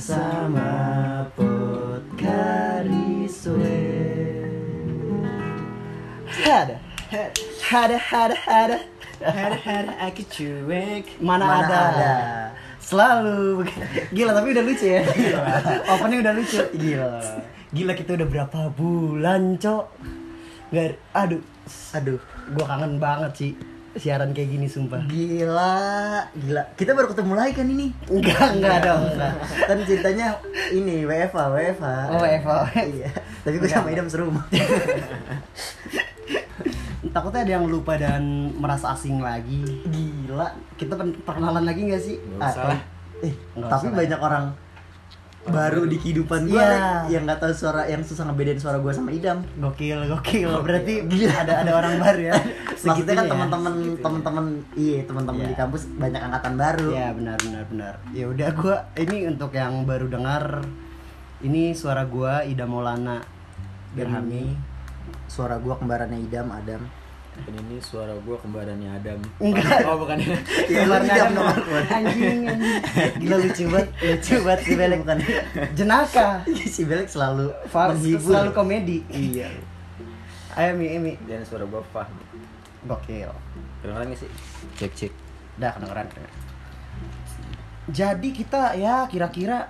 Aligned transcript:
bersama 0.00 0.72
Podkariswe. 1.36 2.08
Ada, 6.40 6.80
ada, 7.68 8.00
ada, 8.00 8.36
ada, 8.48 8.76
Ada 9.20 9.56
ada 9.60 9.92
aku 10.08 10.24
cuek. 10.24 11.20
mana, 11.20 11.44
Mana 11.44 11.68
ada. 11.68 11.76
ada. 11.92 12.16
Selalu, 12.80 13.68
gila 14.16 14.32
tapi 14.32 14.56
udah 14.56 14.64
lucu 14.64 14.88
ya. 14.88 15.04
Opening 15.92 16.24
udah 16.24 16.32
lucu. 16.32 16.64
Gila. 16.80 17.20
Gila 17.68 17.92
kita 17.92 18.16
udah 18.16 18.24
berapa 18.24 18.72
bulan, 18.72 19.60
cok. 19.60 19.84
Nggak, 20.72 20.96
aduh, 21.12 21.44
Aduh, 21.92 22.16
gua 22.56 22.64
kangen 22.72 22.96
banget 22.96 23.32
sih 23.36 23.52
siaran 23.92 24.30
kayak 24.30 24.54
gini 24.54 24.66
sumpah. 24.66 25.02
gila, 25.06 25.82
gila. 26.32 26.62
Kita 26.78 26.94
baru 26.94 27.10
ketemu 27.10 27.32
lagi 27.34 27.52
kan 27.54 27.66
ini. 27.66 27.90
Enggak, 28.06 28.54
enggak 28.54 28.78
dong, 28.86 29.02
enggak. 29.10 29.34
Kan 29.66 29.78
ceritanya 29.82 30.26
ini 30.70 31.02
WFA, 31.02 31.44
WFA. 31.50 31.94
Oh, 32.08 32.22
WFA. 32.22 32.58
Iya. 32.86 33.10
Tapi 33.42 33.56
gue 33.58 33.66
sama 33.66 33.90
Idam 33.90 34.06
serumah. 34.06 34.46
Takutnya 37.10 37.42
ada 37.42 37.52
yang 37.58 37.66
lupa 37.66 37.98
dan 37.98 38.22
merasa 38.54 38.94
asing 38.94 39.18
lagi. 39.18 39.82
Gila, 39.82 40.54
kita 40.78 40.94
perkenalan 41.26 41.66
lagi 41.66 41.90
nggak 41.90 42.02
sih? 42.02 42.16
Nggak 42.38 42.50
usah 42.54 42.64
lah. 42.70 42.80
Eh, 43.20 43.34
Nggak 43.58 43.68
tapi 43.68 43.86
usah 43.90 43.96
banyak 43.98 44.20
orang 44.20 44.44
baru 45.50 45.82
di 45.84 45.96
kehidupan 45.96 46.46
gue 46.46 46.56
Iya. 46.56 47.10
yang 47.10 47.22
nggak 47.26 47.38
tahu 47.38 47.52
suara 47.52 47.84
yang 47.84 48.00
susah 48.00 48.24
ngebedain 48.24 48.56
suara 48.56 48.78
gue 48.78 48.88
sama 48.90 49.10
Idam. 49.10 49.42
Gokil, 49.56 50.06
gokil. 50.06 50.50
Berarti 50.62 51.04
ada 51.26 51.62
ada 51.62 51.72
orang 51.74 51.98
baru 51.98 52.20
ya. 52.30 52.34
Maksudnya 52.80 53.12
kan 53.12 53.26
ya? 53.26 53.30
teman-teman 53.30 53.72
teman-teman 53.98 54.44
iya 54.72 55.00
teman-teman 55.04 55.42
Iya. 55.42 55.50
di 55.50 55.56
kampus 55.56 55.82
banyak 55.94 56.20
angkatan 56.20 56.54
baru. 56.56 56.88
Ya 56.90 57.08
benar 57.12 57.36
benar 57.38 57.64
benar. 57.68 57.94
Ya 58.10 58.24
udah 58.26 58.48
gua 58.54 58.76
ini 58.94 59.16
untuk 59.26 59.50
yang 59.52 59.84
baru 59.84 60.06
dengar 60.06 60.64
ini 61.40 61.74
suara 61.74 62.04
gua 62.04 62.40
Ida 62.42 62.64
Maulana 62.64 63.20
Gerhami. 63.92 64.54
Suara 65.26 65.58
gue 65.58 65.70
kembarannya 65.70 66.18
Idam, 66.20 66.50
Adam. 66.50 66.82
Dan 67.46 67.54
ini 67.66 67.78
suara 67.80 68.12
gue 68.12 68.36
kembarannya 68.40 68.90
Adam. 68.96 69.18
Enggak. 69.40 69.78
Oh 69.88 69.96
bukan 70.00 70.16
ya? 70.20 70.36
Iya, 70.68 70.78
Kembarannya 70.84 71.14
Adam. 71.14 71.32
nomor 71.34 71.82
Anjing 71.88 72.24
anjing. 72.46 72.60
Gila 73.20 73.36
lucu 73.40 73.64
banget, 73.70 73.88
lucu 74.00 74.34
banget 74.44 74.60
si 74.64 74.72
Belek. 74.76 74.98
Bukan. 75.02 75.18
Jenaka. 75.74 76.28
si 76.48 76.82
Belek 76.84 77.08
selalu 77.08 77.46
menghibur. 77.72 78.30
Selalu 78.32 78.50
komedi. 78.52 78.98
Iya. 79.08 79.48
Ayo 80.58 80.74
Mi, 80.74 80.98
Mi. 80.98 81.12
Dan 81.24 81.46
suara 81.46 81.64
gue 81.64 81.82
Fah. 81.94 82.06
Gokil. 82.84 83.30
Kedengeran 83.80 84.12
gak 84.12 84.20
sih? 84.20 84.30
Cek 84.76 84.92
cek. 84.96 85.12
Udah 85.60 85.70
kedengeran. 85.76 86.06
kedengeran. 86.08 86.36
Jadi 87.90 88.28
kita 88.30 88.78
ya 88.78 89.08
kira-kira 89.10 89.66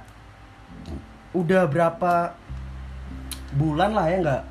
udah 1.33 1.65
berapa 1.71 2.35
bulan 3.55 3.95
lah 3.97 4.07
ya 4.11 4.17
nggak? 4.21 4.43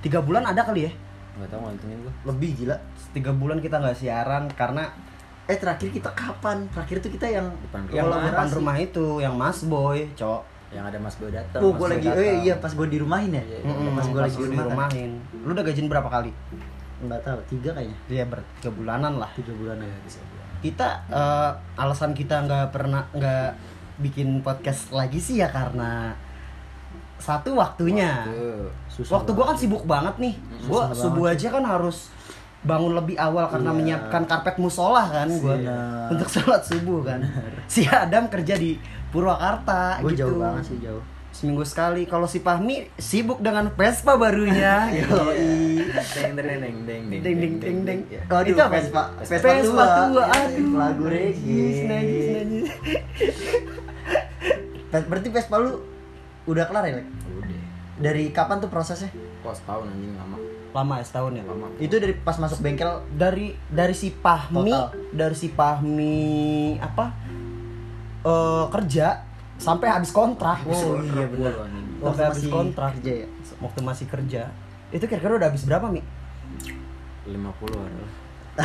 Tiga 0.00 0.18
bulan 0.24 0.46
ada 0.46 0.62
kali 0.64 0.88
ya? 0.88 0.92
Gak 1.40 1.48
tau 1.48 1.60
ngantengin 1.62 1.98
gue. 2.00 2.12
Lebih 2.24 2.50
gila. 2.54 2.76
Tiga 3.10 3.32
bulan 3.32 3.58
kita 3.58 3.76
nggak 3.76 3.96
siaran 3.96 4.44
karena 4.50 4.84
Eh 5.44 5.56
terakhir 5.56 5.90
kita 5.90 6.06
kapan? 6.12 6.62
Terakhir 6.70 7.00
tuh 7.00 7.10
kita 7.10 7.26
yang 7.26 7.50
Depan 7.60 7.82
yang 7.90 8.06
rumah. 8.06 8.22
depan 8.22 8.48
rumah 8.52 8.76
itu 8.76 9.18
yang 9.18 9.34
Mas 9.34 9.64
Boy, 9.64 10.06
cok. 10.14 10.46
Yang 10.70 10.84
ada 10.86 10.98
Mas 11.00 11.16
Boy 11.16 11.30
datang. 11.30 11.60
Oh, 11.60 11.68
Mas 11.68 11.78
gue 11.80 11.88
lagi, 11.90 12.06
datang. 12.06 12.22
eh 12.22 12.34
iya 12.40 12.54
pas 12.56 12.70
gue 12.70 12.86
dirumahin 12.86 13.32
ya. 13.32 13.42
Iya. 13.42 13.58
Mm-mm, 13.64 13.90
Pas 13.92 14.06
gue 14.06 14.20
lagi 14.20 14.36
lu 14.36 14.44
di 14.44 14.46
rumah. 14.46 14.62
kan? 14.86 14.94
dirumahin. 14.94 15.10
Lu 15.40 15.50
udah 15.50 15.64
gajian 15.64 15.88
berapa 15.88 16.06
kali? 16.08 16.30
Nggak 17.00 17.20
tahu, 17.20 17.38
tiga 17.48 17.70
kayaknya. 17.72 17.96
Iya 18.06 18.24
ber 18.26 18.40
tiga 18.54 18.70
bulanan 18.70 19.12
lah. 19.16 19.30
Tiga 19.34 19.52
bulan 19.52 19.76
ya. 19.80 19.90
Kita 20.60 20.88
eh, 21.08 21.50
alasan 21.74 22.12
kita 22.12 22.46
nggak 22.46 22.70
pernah 22.70 23.02
nggak 23.10 23.48
bikin 23.98 24.40
podcast 24.40 24.94
lagi 24.94 25.18
sih 25.18 25.36
ya 25.36 25.48
karena 25.48 26.14
satu 27.20 27.54
waktunya. 27.54 28.24
Tuh. 28.24 28.66
Susah 28.90 29.12
Waktu 29.16 29.30
gua 29.30 29.44
kan 29.46 29.56
sibuk 29.56 29.84
banget 29.84 30.16
nih. 30.18 30.34
Gua 30.64 30.90
subuh 30.90 31.28
aja 31.28 31.48
kan 31.48 31.62
harus 31.62 32.08
bangun 32.60 32.92
lebih 32.92 33.16
awal 33.16 33.46
karena 33.46 33.70
Iya. 33.70 33.78
menyiapkan 33.78 34.22
karpet 34.24 34.56
musola 34.56 35.00
kan 35.06 35.28
gua 35.34 35.54
Benar. 35.54 36.08
untuk 36.10 36.28
sholat 36.28 36.60
subuh 36.60 37.00
kan. 37.02 37.20
Si 37.64 37.84
Adam 37.84 38.26
kerja 38.26 38.52
di 38.54 38.76
Purwakarta 39.10 39.98
Gue 40.00 40.12
gitu. 40.12 40.26
jauh 40.26 40.38
banget 40.38 40.64
sih 40.66 40.78
jauh. 40.78 41.00
Seminggu 41.30 41.62
sekali. 41.62 42.04
Kalau 42.04 42.26
si 42.26 42.38
Fahmi 42.38 42.90
sibuk 42.94 43.38
dengan 43.38 43.70
Vespa 43.70 44.14
barunya. 44.14 44.86
gitu. 44.92 45.14
Yoi. 45.14 45.88
Deng 45.88 46.32
deng 46.36 46.58
deng 46.58 46.76
deng 46.84 47.02
deng 47.16 47.36
ding 47.56 47.78
ding. 47.80 48.00
Ya. 48.08 48.22
Waduh, 48.26 48.50
Itu 48.50 48.60
apa? 48.60 48.72
Vespa, 48.72 49.02
Vespa, 49.20 49.48
Vespa 49.48 49.62
tua. 49.64 49.86
tua. 50.10 50.24
Iya, 50.26 50.46
Aduh. 50.50 50.74
lagu 50.74 51.04
reggae. 51.06 51.48
Najis, 51.48 51.80
najis, 51.86 52.26
najis. 52.34 52.68
Ber- 54.90 55.06
Berarti 55.06 55.28
Vespa 55.30 55.56
lu 55.56 55.70
udah 56.48 56.64
kelar 56.68 56.84
ya, 56.88 56.94
Lek? 57.00 57.06
Udah. 57.36 57.60
Dari 58.00 58.32
kapan 58.32 58.60
tuh 58.60 58.70
prosesnya? 58.72 59.12
Kok 59.44 59.52
setahun 59.52 59.88
anjing 59.88 60.16
lama. 60.16 60.36
Lama 60.70 60.94
ya 61.02 61.04
setahun 61.04 61.32
ya. 61.36 61.44
Lama. 61.44 61.66
Itu 61.76 61.98
dari 61.98 62.14
pas 62.14 62.38
masuk 62.38 62.62
bengkel 62.62 63.02
Dari 63.18 63.52
dari 63.68 63.92
si 63.92 64.14
Pahmi, 64.14 64.70
Total. 64.70 64.88
dari 65.12 65.36
si 65.36 65.48
Pahmi 65.52 66.18
apa? 66.80 67.06
eh 68.20 68.64
kerja 68.68 69.24
sampai 69.56 69.88
habis 69.88 70.12
kontrak. 70.12 70.60
Oh, 70.68 71.00
iya, 71.00 71.24
benar. 71.24 71.52
Waktu 72.00 72.16
Sampai 72.16 72.24
habis 72.32 72.44
kontrak 72.48 72.90
kerja 73.00 73.12
ya? 73.24 73.28
Waktu 73.60 73.80
masih 73.80 74.06
kerja. 74.08 74.42
Itu 74.92 75.04
kira-kira 75.08 75.36
udah 75.40 75.48
habis 75.52 75.64
berapa, 75.64 75.88
Mi? 75.88 76.00
50 77.28 77.36
ada. 77.76 78.04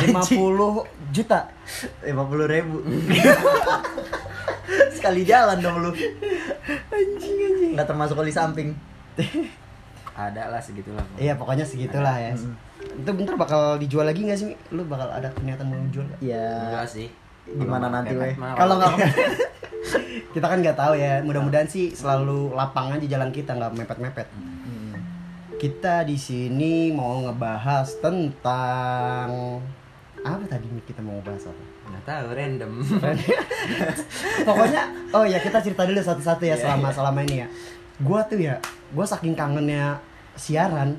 50 0.02 1.14
juta. 1.14 1.40
50 2.04 2.52
ribu 2.52 2.76
Sekali 4.96 5.22
jalan 5.22 5.62
dong 5.62 5.76
lu 5.80 5.90
Anjing 6.90 7.36
anjing. 7.38 7.72
Nggak 7.78 7.88
termasuk 7.88 8.18
oli 8.18 8.34
samping 8.34 8.74
Ada 10.16 10.48
lah 10.48 10.60
segitulah. 10.64 11.04
Iya, 11.20 11.36
pokoknya 11.36 11.68
segitulah 11.68 12.16
ya. 12.16 12.32
Itu 12.96 13.10
bentar 13.12 13.36
bakal 13.36 13.76
dijual 13.76 14.08
lagi 14.08 14.24
nggak 14.24 14.40
sih? 14.40 14.56
Lu 14.72 14.88
bakal 14.88 15.12
ada 15.12 15.28
niatan 15.44 15.68
mau 15.68 15.76
jual 15.92 16.08
nggak? 16.08 16.20
Ya 16.24 16.72
Enggak 16.72 16.88
sih. 16.88 17.08
Gimana 17.44 17.92
nanti, 17.92 18.16
weh? 18.16 18.32
Kalau 18.32 18.80
nggak 18.80 18.96
kita 20.34 20.46
kan 20.48 20.58
nggak 20.64 20.78
tahu 20.80 20.96
ya. 20.96 21.20
Mudah-mudahan 21.20 21.68
sih 21.68 21.92
selalu 21.92 22.56
lapang 22.56 22.96
aja 22.96 23.04
jalan 23.04 23.28
kita 23.28 23.60
nggak 23.60 23.76
mepet-mepet. 23.76 24.28
Hmm. 24.32 24.96
Kita 25.60 26.08
di 26.08 26.16
sini 26.16 26.96
mau 26.96 27.20
ngebahas 27.20 28.00
tentang 28.00 29.60
apa 30.28 30.44
tadi 30.48 30.66
kita 30.82 30.98
mau 30.98 31.14
ngebahas 31.14 31.44
apa? 31.46 31.62
Nggak 31.86 32.04
tahu 32.04 32.26
random. 32.32 32.72
Pokoknya 34.46 34.82
oh 35.10 35.22
ya 35.22 35.38
kita 35.38 35.58
cerita 35.60 35.82
dulu 35.82 36.00
satu-satu 36.00 36.42
ya 36.42 36.52
Iya, 36.52 36.56
selama 36.58 36.88
iya. 36.88 36.94
selama 36.94 37.18
ini 37.22 37.36
ya. 37.36 37.48
Gua 37.98 38.20
tuh 38.22 38.38
ya, 38.38 38.54
gua 38.90 39.04
saking 39.04 39.32
kangennya 39.32 39.96
siaran, 40.34 40.98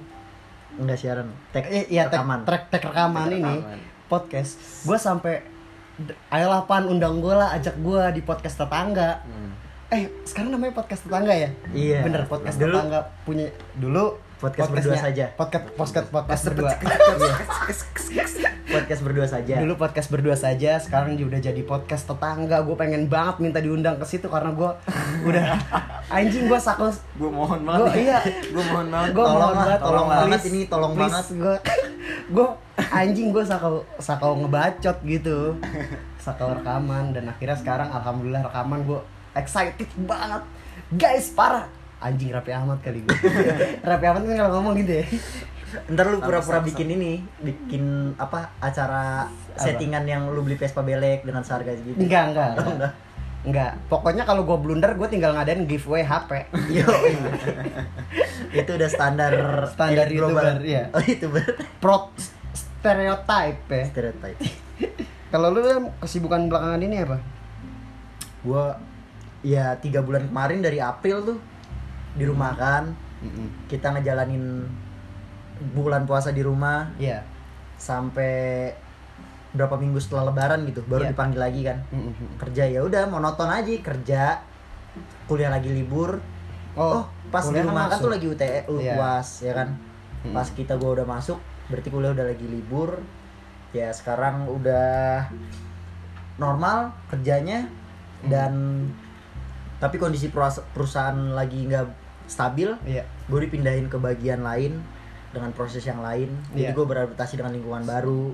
Enggak 0.73 0.97
siaran 0.97 1.27
Tek 1.49 1.65
eh, 1.67 1.85
iya 1.88 2.05
tek, 2.05 2.17
rekaman 2.17 2.41
trek 2.43 2.63
tek 2.69 2.83
rekaman 2.83 3.25
Tek 3.25 3.35
ini 3.35 3.53
rekaman. 3.59 3.79
podcast. 4.05 4.51
Gua 4.81 4.97
sampai 4.97 5.41
d- 5.97 6.17
ayo 6.29 6.47
lah 6.47 6.63
pan 6.63 6.85
undang 6.85 7.17
gua 7.17 7.35
lah 7.38 7.49
ajak 7.53 7.77
gua 7.79 8.09
di 8.09 8.21
podcast 8.21 8.57
tetangga. 8.57 9.21
Hmm. 9.23 9.51
Eh, 9.88 10.05
sekarang 10.23 10.51
namanya 10.51 10.73
podcast 10.73 11.03
tetangga 11.03 11.31
ya? 11.31 11.49
Iya. 11.69 12.01
Bener, 12.01 12.23
podcast 12.25 12.57
Dulu- 12.57 12.75
tetangga 12.75 12.99
punya 13.23 13.47
dulu 13.73 14.17
Podcast 14.38 14.69
berdua 14.69 14.94
saja. 14.94 15.33
Podcast 15.33 15.65
podcast 15.73 16.07
podcast 16.07 16.44
berdua. 16.45 16.69
Podcast 18.67 19.00
berdua 19.00 19.23
saja 19.23 19.53
Dulu 19.57 19.73
podcast 19.75 20.07
berdua 20.07 20.35
saja, 20.35 20.75
sekarang 20.78 21.16
juga 21.16 21.33
udah 21.33 21.41
jadi 21.41 21.61
podcast 21.61 22.03
tetangga. 22.05 22.59
Gue 22.61 22.75
pengen 22.75 23.07
banget 23.07 23.39
minta 23.39 23.57
diundang 23.57 23.95
ke 23.95 24.03
situ 24.03 24.28
karena 24.28 24.51
gue 24.51 24.69
udah 25.23 25.45
anjing 26.17 26.45
gue 26.45 26.59
sakau 26.59 26.91
Gue 27.16 27.29
mohon 27.29 27.61
Gua- 27.61 27.88
banget. 27.88 28.03
iya. 28.03 28.19
Gue 28.53 28.63
mohon 28.66 28.88
banget. 28.88 29.09
Gua 29.11 29.23
Tolong 29.23 29.39
mohon 29.41 29.56
banget, 29.57 29.79
tolong 29.79 30.06
please, 30.06 30.19
banget 30.19 30.41
ini, 30.45 30.61
tolong 30.66 30.91
please, 30.94 31.07
banget. 31.09 31.27
gue 31.33 31.56
gue 32.36 32.47
anjing 32.89 33.27
gue 33.31 33.41
sakau 33.41 33.75
sakau 33.97 34.36
ngebacot 34.38 34.97
gitu 35.01 35.56
sakau 36.18 36.51
rekaman 36.53 37.12
dan 37.12 37.24
akhirnya 37.25 37.56
sekarang 37.56 37.88
alhamdulillah 37.89 38.44
rekaman 38.44 38.83
gue 38.83 39.00
excited 39.33 39.88
banget 39.97 40.44
guys 40.91 41.31
parah 41.31 41.71
anjing 41.97 42.30
Rapi 42.30 42.51
Ahmad 42.51 42.80
kali 42.81 43.00
gue 43.00 43.15
Rapi 43.81 44.06
Ahmad 44.06 44.21
kan 44.24 44.36
kalau 44.38 44.51
ngomong 44.59 44.75
gitu 44.77 44.94
ya 44.94 45.06
Ntar 45.67 46.05
lu 46.07 46.19
pura-pura 46.19 46.59
bikin 46.59 46.87
ini 46.89 47.19
Bikin 47.37 47.83
apa 48.15 48.55
Acara 48.57 49.27
Apa? 49.27 49.59
settingan 49.59 50.03
yang 50.03 50.27
lu 50.27 50.39
beli 50.39 50.55
Vespa 50.55 50.79
belek 50.79 51.21
Dengan 51.21 51.41
seharga 51.41 51.73
segitu 51.73 51.97
enggak 51.97 52.31
enggak 52.31 52.49
Oh, 52.49 52.55
enggak, 52.55 52.73
enggak. 52.73 52.93
enggak. 53.43 53.71
pokoknya 53.87 54.23
kalau 54.23 54.43
gue 54.43 54.57
blunder 54.57 54.91
gue 54.93 55.07
tinggal 55.07 55.31
ngadain 55.31 55.63
giveaway 55.65 56.01
HP 56.01 56.31
Yo, 56.69 56.87
itu 58.53 58.69
udah 58.69 58.87
standar 58.87 59.33
Standar 59.69 60.07
global. 60.07 60.43
YouTuber, 60.55 60.57
iya. 60.63 60.83
Oh, 60.89 60.99
YouTuber. 61.01 61.43
pro 61.77 62.11
stereotype 62.51 63.59
ya 63.67 63.83
Stereotype. 63.85 64.39
kalau 65.27 65.47
lu 65.49 65.59
Em, 65.61 65.91
kesibukan 65.97 66.47
belakangan 66.47 66.81
ini 66.81 66.97
apa 66.97 67.17
Gua 68.39 68.79
ya 69.41 69.75
tiga 69.75 69.99
bulan 69.99 70.25
kemarin 70.25 70.59
dari 70.59 70.79
April 70.79 71.23
tuh 71.25 71.37
di 72.13 72.23
rumah 72.23 72.51
kan 72.53 72.95
kita 73.67 73.91
ngejalanin 73.91 74.65
bulan 75.74 76.04
puasa 76.04 76.30
di 76.30 76.42
rumah 76.42 76.89
Iya. 76.95 77.21
sampai 77.75 78.71
berapa 79.50 79.74
minggu 79.74 79.98
setelah 79.98 80.27
lebaran 80.27 80.65
gitu 80.65 80.83
baru 80.83 81.04
Iya. 81.04 81.12
dipanggil 81.12 81.39
lagi 81.39 81.62
kan 81.63 81.77
Mm-mm. 81.89 82.38
kerja 82.38 82.63
ya 82.63 82.80
udah 82.80 83.07
monoton 83.07 83.48
aja 83.48 83.71
kerja 83.81 84.21
kuliah 85.25 85.50
lagi 85.50 85.69
libur 85.69 86.19
Oh, 86.74 87.01
oh, 87.01 87.06
pas 87.27 87.42
di 87.42 87.57
rumah 87.57 87.89
kan 87.89 87.98
tuh 87.98 88.12
lagi 88.12 88.25
UTE 88.25 88.69
U- 88.69 88.77
Iya. 88.77 88.94
UAS 88.95 89.42
ya 89.42 89.54
kan 89.54 89.74
pas 90.30 90.45
kita 90.48 90.75
gua 90.75 90.94
udah 90.94 91.07
masuk 91.07 91.42
berarti 91.68 91.89
kuliah 91.89 92.12
udah 92.12 92.25
lagi 92.27 92.45
libur 92.45 93.01
ya 93.71 93.89
sekarang 93.89 94.45
udah 94.45 95.25
normal 96.38 96.94
kerjanya 97.07 97.65
dan 98.24 98.86
tapi 99.77 99.98
kondisi 99.98 100.30
perusahaan 100.30 101.33
lagi 101.33 101.65
nggak 101.65 101.86
stabil 102.25 102.69
Iya. 102.83 103.06
gue 103.25 103.39
dipindahin 103.42 103.88
ke 103.88 103.98
bagian 103.98 104.42
lain 104.42 104.81
dengan 105.38 105.51
proses 105.51 105.81
yang 105.81 106.00
lain 106.00 106.28
jadi 106.51 106.69
Iya. 106.69 106.74
gue 106.74 106.86
beradaptasi 106.86 107.34
dengan 107.36 107.54
lingkungan 107.54 107.86
baru 107.86 108.34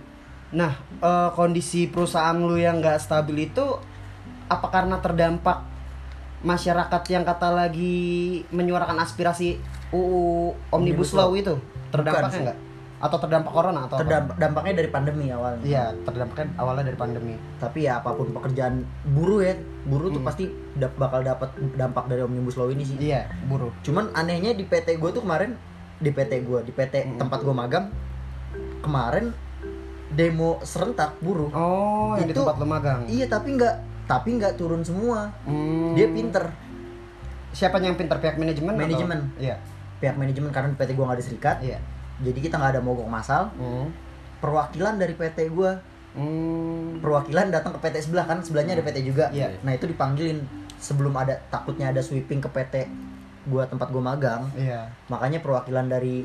Nah, 0.54 0.70
eh, 0.96 1.30
kondisi 1.34 1.88
perusahaan 1.88 2.38
lu 2.38 2.54
yang 2.56 2.78
nggak 2.78 2.98
stabil 2.98 3.48
itu 3.48 3.66
apa 4.46 4.70
karena 4.70 4.98
terdampak 4.98 5.66
masyarakat 6.42 7.02
yang 7.10 7.24
kata 7.24 7.50
lagi 7.50 7.98
menyuarakan 8.50 9.00
aspirasi 9.00 9.58
UU 9.90 10.54
Omnibus 10.70 11.10
Omnibus 11.10 11.12
Law 11.12 11.32
itu 11.34 11.56
terdampaknya 11.90 12.40
nggak? 12.46 12.60
Atau 13.00 13.18
terdampak 13.18 13.50
corona 13.50 13.84
atau 13.84 13.98
apa? 13.98 14.02
terdampak 14.02 14.36
dampaknya 14.38 14.74
dari 14.78 14.90
pandemi 14.90 15.26
awalnya 15.28 15.64
Iya, 15.64 15.86
terdampaknya 16.06 16.46
awalnya 16.56 16.84
dari 16.86 16.98
pandemi. 16.98 17.36
tapi 17.58 17.80
ya 17.84 17.98
apa 17.98 18.14
pun 18.14 18.30
pekerjaan 18.32 18.86
buruh 19.10 19.42
ya 19.42 19.58
buruh 19.84 20.08
tuh 20.08 20.20
Hmm. 20.20 20.30
pasti 20.30 20.46
dap- 20.74 20.96
bakal 20.96 21.20
dapat 21.20 21.50
dampak 21.74 22.06
dari 22.06 22.22
omnibus 22.22 22.54
law 22.54 22.68
ini 22.68 22.86
sih 22.86 22.96
Iya, 23.02 23.26
buruh. 23.44 23.74
cuman 23.82 24.14
anehnya 24.14 24.54
di 24.54 24.64
PT 24.64 24.96
gue 24.96 25.10
tuh 25.10 25.20
kemarin 25.20 25.58
di 26.04 26.12
PT 26.12 26.44
gue 26.44 26.60
di 26.62 26.72
PT 26.72 26.94
Hmm. 27.02 27.18
tempat 27.18 27.40
gue 27.40 27.56
magang 27.56 27.88
kemarin 28.80 29.32
demo 30.10 30.60
serentak 30.62 31.18
buruh 31.18 31.50
Oh, 31.50 32.14
yang 32.14 32.28
di 32.28 32.36
Itu- 32.36 32.44
tempat 32.44 32.56
lu 32.56 32.68
magang. 32.68 33.00
iya 33.08 33.26
tapi 33.26 33.56
nggak 33.56 33.76
tapi 34.04 34.36
nggak 34.36 34.54
turun 34.56 34.84
semua 34.84 35.32
Hmm. 35.42 35.96
dia 35.96 36.08
pinter 36.08 36.52
Siapa 37.52 37.78
yang 37.78 37.94
pinter 37.94 38.18
pihak 38.18 38.36
manajemen? 38.36 38.74
atau- 38.74 38.82
Manajemen. 38.84 39.20
Iya. 39.38 39.56
pihak 39.96 40.18
manajemen 40.18 40.50
karena 40.50 40.68
di 40.68 40.76
PT 40.76 40.90
gue 40.92 41.06
nggak 41.06 41.16
ada 41.16 41.24
serikat 41.24 41.58
Iya. 41.60 41.78
jadi 42.20 42.40
kita 42.42 42.58
nggak 42.58 42.72
ada 42.74 42.82
mogok 42.82 43.08
masal 43.08 43.54
Hmm. 43.54 43.88
perwakilan 44.40 44.98
dari 44.98 45.14
PT 45.14 45.48
gue 45.48 45.72
Hmm. 46.12 47.00
perwakilan 47.00 47.50
datang 47.50 47.72
ke 47.72 47.80
PT 47.80 48.04
sebelah 48.04 48.26
kan 48.26 48.38
sebelahnya 48.40 48.74
ada 48.74 48.84
PT 48.84 49.02
juga 49.04 49.30
Iya. 49.30 49.56
nah 49.62 49.72
itu 49.72 49.86
dipanggilin 49.86 50.44
sebelum 50.76 51.14
ada 51.14 51.40
takutnya 51.48 51.88
ada 51.88 52.02
sweeping 52.02 52.38
ke 52.38 52.50
PT 52.50 52.76
gua 53.46 53.64
tempat 53.66 53.88
gua 53.88 54.04
magang 54.06 54.48
Iya. 54.54 54.88
makanya 55.08 55.40
perwakilan 55.40 55.86
dari 55.86 56.24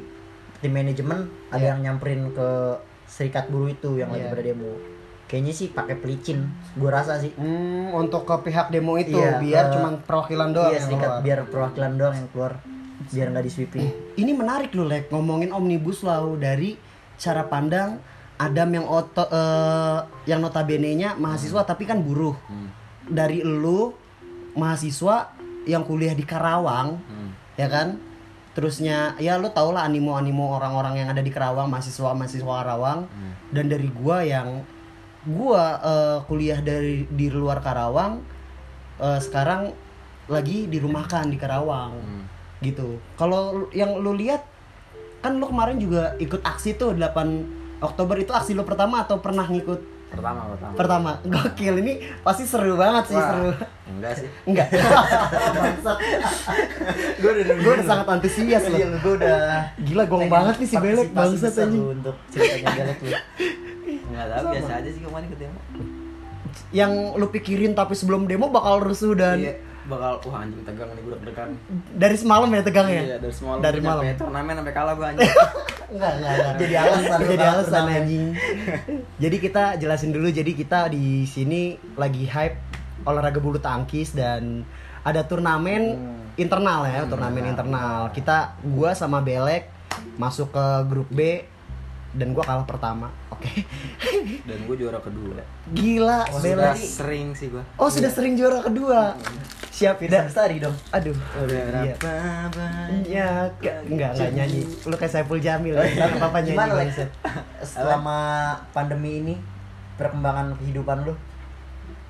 tim 0.57 0.71
manajemen 0.71 1.19
ada 1.49 1.59
Iya. 1.59 1.69
yang 1.69 1.81
nyamperin 1.85 2.31
ke 2.31 2.49
serikat 3.05 3.49
buruh 3.49 3.69
itu 3.69 3.97
yang 3.97 4.09
lagi 4.09 4.23
Iya. 4.23 4.33
pada 4.33 4.43
demo 4.45 4.73
kayaknya 5.25 5.53
sih 5.53 5.69
pakai 5.69 5.95
pelicin 5.95 6.47
gua 6.75 6.91
rasa 6.95 7.17
sih 7.17 7.35
Hmm, 7.35 7.91
untuk 7.93 8.23
ke 8.23 8.35
pihak 8.45 8.69
demo 8.69 8.97
itu 8.97 9.15
Iya, 9.15 9.39
biar 9.39 9.65
ke- 9.65 9.73
cuman 9.75 9.93
perwakilan 10.01 10.49
doang 10.51 10.69
iya 10.69 10.77
yang 10.77 10.87
serikat 10.87 11.09
keluar. 11.09 11.23
biar 11.23 11.39
perwakilan 11.45 11.93
doang 11.95 12.15
yang 12.15 12.29
keluar 12.29 12.53
biar 13.09 13.27
nggak 13.29 13.45
di 13.45 13.53
sweeping 13.53 13.87
Ini 14.17 14.33
menarik 14.33 14.71
loh, 14.73 14.85
Lek, 14.85 15.07
ngomongin 15.09 15.51
omnibus 15.51 16.03
law 16.03 16.35
dari 16.35 16.75
cara 17.15 17.43
pandang 17.43 18.03
Adam 18.37 18.71
yang 18.73 18.87
oto 18.87 19.23
eh, 19.25 19.99
yang 20.25 20.39
notabene-nya 20.39 21.15
mahasiswa 21.15 21.63
tapi 21.63 21.83
kan 21.83 21.99
buruh. 21.99 22.35
Hmm. 22.45 22.71
Dari 23.05 23.41
lu 23.41 23.91
mahasiswa 24.53 25.31
yang 25.69 25.85
kuliah 25.85 26.17
di 26.17 26.25
Karawang, 26.25 26.97
Hmm. 26.99 27.31
ya 27.55 27.69
kan? 27.69 28.01
Terusnya 28.57 29.15
ya 29.17 29.37
lu 29.37 29.53
tau 29.53 29.71
lah 29.71 29.85
animo-animo 29.85 30.57
orang-orang 30.57 30.99
yang 30.99 31.09
ada 31.09 31.21
di 31.21 31.29
Karawang, 31.29 31.69
mahasiswa-mahasiswa 31.69 32.49
Karawang. 32.49 33.07
Hmm. 33.07 33.33
Dan 33.53 33.69
dari 33.69 33.87
gua 33.87 34.25
yang 34.25 34.65
gua 35.23 35.79
eh, 35.79 36.19
kuliah 36.25 36.59
dari 36.59 37.05
di 37.07 37.29
luar 37.29 37.61
Karawang 37.61 38.25
eh, 38.99 39.21
sekarang 39.21 39.71
lagi 40.27 40.67
dirumahkan 40.67 41.29
di 41.29 41.37
Karawang 41.37 41.93
Hmm. 41.95 42.25
gitu. 42.59 42.99
Kalau 43.15 43.69
yang 43.71 43.95
lu 43.95 44.13
lihat 44.13 44.43
kan 45.19 45.37
lu 45.37 45.47
kemarin 45.47 45.79
juga 45.79 46.15
ikut 46.17 46.43
aksi 46.43 46.75
tuh 46.75 46.95
8 46.95 47.47
Oktober 47.79 48.19
itu 48.19 48.31
aksi 48.31 48.55
lu 48.55 48.63
pertama 48.63 49.03
atau 49.03 49.19
pernah 49.19 49.47
ngikut 49.47 49.98
Pertama, 50.09 50.41
pertama. 50.57 50.75
pertama? 50.75 51.11
Gokil 51.33 51.75
ini 51.85 51.93
pasti 52.25 52.45
seru 52.49 52.75
banget 52.81 53.13
sih 53.13 53.19
Wah, 53.21 53.29
seru. 53.29 53.51
Enggak 53.89 54.13
sih. 54.17 54.29
Enggak. 54.49 54.67
Gua 57.21 57.31
udah 57.37 57.57
Gue 57.61 57.73
udah 57.77 57.87
sangat 57.87 58.07
antusias 58.09 58.65
loh. 58.69 58.79
Iya, 58.79 58.89
gua 59.05 59.13
udah 59.21 59.39
Gila 59.85 60.05
gong 60.09 60.27
banget 60.33 60.55
nih 60.65 60.69
si 60.69 60.77
Belek 60.81 61.11
bangsat 61.13 61.55
lu 61.69 61.93
untuk 61.93 62.17
ceritanya 62.33 62.69
Belek 62.73 62.99
lu 63.05 63.09
Enggak 64.09 64.27
tahu 64.33 64.45
biasa 64.57 64.73
aja 64.81 64.91
sih 64.91 65.01
kemarin 65.05 65.25
ikut 65.29 65.41
demo. 65.41 65.61
Yang 66.73 66.93
lu 67.17 67.27
pikirin 67.29 67.73
tapi 67.77 67.95
sebelum 67.97 68.25
demo 68.25 68.49
bakal 68.49 68.81
rusuh 68.81 69.13
dan 69.13 69.39
Iya, 69.41 69.53
bakal 69.89 70.13
wah 70.29 70.45
anjing 70.45 70.61
tegang 70.63 70.93
nih 70.93 71.01
gue 71.01 71.13
deg-degan. 71.17 71.51
dari 71.97 72.17
semalam 72.21 72.49
ya 72.53 72.61
tegang 72.61 72.87
ya? 72.87 73.03
Iya, 73.03 73.17
dari 73.19 73.35
semalam. 73.35 73.59
Dari 73.65 73.81
malam. 73.81 74.03
turnamen 74.15 74.55
sampai 74.61 74.75
kalah 74.77 74.95
gue 74.95 75.07
anjing. 75.09 75.33
Enggak, 75.89 76.13
enggak. 76.21 76.37
Jadi 76.61 76.75
alasan, 76.77 77.19
jadi 77.25 77.45
alasan 77.49 77.85
anjing. 77.89 78.27
jadi 79.25 79.37
kita 79.41 79.65
jelasin 79.81 80.13
dulu 80.13 80.29
jadi 80.29 80.53
kita 80.53 80.93
di 80.93 81.25
sini 81.25 81.81
lagi 81.97 82.29
hype 82.29 82.61
olahraga 83.09 83.41
bulu 83.41 83.57
tangkis 83.57 84.13
dan 84.13 84.69
ada 85.01 85.25
turnamen 85.25 85.97
internal 86.37 86.85
ya, 86.85 87.09
turnamen 87.09 87.57
internal. 87.57 88.13
Kita 88.13 88.61
gua 88.61 88.93
sama 88.93 89.25
Belek 89.25 89.73
masuk 90.21 90.53
ke 90.53 90.67
grup 90.85 91.09
B 91.09 91.41
dan 92.13 92.37
gua 92.37 92.45
kalah 92.45 92.69
pertama. 92.69 93.09
Oke. 93.39 93.63
Dan 94.43 94.67
gue 94.67 94.77
juara 94.77 94.99
kedua. 94.99 95.39
Gila, 95.71 96.27
Oh, 96.27 96.43
Sudah 96.43 96.75
sering 96.75 97.39
sih 97.39 97.47
gue. 97.49 97.63
Oh, 97.79 97.87
sudah 97.87 98.11
sering 98.11 98.35
juara 98.35 98.59
kedua. 98.61 99.15
Siap, 99.79 99.95
Firsa 99.97 100.11
da- 100.13 100.27
Bestari 100.27 100.57
dong 100.59 100.75
Aduh. 100.91 101.15
Iya. 101.47 101.95
Ya, 103.07 103.29
ke- 103.55 103.79
enggak 103.87 104.11
enggak 104.11 104.31
nyanyi. 104.35 104.63
Lu 104.83 104.95
kayak 104.95 105.13
Saiful 105.13 105.39
Jamil 105.39 105.73
ya. 105.73 105.87
Enggak 105.87 106.19
apa-apa 106.19 106.39
nyanyi. 106.41 106.53
Gimana 106.53 106.73
Lex? 106.77 106.91
Selama 107.63 108.19
pandemi 108.69 109.21
ini 109.21 109.35
perkembangan 109.95 110.59
kehidupan 110.59 111.07
lu 111.07 111.15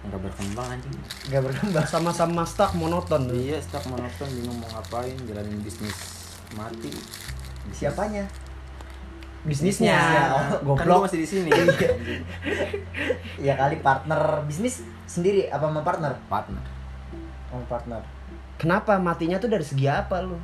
Enggak 0.01 0.21
berkembang 0.25 0.65
anjing. 0.71 0.95
gak 1.29 1.43
berkembang 1.43 1.85
Sama-sama 1.85 2.41
stuck 2.43 2.73
monoton. 2.73 3.29
Iya, 3.29 3.59
stuck 3.59 3.85
monoton 3.85 4.29
bingung 4.31 4.57
mau 4.57 4.71
ngapain, 4.71 5.13
jalanin 5.21 5.61
bisnis 5.61 5.93
mati. 6.55 6.89
Siapanya? 7.69 8.25
Bisnisnya. 9.45 9.93
Bisnisnya. 9.93 10.57
Kan 10.57 10.65
Goblok. 10.65 11.05
masih 11.05 11.21
di 11.21 11.29
sini. 11.29 11.51
Ya 13.39 13.55
kali 13.55 13.79
partner 13.79 14.19
bisnis 14.45 14.81
sendiri 15.05 15.47
apa 15.47 15.69
sama 15.69 15.83
partner? 15.83 16.17
Partner. 16.27 16.63
Sama 17.49 17.65
partner. 17.67 18.03
Kenapa 18.57 18.99
matinya 18.99 19.39
tuh 19.39 19.49
dari 19.49 19.63
segi 19.63 19.87
apa 19.87 20.21
lu? 20.21 20.37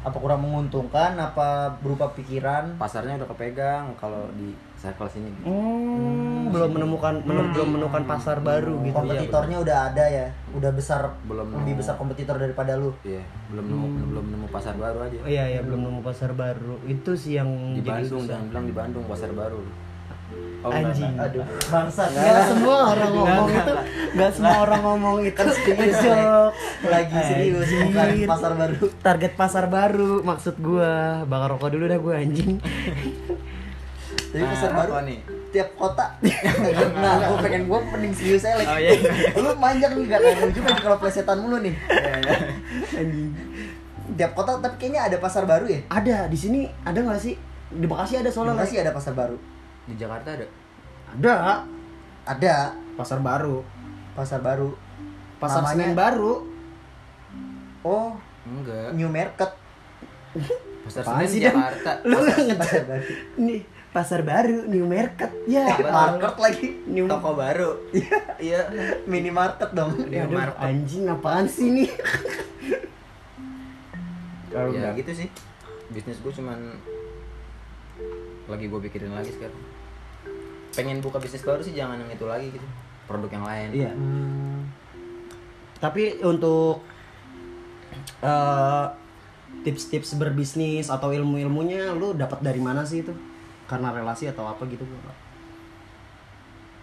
Apa 0.00 0.16
kurang 0.16 0.38
menguntungkan? 0.40 1.16
Apa 1.16 1.74
berupa 1.76 2.06
pikiran? 2.08 2.78
Pasarnya 2.78 3.18
udah 3.18 3.26
kepegang 3.26 3.90
kalau 3.96 4.30
di 4.32 4.54
circle 4.76 5.08
sini. 5.08 5.32
Hmm, 5.42 6.46
belum 6.46 6.70
menemukan 6.70 7.26
men- 7.26 7.50
belum 7.50 7.68
menemukan 7.74 8.04
pasar 8.06 8.38
baru 8.38 8.78
gitu 8.80 8.92
ya. 8.92 9.02
Kompetitornya 9.02 9.58
udah 9.58 9.78
ada 9.90 10.04
ya, 10.06 10.26
udah 10.54 10.70
besar, 10.70 11.10
Belum 11.26 11.48
lebih 11.50 11.74
nemu. 11.74 11.80
besar 11.82 11.94
kompetitor 11.96 12.38
daripada 12.38 12.78
lu. 12.78 12.94
Iya, 13.02 13.24
belum 13.50 13.64
nemu 13.66 13.86
belum 14.06 14.26
nemu 14.30 14.46
pasar 14.46 14.74
baru 14.78 14.98
aja. 15.02 15.16
Oh, 15.18 15.26
iya 15.26 15.44
iya 15.48 15.60
belum 15.64 15.80
nemu 15.82 16.00
pasar 16.06 16.30
baru. 16.30 16.78
Itu 16.86 17.18
sih 17.18 17.34
yang 17.34 17.50
Di 17.74 17.82
jadi 17.82 18.06
Bandung, 18.06 18.22
jangan 18.22 18.46
bilang 18.46 18.66
di 18.68 18.74
Bandung 18.76 19.04
pasar 19.10 19.30
baru. 19.32 19.58
Oh, 20.66 20.74
Anjing. 20.74 21.14
Aduh, 21.14 21.46
bangsat. 21.70 22.10
Gak 22.10 22.50
semua 22.50 22.90
orang 22.90 23.10
ngomong 23.14 23.48
itu, 23.54 23.72
gak 24.18 24.30
semua 24.34 24.56
orang 24.66 24.80
ngomong 24.82 25.16
itu 25.22 25.42
ngejok. 25.46 26.50
Lagi 26.90 27.18
serius 27.22 27.68
bukan 27.70 28.08
pasar 28.26 28.52
baru. 28.58 28.74
Target 28.98 29.32
pasar 29.38 29.64
baru 29.70 30.12
maksud 30.26 30.58
gua. 30.58 31.22
Bakar 31.22 31.54
rokok 31.54 31.70
dulu 31.70 31.84
dah 31.86 31.98
gua 32.02 32.14
anjing. 32.18 32.58
Jadi 34.34 34.42
Nah, 34.42 34.50
pasar 34.52 34.70
baru 34.74 34.92
nih? 35.06 35.18
tiap 35.54 35.72
kota. 35.80 36.06
nah, 37.00 37.16
gue 37.24 37.38
pengen 37.40 37.64
gue 37.64 37.78
mending 37.96 38.12
serius 38.12 38.44
aja 38.44 38.60
lagi. 38.60 38.68
Oh, 38.68 38.76
iya. 38.76 38.92
Lu 39.40 39.56
manjang 39.56 39.96
nih 39.96 40.04
gak 40.12 40.20
kayak 40.20 40.52
juga 40.52 40.70
kalau 40.76 40.96
plesetan 41.00 41.40
mulu 41.40 41.56
nih. 41.64 41.72
Iya, 41.72 42.14
iya. 42.20 42.38
Anjing. 43.00 43.30
Tiap 44.20 44.32
kota 44.36 44.60
tapi 44.60 44.76
kayaknya 44.76 45.08
ada 45.08 45.16
pasar 45.16 45.48
baru 45.48 45.64
ya. 45.64 45.80
Ada 45.88 46.28
di 46.28 46.36
sini 46.36 46.68
ada 46.84 47.00
nggak 47.00 47.20
sih? 47.22 47.34
Di 47.72 47.86
Bekasi 47.88 48.20
ada 48.20 48.28
Di 48.28 48.34
soalnya. 48.36 48.60
Bekasi 48.60 48.76
ada 48.84 48.92
pasar 48.92 49.16
baru. 49.16 49.40
Di 49.86 49.94
Jakarta 49.94 50.28
ada. 50.32 50.46
Ada. 51.08 51.34
Ada 52.26 52.56
Pasar 52.96 53.20
baru. 53.20 53.62
pasar 54.12 54.40
baru. 54.40 54.72
Pasar 55.36 55.60
Namanya- 55.60 55.76
Senen 55.76 55.92
baru. 55.92 56.34
Oh, 57.82 58.16
Enggak. 58.42 58.90
New 58.92 59.06
Market. 59.06 59.50
Pasar 60.82 61.02
Apaan 61.02 61.22
Dan? 61.22 61.42
Jakarta. 61.44 61.90
Lu 62.02 62.16
nggak 62.16 62.56
Pasar 62.56 62.82
baru. 62.84 63.04
Nih, 63.36 63.60
pasar 63.92 64.20
baru, 64.22 64.58
new 64.66 64.84
market. 64.84 65.30
Ya, 65.44 65.72
Market 65.72 66.36
lagi. 66.36 66.68
New 66.84 67.04
Toko 67.06 67.32
baru. 67.32 67.70
Iya. 68.36 68.60
Minimarket 69.04 69.72
dong. 69.72 69.92
New 69.98 70.12
Aduh, 70.22 70.32
market. 70.34 70.60
anjing 70.62 71.04
apaan 71.06 71.44
sih 71.46 71.68
nih? 71.74 71.90
Kalau 74.48 74.72
Ya 74.72 74.92
gitu 74.92 75.12
sih. 75.14 75.28
Bisnis 75.88 76.18
gue 76.18 76.32
cuman 76.32 76.76
lagi 78.46 78.64
gue 78.66 78.80
pikirin 78.82 79.12
lagi 79.12 79.30
sekarang. 79.30 79.60
Pengen 80.76 81.00
buka 81.00 81.16
bisnis 81.16 81.40
baru 81.40 81.58
sih 81.58 81.72
jangan 81.72 81.96
yang 81.96 82.10
itu 82.10 82.24
lagi 82.24 82.48
gitu. 82.48 82.66
Produk 83.06 83.30
yang 83.30 83.42
lain. 83.42 83.68
Iya. 83.72 83.90
Hmm, 83.90 84.68
Tapi 85.76 86.20
untuk 86.20 86.84
eh, 88.18 88.86
tips-tips 89.62 90.14
berbisnis 90.14 90.86
atau 90.86 91.10
ilmu-ilmunya 91.10 91.90
lu 91.92 92.12
dapat 92.12 92.38
dari 92.38 92.58
mana 92.58 92.82
sih 92.82 93.00
itu 93.00 93.10
karena 93.64 93.90
relasi 93.90 94.26
atau 94.26 94.44
apa 94.44 94.62
gitu 94.64 94.82
nggak- 94.82 95.24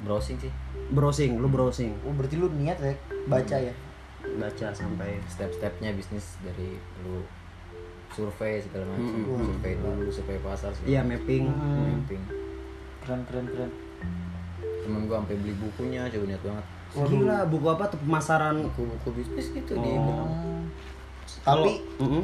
browsing 0.02 0.36
sih 0.38 0.52
browsing 0.90 1.40
lu 1.40 1.48
browsing 1.48 1.96
Oh, 2.04 2.12
berarti 2.12 2.36
lu 2.36 2.52
niat 2.52 2.76
ya 2.78 2.92
baca 3.26 3.56
ya. 3.58 3.72
baca 4.36 4.68
sampai 4.70 5.16
step-stepnya 5.26 5.92
bisnis 5.92 6.36
dari 6.40 6.76
lu 7.02 7.24
survei 8.10 8.60
segala 8.60 8.84
macam 8.90 9.16
Mm-mm. 9.16 9.48
survei 9.48 9.74
dulu 9.76 10.12
survei 10.12 10.38
pasar 10.40 10.72
segala 10.72 10.90
iya 10.90 11.02
mapping 11.02 11.46
Hmm. 11.48 12.04
mapping 12.04 12.24
Keren 13.00 13.22
keren 13.26 13.46
keren. 13.46 13.72
Temen 14.84 15.08
gua 15.08 15.24
sampai 15.24 15.36
beli 15.40 15.54
bukunya 15.56 16.02
coba 16.08 16.26
niat 16.28 16.42
banget. 16.44 16.66
Gila 16.94 17.38
buku 17.50 17.68
apa 17.68 17.84
tuh? 17.90 17.98
Pemasaran. 18.04 18.56
Buku-buku 18.70 19.10
bisnis 19.18 19.48
gitu 19.50 19.74
di 19.74 19.90
Oh. 19.90 20.62
Tapi 21.44 21.82
Mm-mm. 22.00 22.24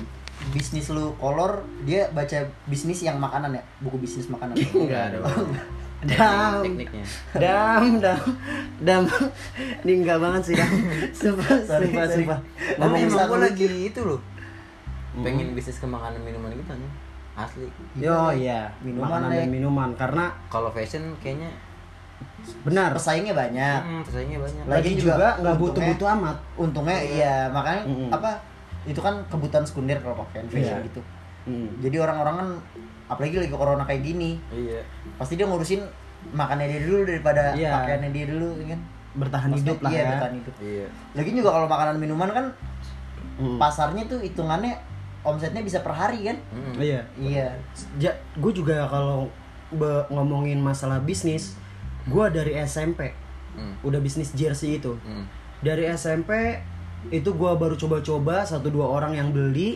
bisnis 0.52 0.88
lu 0.88 1.12
kolor 1.18 1.66
dia 1.84 2.08
baca 2.12 2.38
bisnis 2.66 3.02
yang 3.02 3.18
makanan 3.18 3.58
ya? 3.58 3.64
Buku 3.82 3.98
bisnis 3.98 4.30
makanan. 4.30 4.56
Enggak 4.86 5.04
ada. 5.12 5.18
Dam. 6.00 6.64
tekniknya. 6.64 7.04
Dam, 7.36 8.00
dam, 8.00 8.20
dam. 8.80 9.04
Ini 9.84 10.00
enggak 10.00 10.16
banget 10.24 10.42
sih, 10.48 10.56
dam. 10.56 10.72
Sumpah, 11.12 11.60
Sorry, 11.68 11.92
sumpah, 11.92 12.04
sorry. 12.08 12.24
sumpah. 12.24 12.40
tapi 12.40 12.80
Ngomong 12.80 13.04
emang 13.04 13.28
lu. 13.36 13.44
lagi 13.44 13.68
itu 13.84 14.02
loh. 14.08 14.22
Pengen 15.20 15.52
bisnis 15.52 15.76
ke 15.76 15.84
makanan 15.84 16.24
minuman 16.24 16.56
gitu 16.56 16.72
nih 16.72 16.92
asli. 17.36 17.68
Yo, 17.96 18.16
iya, 18.36 18.68
Minuman, 18.80 19.08
makanan 19.08 19.30
dan 19.32 19.50
minuman. 19.52 19.90
Karena 19.96 20.32
kalau 20.48 20.72
fashion 20.72 21.16
kayaknya 21.20 21.52
benar. 22.62 22.90
pesaingnya 22.92 23.32
banyak 23.32 23.80
hmm, 23.82 24.02
pesaingnya 24.04 24.38
banyak 24.38 24.64
Lagi 24.66 24.76
Lagi 24.86 24.92
juga 24.98 25.14
nggak 25.14 25.32
untungnya- 25.32 25.60
butuh-butuh 25.60 26.08
amat. 26.14 26.38
untungnya 26.56 26.98
iya 27.00 27.36
makanya 27.48 27.82
Mm-mm. 27.86 28.10
apa 28.10 28.30
itu 28.84 28.98
kan 28.98 29.16
kebutuhan 29.28 29.64
sekunder 29.64 29.98
kalau 29.98 30.16
pakai 30.20 30.44
fashion 30.46 30.78
Iya. 30.78 30.88
gitu 30.88 31.02
Mm. 31.42 31.68
jadi 31.80 31.98
orang-orang 32.00 32.36
kan 32.36 32.50
apalagi 33.08 33.40
lagi 33.40 33.50
corona 33.50 33.84
kayak 33.84 34.04
gini 34.04 34.38
iya 34.50 34.84
pasti 35.16 35.34
dia 35.34 35.44
ngurusin 35.44 35.82
makannya 36.30 36.68
dia 36.68 36.82
dulu 36.84 37.02
daripada 37.04 37.54
Iya. 37.54 37.72
pakaiannya 37.74 38.10
dia 38.12 38.26
dulu 38.28 38.50
ya 38.58 38.68
kan 38.70 38.82
Bertahan 39.12 39.50
Maksudnya, 39.50 39.66
hidup 39.66 39.78
lah 39.82 39.90
iya, 39.90 39.98
ya. 39.98 40.10
bertahan 40.12 40.36
hidup 40.36 40.54
iya 40.60 40.88
lagi 41.14 41.30
juga 41.34 41.50
kalau 41.50 41.68
makanan 41.68 41.96
minuman 41.98 42.30
kan 42.30 42.46
Mm. 43.36 43.56
pasarnya 43.56 44.04
tuh 44.06 44.20
hitungannya 44.20 44.76
omsetnya 45.22 45.60
bisa 45.60 45.80
per 45.80 45.92
hari 45.92 46.20
kan 46.26 46.38
Hmm. 46.50 46.76
Iya. 46.76 47.02
iya 47.16 47.48
Ja, 47.98 48.12
gue 48.34 48.52
juga 48.52 48.84
kalau 48.86 49.32
ngomongin 50.10 50.58
masalah 50.58 51.00
bisnis, 51.00 51.56
gue 52.06 52.26
dari 52.30 52.54
SMP 52.60 53.12
Hmm. 53.50 53.76
udah 53.82 53.98
bisnis 53.98 54.32
jersey 54.32 54.78
itu. 54.78 54.94
Hmm. 55.02 55.26
Dari 55.60 55.90
SMP 55.90 56.62
itu 57.10 57.28
gue 57.28 57.52
baru 57.52 57.74
coba-coba 57.74 58.46
satu 58.46 58.70
dua 58.70 58.86
orang 58.86 59.14
yang 59.14 59.30
beli, 59.30 59.76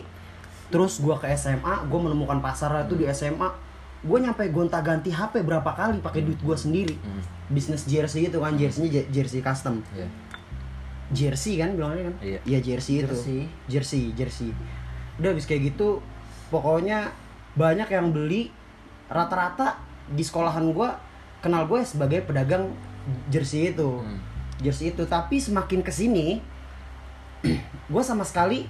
terus 0.68 0.98
gue 0.98 1.12
ke 1.14 1.26
SMA, 1.34 1.84
gue 1.84 2.00
menemukan 2.00 2.38
pasar 2.38 2.86
itu 2.86 2.94
di 2.94 3.04
SMA. 3.06 3.50
Gue 4.00 4.20
nyampe 4.20 4.46
gonta-ganti 4.48 5.08
HP 5.08 5.42
berapa 5.42 5.66
kali 5.66 5.98
pakai 5.98 6.22
duit 6.22 6.38
gue 6.38 6.54
sendiri. 6.54 6.94
Hmm. 6.94 7.20
Bisnis 7.48 7.84
jersey 7.84 8.28
itu 8.28 8.38
kan, 8.38 8.54
jerseynya 8.54 8.88
je- 8.94 9.08
jersey 9.10 9.40
custom. 9.40 9.82
Iya. 9.90 10.08
Jersey 11.12 11.60
kan 11.60 11.74
bilangnya 11.74 12.08
kan? 12.08 12.14
Iya. 12.22 12.38
Iya 12.44 12.58
jersey 12.62 12.94
itu. 12.98 13.10
Jersey. 13.10 13.40
Jersey, 13.66 14.02
jersey. 14.14 14.50
Udah 15.18 15.30
habis 15.30 15.44
kayak 15.44 15.74
gitu, 15.74 16.00
pokoknya 16.48 17.12
banyak 17.54 17.88
yang 17.88 18.10
beli. 18.10 18.48
Rata-rata 19.04 19.76
di 20.06 20.24
sekolahan 20.24 20.64
gua 20.70 20.96
kenal 21.44 21.68
gue 21.68 21.84
sebagai 21.84 22.24
pedagang 22.24 22.72
jersey 23.28 23.68
itu. 23.68 24.00
Hmm. 24.00 24.16
Jersey 24.56 24.88
itu, 24.88 25.04
tapi 25.04 25.36
semakin 25.36 25.84
ke 25.84 25.92
sini, 25.92 26.40
gue 27.92 28.02
sama 28.02 28.24
sekali 28.24 28.64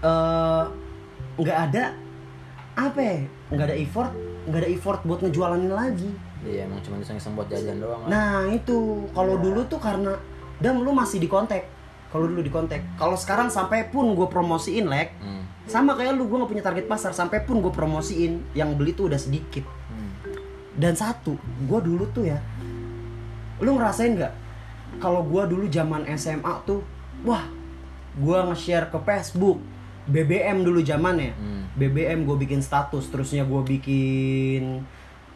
eh, 0.00 0.64
nggak 1.38 1.58
ada 1.70 1.94
apa 2.74 2.98
ya? 2.98 3.16
Nggak 3.48 3.66
ada 3.70 3.76
effort, 3.76 4.12
nggak 4.46 4.60
ada 4.62 4.70
effort 4.70 5.00
buat 5.04 5.20
ngejualanin 5.22 5.70
lagi. 5.70 6.10
Iya, 6.42 6.70
emang 6.70 6.78
cuma 6.82 6.98
iseng-iseng 6.98 7.34
buat 7.34 7.50
jajan 7.50 7.82
doang. 7.82 8.06
Nah 8.06 8.46
itu 8.46 9.06
kalau 9.10 9.38
Ya. 9.38 9.42
dulu 9.42 9.60
tuh 9.66 9.78
karena 9.78 10.14
dan 10.58 10.78
lu 10.78 10.90
masih 10.90 11.18
di 11.18 11.26
kontak. 11.26 11.66
Kalau 12.08 12.24
dulu 12.24 12.40
di 12.40 12.48
kontak. 12.48 12.80
Kalau 12.96 13.18
sekarang 13.18 13.50
sampai 13.50 13.90
pun 13.90 14.14
gue 14.14 14.26
promosiin 14.26 14.86
lek, 14.86 15.12
Hmm. 15.18 15.44
sama 15.68 15.92
kayak 15.92 16.16
lu 16.16 16.24
gue 16.24 16.38
nggak 16.38 16.50
punya 16.50 16.64
target 16.64 16.86
pasar. 16.86 17.10
Sampai 17.12 17.42
pun 17.42 17.58
gue 17.60 17.68
promosiin, 17.68 18.40
yang 18.54 18.78
beli 18.78 18.94
tuh 18.94 19.10
udah 19.10 19.18
sedikit. 19.18 19.66
Dan 20.78 20.94
satu, 20.94 21.34
gue 21.66 21.80
dulu 21.82 22.06
tuh 22.14 22.30
ya, 22.30 22.38
lu 23.58 23.74
ngerasain 23.74 24.14
nggak? 24.14 24.34
Kalau 25.02 25.26
gue 25.26 25.42
dulu 25.50 25.66
zaman 25.66 26.06
SMA 26.14 26.54
tuh, 26.62 26.86
wah, 27.26 27.42
gue 28.14 28.38
nge-share 28.46 28.86
ke 28.86 28.98
Facebook, 29.02 29.58
BBM 30.06 30.62
dulu 30.62 30.78
zamannya. 30.80 31.34
Hmm. 31.34 31.66
BBM 31.74 32.22
gue 32.22 32.36
bikin 32.46 32.62
status, 32.62 33.10
terusnya 33.10 33.42
gue 33.42 33.62
bikin 33.66 34.86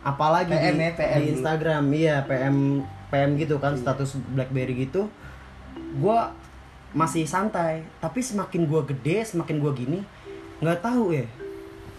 apalagi 0.02 0.50
PM 0.50 0.78
di, 0.78 0.82
ya, 0.82 0.92
PM 0.94 1.18
di 1.18 1.26
dulu. 1.26 1.34
Instagram, 1.38 1.84
iya 1.94 2.16
PM 2.26 2.56
PM 3.10 3.30
gitu 3.38 3.58
kan, 3.58 3.74
status 3.74 4.14
BlackBerry 4.30 4.86
gitu. 4.86 5.10
Gue 5.98 6.18
masih 6.94 7.26
santai, 7.26 7.82
tapi 7.98 8.22
semakin 8.22 8.62
gue 8.62 8.80
gede, 8.94 9.26
semakin 9.26 9.58
gue 9.58 9.72
gini, 9.74 10.00
nggak 10.62 10.86
tahu 10.86 11.18
ya. 11.18 11.26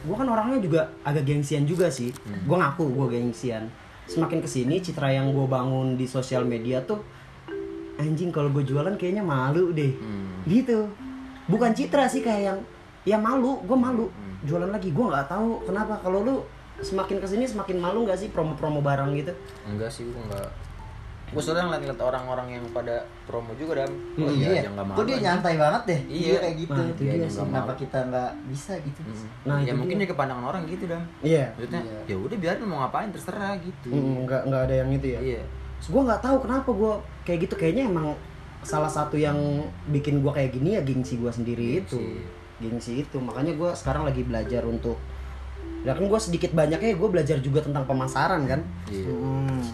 Gue 0.04 0.14
kan 0.14 0.28
orangnya 0.28 0.60
juga 0.60 0.82
agak 1.02 1.24
gengsian 1.24 1.64
juga 1.64 1.88
sih. 1.88 2.12
Gue 2.44 2.56
ngaku 2.56 2.86
gue 2.90 3.08
gengsian. 3.14 3.72
Semakin 4.04 4.40
ke 4.40 4.48
sini 4.48 4.78
citra 4.78 5.10
yang 5.10 5.32
gue 5.32 5.46
bangun 5.46 5.96
di 5.96 6.04
sosial 6.06 6.44
media 6.44 6.80
tuh 6.80 7.00
anjing 7.96 8.30
kalau 8.30 8.50
gue 8.50 8.64
jualan 8.64 8.94
kayaknya 8.94 9.22
malu 9.22 9.70
deh 9.70 9.94
Hmm. 9.94 10.42
gitu 10.44 10.90
bukan 11.46 11.72
citra 11.72 12.10
sih 12.10 12.20
kayak 12.20 12.42
yang 12.44 12.60
ya 13.06 13.18
malu 13.18 13.62
gue 13.62 13.78
malu 13.78 14.10
Hmm. 14.10 14.42
jualan 14.44 14.66
lagi 14.68 14.90
gue 14.90 15.06
nggak 15.06 15.30
tahu 15.30 15.62
kenapa 15.64 16.02
kalau 16.02 16.20
lu 16.20 16.36
semakin 16.82 17.22
ke 17.22 17.28
sini 17.30 17.46
semakin 17.46 17.78
malu 17.78 18.02
nggak 18.04 18.18
sih 18.18 18.28
promo-promo 18.28 18.82
barang 18.82 19.14
gitu 19.14 19.30
Enggak 19.64 19.94
sih, 19.94 20.10
gua 20.10 20.26
enggak. 20.26 20.50
Gua 21.26 21.40
soalnya 21.40 21.66
ngeliat-ngeliat 21.66 22.02
orang-orang 22.04 22.48
yang 22.52 22.66
pada 22.70 22.96
promo 23.24 23.56
juga 23.56 23.80
dam. 23.80 23.90
oh 24.18 24.30
iya, 24.30 24.48
iya 24.50 24.60
aja 24.60 24.70
nggak 24.70 24.86
malu. 24.86 24.98
kok 24.98 25.04
dia 25.04 25.16
aja. 25.16 25.24
nyantai 25.26 25.56
banget 25.56 25.82
deh 25.84 26.00
Iya. 26.06 26.22
dia 26.24 26.38
kayak 26.40 26.56
gitu 26.60 26.74
Nah, 26.76 26.86
itu 26.86 27.02
Dia 27.02 27.14
sih. 27.26 27.40
kenapa 27.40 27.66
malu. 27.66 27.80
kita 27.80 27.98
nggak 28.06 28.32
bisa 28.46 28.74
gitu 28.78 29.00
Hmm. 29.04 29.28
Nah, 29.44 29.58
ya 29.58 29.64
itu 29.66 29.74
mungkin 29.76 29.96
dia. 29.96 30.04
juga 30.04 30.16
pandangan 30.16 30.46
orang 30.48 30.62
gitu 30.68 30.84
dam. 30.86 31.04
iya 31.22 31.44
Maksudnya, 31.50 31.82
Iya. 31.82 32.00
ya 32.06 32.16
udah 32.20 32.38
biarin 32.38 32.62
mau 32.64 32.78
ngapain 32.80 33.10
terserah 33.10 33.54
gitu. 33.60 33.90
Mm, 33.90 34.16
nggak 34.24 34.42
nggak 34.46 34.62
ada 34.64 34.76
yang 34.76 34.90
itu 34.92 35.08
ya 35.10 35.20
Iya. 35.24 35.42
gue 35.84 36.02
nggak 36.02 36.22
tahu 36.22 36.38
kenapa 36.40 36.70
gue 36.72 36.94
kayak 37.24 37.40
gitu 37.42 37.56
kayaknya 37.56 37.84
emang 37.86 38.08
salah 38.62 38.88
satu 38.88 39.16
yang 39.18 39.36
bikin 39.88 40.20
gue 40.20 40.32
kayak 40.32 40.52
gini 40.52 40.70
ya 40.74 40.82
gengsi 40.82 41.18
gue 41.18 41.28
sendiri 41.30 41.82
itu 41.82 41.98
Gengsi. 41.98 42.24
gengsi 42.62 42.92
itu 43.02 43.18
makanya 43.18 43.52
gue 43.52 43.70
sekarang 43.74 44.04
lagi 44.04 44.22
belajar 44.22 44.64
untuk 44.64 44.96
ya 45.82 45.92
kan 45.92 46.06
gue 46.06 46.16
sedikit 46.18 46.54
banyaknya 46.54 46.94
gue 46.94 47.10
belajar 47.10 47.38
juga 47.40 47.60
tentang 47.60 47.84
pemasaran 47.84 48.46
kan 48.46 48.62
Iya. 48.88 49.10
Hmm. 49.10 49.66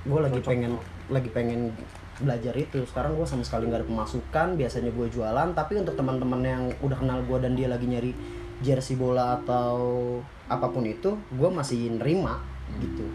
gue 0.00 0.20
lagi 0.22 0.40
pengen 0.40 0.78
lagi 1.08 1.28
pengen 1.32 1.72
belajar 2.20 2.54
itu. 2.58 2.82
Sekarang 2.84 3.14
gue 3.14 3.26
sama 3.26 3.42
sekali 3.46 3.68
nggak 3.70 3.84
ada 3.84 3.88
pemasukan 3.88 4.48
biasanya 4.58 4.90
gue 4.92 5.06
jualan. 5.10 5.48
Tapi 5.54 5.72
untuk 5.80 5.94
teman-teman 5.94 6.40
yang 6.42 6.64
udah 6.82 6.98
kenal 6.98 7.20
gue 7.24 7.38
dan 7.40 7.52
dia 7.54 7.68
lagi 7.70 7.86
nyari 7.86 8.12
jersey 8.58 8.98
bola 8.98 9.38
atau 9.38 9.78
apa 10.50 10.66
pun 10.72 10.82
itu 10.82 11.14
gue 11.30 11.48
masih 11.50 11.94
nerima 11.94 12.42
gitu. 12.82 13.06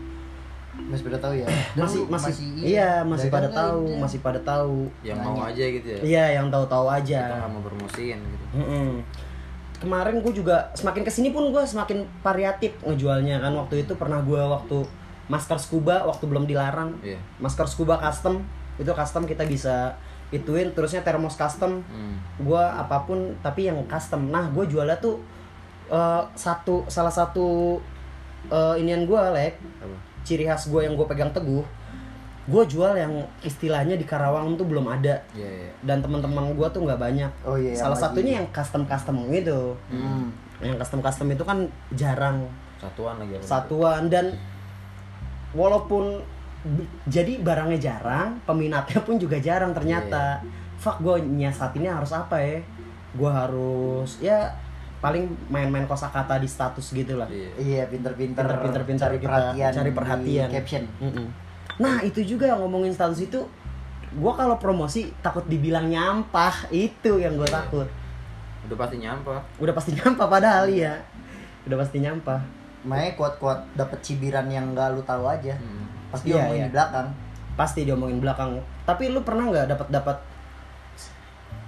Masih 0.74 1.06
pada 1.06 1.20
tahu 1.22 1.34
ya? 1.38 1.46
Masih 1.78 2.02
lu 2.02 2.10
masih, 2.10 2.34
iya 2.66 3.06
masih 3.06 3.30
pada 3.30 3.46
tahu 3.46 3.86
aja. 3.86 4.00
masih 4.02 4.20
pada 4.26 4.40
tahu. 4.42 4.90
Yang 5.06 5.18
mau 5.22 5.38
aja 5.46 5.64
gitu 5.70 5.88
ya. 5.88 6.00
iya 6.02 6.26
yang 6.42 6.50
tahu-tahu 6.50 6.90
Kita 6.90 6.98
aja 6.98 7.20
nggak 7.30 7.52
mau 7.54 7.62
promosiin 7.62 8.18
gitu. 8.18 8.46
Mm-mm. 8.58 8.90
kemarin 9.84 10.24
gue 10.24 10.32
juga 10.32 10.72
semakin 10.80 11.04
ke 11.04 11.12
sini 11.12 11.36
pun 11.36 11.52
gue 11.52 11.60
semakin 11.68 12.08
variatif 12.24 12.72
ngejualnya 12.82 13.38
kan. 13.44 13.52
Waktu 13.54 13.84
itu 13.86 13.94
pernah 14.00 14.24
gue 14.24 14.40
waktu 14.40 14.78
masker 15.28 15.56
scuba 15.60 16.04
waktu 16.04 16.24
belum 16.28 16.44
dilarang. 16.44 17.00
Iya. 17.00 17.20
masker 17.40 17.68
scuba 17.68 17.96
custom 17.98 18.44
itu 18.76 18.90
custom 18.90 19.24
kita 19.24 19.46
bisa 19.46 19.94
ituin 20.34 20.74
terusnya 20.74 21.06
termos 21.06 21.38
custom. 21.38 21.86
Hmm. 21.86 22.18
gua 22.42 22.74
apa 22.76 23.06
pun 23.06 23.38
tapi 23.40 23.70
yang 23.70 23.78
custom. 23.86 24.34
Nah 24.34 24.50
gue 24.50 24.66
jualnya 24.66 24.98
tuh 24.98 25.22
eh, 25.88 26.24
satu 26.34 26.84
salah 26.90 27.14
satu 27.14 27.78
eh, 28.50 28.82
inian 28.82 29.06
gue 29.06 29.22
lek. 29.34 29.56
Apa? 29.80 29.98
ciri 30.24 30.48
khas 30.48 30.72
gue 30.72 30.80
yang 30.80 30.96
gue 30.96 31.04
pegang 31.04 31.30
teguh. 31.36 31.64
Gue 32.44 32.64
jual 32.68 32.96
yang 32.96 33.24
istilahnya 33.40 33.96
di 33.96 34.04
Karawang 34.04 34.56
tuh 34.56 34.68
belum 34.68 34.88
ada. 34.88 35.20
Iya, 35.32 35.48
iya. 35.48 35.72
dan 35.84 36.00
teman-teman 36.00 36.52
gue 36.56 36.68
tuh 36.72 36.84
nggak 36.84 37.00
banyak. 37.00 37.32
Oh 37.44 37.56
iya, 37.56 37.72
yang 37.72 37.80
salah 37.80 37.96
lagi- 37.96 38.04
satunya 38.08 38.32
yang 38.40 38.48
custom 38.52 38.84
custom 38.84 39.16
gitu. 39.32 39.76
Hmm. 39.88 40.28
yang 40.64 40.80
custom 40.80 41.04
custom 41.04 41.28
itu 41.32 41.44
kan 41.44 41.68
jarang. 41.92 42.48
Satuan 42.80 43.16
lagi 43.20 43.36
satuan. 43.44 44.08
Dan 44.08 44.36
walaupun 45.54 46.20
jadi 47.06 47.40
barangnya 47.40 47.80
jarang 47.80 48.40
peminatnya 48.44 49.00
pun 49.04 49.16
juga 49.18 49.38
jarang 49.38 49.72
ternyata. 49.72 50.40
Fuck 50.80 51.00
gue 51.00 51.16
nyiasatinnya 51.24 51.96
harus 51.96 52.12
apa 52.12 52.36
ya? 52.40 52.60
Gue 53.14 53.32
harus 53.32 54.20
ya 54.20 54.52
paling 55.00 55.28
main-main 55.48 55.84
kosakata 55.84 56.40
di 56.40 56.48
status 56.48 56.92
gitu 56.92 57.20
lah. 57.20 57.28
Iya. 57.28 57.50
iya 57.60 57.84
pinter-pinter 57.88 58.44
Pinter-pinter 58.44 58.84
cari 58.98 59.18
kita 59.20 59.28
perhatian 59.30 59.72
cari 59.74 59.90
di 59.92 59.96
perhatian. 59.96 60.48
caption. 60.50 60.84
Mm-mm. 61.00 61.28
nah 61.74 62.00
itu 62.00 62.22
juga 62.22 62.54
ngomongin 62.56 62.94
status 62.94 63.18
itu 63.20 63.40
gue 64.14 64.34
kalau 64.38 64.56
promosi 64.56 65.10
takut 65.20 65.42
dibilang 65.44 65.90
nyampah 65.90 66.70
itu 66.70 67.18
yang 67.20 67.36
gue 67.36 67.44
Iya. 67.44 67.60
takut. 67.60 67.88
Udah 68.64 68.78
pasti 68.80 68.98
nyampah. 68.98 69.40
Udah 69.60 69.74
pasti 69.76 69.92
nyampah 69.92 70.28
padahal 70.30 70.66
ya 70.68 70.96
udah 71.64 71.78
pasti 71.80 71.98
nyampah 72.00 72.40
Makanya 72.84 73.14
kuat-kuat 73.14 73.60
dapet 73.74 74.00
cibiran 74.00 74.48
yang 74.48 74.72
gak 74.72 74.92
lu 74.92 75.02
tahu 75.02 75.24
aja. 75.26 75.54
Hmm. 75.54 75.88
Pasti 76.10 76.30
Iya, 76.30 76.40
diomongin 76.40 76.58
iya. 76.58 76.68
di 76.68 76.74
belakang. 76.74 77.08
pasti 77.54 77.86
diomongin 77.86 78.18
belakang 78.18 78.58
tapi 78.82 79.14
lu 79.14 79.22
pernah 79.22 79.46
nggak 79.46 79.70
dapat 79.70 79.88
dapat 79.94 80.18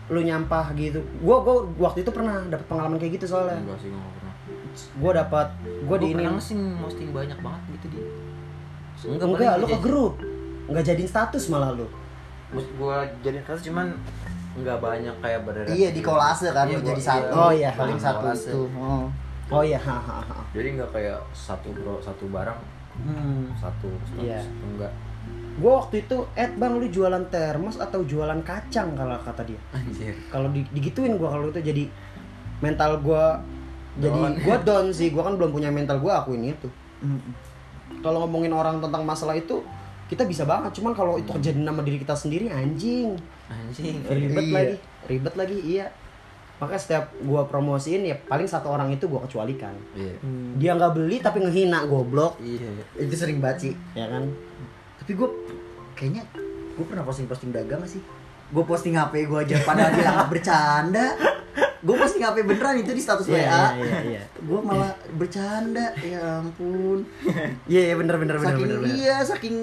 lu 0.05 0.17
nyampah 0.19 0.73
gitu 0.73 0.97
gua 1.19 1.41
gua 1.41 1.61
waktu 1.79 2.01
itu 2.01 2.09
pernah 2.09 2.41
dapat 2.43 2.65
pengalaman 2.65 2.97
kayak 2.97 3.17
gitu 3.17 3.25
soalnya 3.29 3.57
enggak 3.59 3.77
sih 3.77 3.89
gua 3.89 4.01
nggak 4.01 4.13
pernah 4.15 4.33
gua 4.97 5.11
dapat 5.15 5.47
gua 5.81 5.97
di 5.97 6.07
ini 6.07 6.15
pernah 6.15 6.37
sih 6.37 6.57
posting 6.79 7.09
banyak 7.09 7.37
banget 7.37 7.61
gitu 7.71 7.85
di 7.87 7.99
enggak, 9.07 9.29
paling 9.29 9.61
lu 9.61 9.67
ke 9.67 9.79
grup 9.79 10.13
nggak 10.67 10.83
jadiin 10.83 11.05
status 11.05 11.43
malah 11.47 11.69
lu 11.71 11.85
Maksud 12.47 12.71
gua 12.77 12.95
jadi 13.21 13.37
kasus 13.41 13.61
cuman 13.63 13.93
nggak 14.55 14.77
banyak 14.79 15.15
kayak 15.19 15.41
beredar 15.41 15.69
Iya 15.69 15.89
di 15.89 16.01
kolase 16.01 16.49
kan 16.49 16.65
Iya, 16.65 16.71
lu 16.71 16.79
gua- 16.79 16.89
jadi 16.89 17.01
iya. 17.01 17.09
satu. 17.11 17.35
Oh, 17.35 17.51
iya. 17.51 17.71
paling 17.73 17.99
satu 17.99 18.23
kolase. 18.23 18.49
itu. 18.49 18.61
Oh. 18.73 19.05
Oh 19.47 19.61
iya 19.61 19.77
jadi 20.51 20.67
nggak 20.73 20.89
kayak 20.89 21.19
satu 21.31 21.69
bro 21.71 22.01
satu 22.01 22.25
barang? 22.27 22.59
Hmm. 22.95 23.51
satu 23.53 23.91
status 24.07 24.23
Iya. 24.23 24.39
itu 24.39 24.65
enggak. 24.65 24.93
Gua 25.55 25.71
waktu 25.79 26.01
itu 26.01 26.17
eh 26.33 26.47
bang 26.49 26.73
lu 26.75 26.87
jualan 26.87 27.23
termos 27.27 27.75
atau 27.75 28.01
jualan 28.01 28.39
kacang? 28.41 28.95
kalau 28.95 29.19
kata 29.19 29.43
dia. 29.43 29.59
Anjir. 29.71 30.15
Kalau 30.27 30.47
di- 30.49 30.67
digituin 30.71 31.15
gua 31.15 31.31
kalau 31.31 31.49
itu 31.49 31.59
jadi 31.61 31.83
mental 32.59 32.99
gua 32.99 33.43
jadi 33.95 34.15
gua 34.41 34.57
down 34.63 34.89
sih. 34.89 35.11
Gua 35.11 35.23
kan 35.23 35.35
belum 35.35 35.51
punya 35.51 35.69
mental 35.69 35.99
gua 35.99 36.21
akuin 36.21 36.45
itu. 36.45 36.67
Hmm. 37.03 37.19
kalau 37.99 38.21
ngomongin 38.21 38.49
orang 38.49 38.79
tentang 38.79 39.01
masalah 39.01 39.33
itu 39.33 39.61
kita 40.07 40.23
bisa 40.23 40.41
banget. 40.41 40.71
Cuman 40.73 40.93
kalau 40.93 41.17
itu 41.17 41.29
kejadian 41.29 41.65
sama 41.65 41.81
diri 41.81 41.97
kita 41.99 42.15
sendiri 42.15 42.47
anjing. 42.47 43.13
Anjing. 43.45 44.01
Ribet 44.01 44.41
Iya. 44.41 44.53
lagi 44.53 44.75
ribet 45.05 45.35
lagi 45.35 45.57
iya 45.61 45.85
makanya 46.55 46.79
setiap 46.79 47.05
gua 47.19 47.43
promosiin 47.43 48.01
ya 48.01 48.15
paling 48.21 48.45
satu 48.45 48.69
orang 48.69 48.87
itu 48.89 49.05
gua 49.05 49.19
kecualikan 49.21 49.75
iya 49.91 50.15
Hmm. 50.17 50.55
dia 50.55 50.71
nggak 50.71 50.93
beli 50.93 51.19
tapi 51.19 51.39
ngehina 51.39 51.83
goblok 51.83 52.39
iya 52.39 52.71
Itu 52.95 53.11
sering 53.13 53.39
banget 53.39 53.57
sih. 53.61 53.73
ya 53.91 54.07
kan 54.07 54.23
Tapi 54.97 55.11
gue 55.13 55.29
kayaknya 55.93 56.23
gue 56.73 56.83
pernah 56.83 57.03
posting-posting 57.03 57.51
dagang 57.51 57.77
gak 57.77 57.87
sih? 57.89 58.01
Gue 58.47 58.63
posting 58.63 58.93
HP 58.93 59.25
gue 59.25 59.39
aja 59.39 59.61
padahal 59.61 59.93
bilang 59.93 60.25
bercanda. 60.33 61.13
Gue 61.79 61.93
posting 61.93 62.19
HP 62.19 62.41
beneran 62.41 62.75
itu 62.75 62.89
di 62.89 62.99
status 62.99 63.25
Iya, 63.25 63.37
WA. 63.37 63.45
iya, 63.45 63.61
iya, 63.77 63.97
iya. 64.01 64.21
Gue 64.39 64.57
malah 64.59 64.89
bercanda. 65.13 65.93
Ya 65.95 66.41
ampun. 66.41 67.05
iya 67.71 67.81
iya 67.85 67.95
bener 67.95 68.17
bener 68.17 68.35
bener 68.35 68.49
saking 68.49 68.65
bener, 68.65 68.77
bener. 68.81 68.95
iya 68.95 69.15
saking 69.21 69.55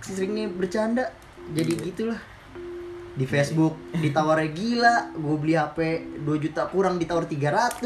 seringnya 0.00 0.46
bercanda 0.50 1.04
jadi 1.50 1.72
gitulah 1.82 2.20
di 3.10 3.26
Facebook 3.26 3.74
ditawarin 3.98 4.54
gila 4.54 5.10
gue 5.18 5.36
beli 5.36 5.54
HP 5.58 5.78
2 6.22 6.44
juta 6.46 6.62
kurang 6.70 6.94
ditawar 6.96 7.26
300 7.26 7.82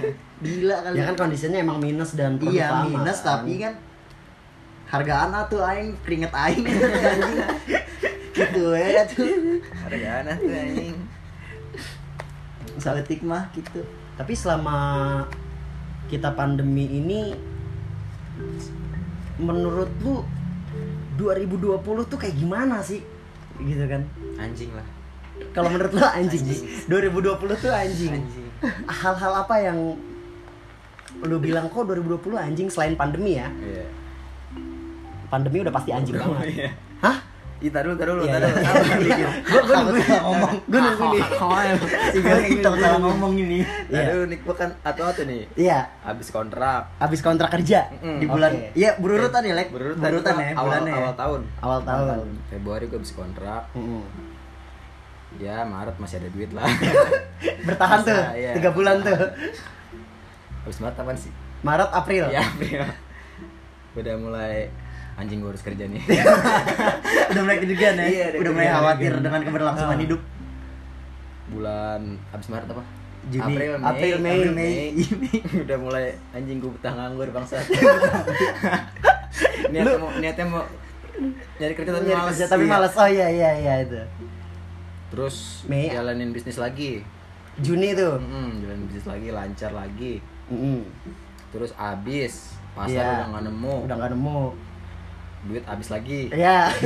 gila 0.44 0.76
kali. 0.84 0.94
Ya 1.00 1.04
kan 1.08 1.16
kondisinya 1.16 1.58
emang 1.58 1.80
minus 1.80 2.12
dan 2.12 2.36
iya 2.44 2.84
minus 2.84 3.24
kan. 3.24 3.40
tapi 3.40 3.56
kan 3.56 3.74
harga 4.86 5.14
anak 5.26 5.42
tuh 5.48 5.64
aing 5.64 5.96
keringet 6.04 6.32
aing. 6.32 6.64
Gitu 6.64 6.86
anjing 7.08 7.38
gitu 8.36 8.64
ya 8.76 9.02
tuh. 9.08 9.26
Harga 9.80 10.08
anak 10.20 10.36
tuh 10.44 10.52
anjing 10.52 10.96
saletik 12.76 13.24
mah 13.24 13.48
gitu. 13.56 13.80
Tapi 14.16 14.32
selama 14.36 14.76
kita 16.06 16.32
pandemi 16.36 16.86
ini 16.86 17.34
menurut 19.40 19.90
lu 20.00 20.22
2020 21.16 21.80
tuh 22.12 22.18
kayak 22.20 22.36
gimana 22.36 22.84
sih? 22.84 23.00
Gitu 23.56 23.84
kan 23.88 24.04
anjing 24.36 24.70
lah. 24.72 24.86
Kalau 25.52 25.68
menurut 25.68 25.92
lu 25.92 26.00
anjing, 26.00 26.42
Anjing. 26.42 26.88
2020 26.88 27.60
tuh 27.60 27.72
anjing. 27.72 28.12
Anjing. 28.16 28.46
Hal-hal 28.88 29.32
apa 29.36 29.54
yang 29.60 29.78
lu 31.22 31.36
bilang 31.40 31.68
kok 31.68 31.84
2020 31.84 32.36
anjing 32.40 32.68
selain 32.72 32.96
pandemi 32.96 33.36
ya? 33.36 33.48
Iya. 33.52 33.84
Pandemi 35.28 35.60
udah 35.60 35.74
pasti 35.74 35.90
anjing 35.92 36.16
banget. 36.16 36.46
iya. 36.56 36.70
Hah 37.04 37.35
Ih, 37.56 37.72
tar 37.72 37.82
dulu, 37.82 37.96
tar 37.96 38.06
dulu, 38.06 38.20
Iya, 38.22 38.36
iya. 38.36 38.52
dulu. 38.52 39.08
gue 39.42 39.60
gue 39.62 39.74
nunggu 39.74 39.96
ngomong 40.20 40.52
gue 40.62 40.76
nunggu 40.78 41.06
nih 41.08 41.22
gue 42.14 42.36
kita 42.52 42.68
salah 42.70 43.00
ngomong 43.00 43.32
ini 43.34 43.58
Iya. 43.88 44.02
Aduh, 44.06 44.24
nih 44.26 44.38
gua 44.40 44.54
kan 44.54 44.70
atau 44.82 45.04
atau 45.06 45.24
nih. 45.24 45.48
iya 45.56 45.88
Habis 46.00 46.28
kontrak. 46.28 46.92
abis 46.96 47.20
kontrak 47.20 47.48
kerja 47.50 47.88
di 47.96 48.26
bulan 48.26 48.52
iya 48.72 48.94
berurutan 48.94 49.40
ya 49.40 49.54
lek 49.54 49.72
Berurutan, 49.72 50.36
ya 50.36 50.52
bulannya 50.54 50.90
ya. 50.90 50.98
awal 50.98 51.14
tahun. 51.14 51.40
awal 51.58 51.80
tahun 51.82 52.26
Februari 52.46 52.84
gue 52.86 52.96
habis 52.96 53.12
kontrak. 53.12 53.72
Ya, 55.36 55.64
Maret 55.64 55.96
masih 55.96 56.16
ada 56.18 56.28
duit 56.28 56.48
lah. 56.50 56.64
bertahan 57.66 58.00
tuh 58.02 58.20
iya. 58.34 58.52
tiga 58.52 58.70
bulan 58.70 59.00
tuh 59.00 59.16
habis 60.62 60.78
Maret 60.78 60.96
apaan 60.96 61.16
sih? 61.16 61.32
Maret 61.58 61.88
April 61.90 62.24
Ya, 62.28 62.40
April. 62.42 62.84
Udah 63.94 64.14
mulai 64.14 64.68
anjing 65.16 65.38
gue 65.38 65.48
harus 65.48 65.60
kerja 65.60 65.84
nih. 65.84 66.02
udah 67.30 67.42
mulai 67.42 67.58
kedegan 67.58 67.94
ya 67.94 68.04
Iya, 68.06 68.26
udah 68.36 68.52
mulai 68.52 68.68
khawatir 68.68 69.12
dengan 69.16 69.40
keberlangsungan 69.42 69.92
Ah. 69.92 70.02
hidup 70.02 70.20
Bulan 71.46 72.02
habis 72.28 72.48
Maret 72.48 72.68
apa? 72.68 72.82
Juni. 73.26 73.54
April, 73.58 73.72
Mei, 73.74 73.88
April, 73.88 74.16
Mei. 74.18 74.34
April, 74.36 74.52
Mei. 74.54 74.84
udah 75.64 75.78
mulai 75.78 76.04
anjing 76.30 76.58
gue 76.58 76.70
betah 76.70 76.92
nganggur 76.92 77.28
bangsa. 77.28 77.58
niatnya 79.66 79.96
mau 79.96 80.10
niatnya 80.14 80.46
mau 80.46 80.62
nyari 81.56 81.74
kerja 81.74 81.90
tapi 81.90 82.04
Nyari 82.04 82.18
males. 82.18 82.30
kerja 82.30 82.46
tapi 82.46 82.62
Iya. 82.62 82.70
malas 82.70 82.92
oh 82.94 83.08
iya 83.08 83.26
iya 83.28 83.50
iya 83.56 83.74
itu 83.80 83.98
Terus 85.08 85.64
Mei. 85.64 85.88
jalanin 85.88 86.30
bisnis 86.30 86.56
lagi. 86.56 87.00
Juni 87.56 87.94
tuh 87.94 88.20
Mm, 88.20 88.60
jalanin 88.60 88.84
bisnis 88.84 89.06
lagi, 89.06 89.28
lancar 89.30 89.72
lagi. 89.72 90.20
Mm-mm. 90.46 90.84
Terus 91.48 91.72
abis, 91.72 92.52
pasar 92.74 92.90
Iya. 92.92 93.14
udah 93.16 93.26
nggak 93.30 93.44
nemu, 93.44 93.74
udah 93.82 93.94
nggak 93.96 94.12
nemu 94.12 94.40
duit 95.46 95.64
abis 95.64 95.88
lagi, 95.88 96.28
ya 96.28 96.66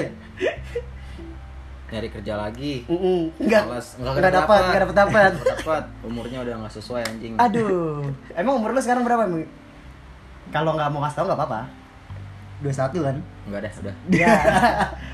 nyari 1.91 2.07
kerja 2.09 2.39
lagi. 2.39 2.87
Mm-mm. 2.87 3.35
nggak 3.37 3.63
Males, 3.67 3.99
nggak 3.99 4.31
dapat 4.31 4.61
nggak 4.63 4.81
dapat 4.87 4.95
dapat 4.95 5.33
Nggak 5.35 5.51
dapat. 5.59 5.85
Umurnya 6.01 6.39
udah 6.41 6.55
nggak 6.63 6.73
sesuai 6.73 7.03
anjing. 7.03 7.35
aduh 7.35 8.07
emang 8.39 8.55
umur 8.57 8.71
lu 8.71 8.79
sekarang 8.79 9.03
berapa 9.03 9.27
Mi? 9.27 9.43
kalau 10.51 10.75
nggak 10.75 10.87
mau 10.89 11.03
kasih 11.03 11.17
tau 11.17 11.27
nggak 11.27 11.39
apa-apa 11.39 11.61
21 12.61 12.95
kan 13.01 13.17
Enggak 13.47 13.61
deh, 13.63 13.73
udah. 13.81 13.95
ya 14.13 14.35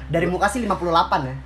dari 0.08 0.26
muka 0.26 0.48
sih 0.48 0.60
58 0.60 0.76
ya 1.24 1.36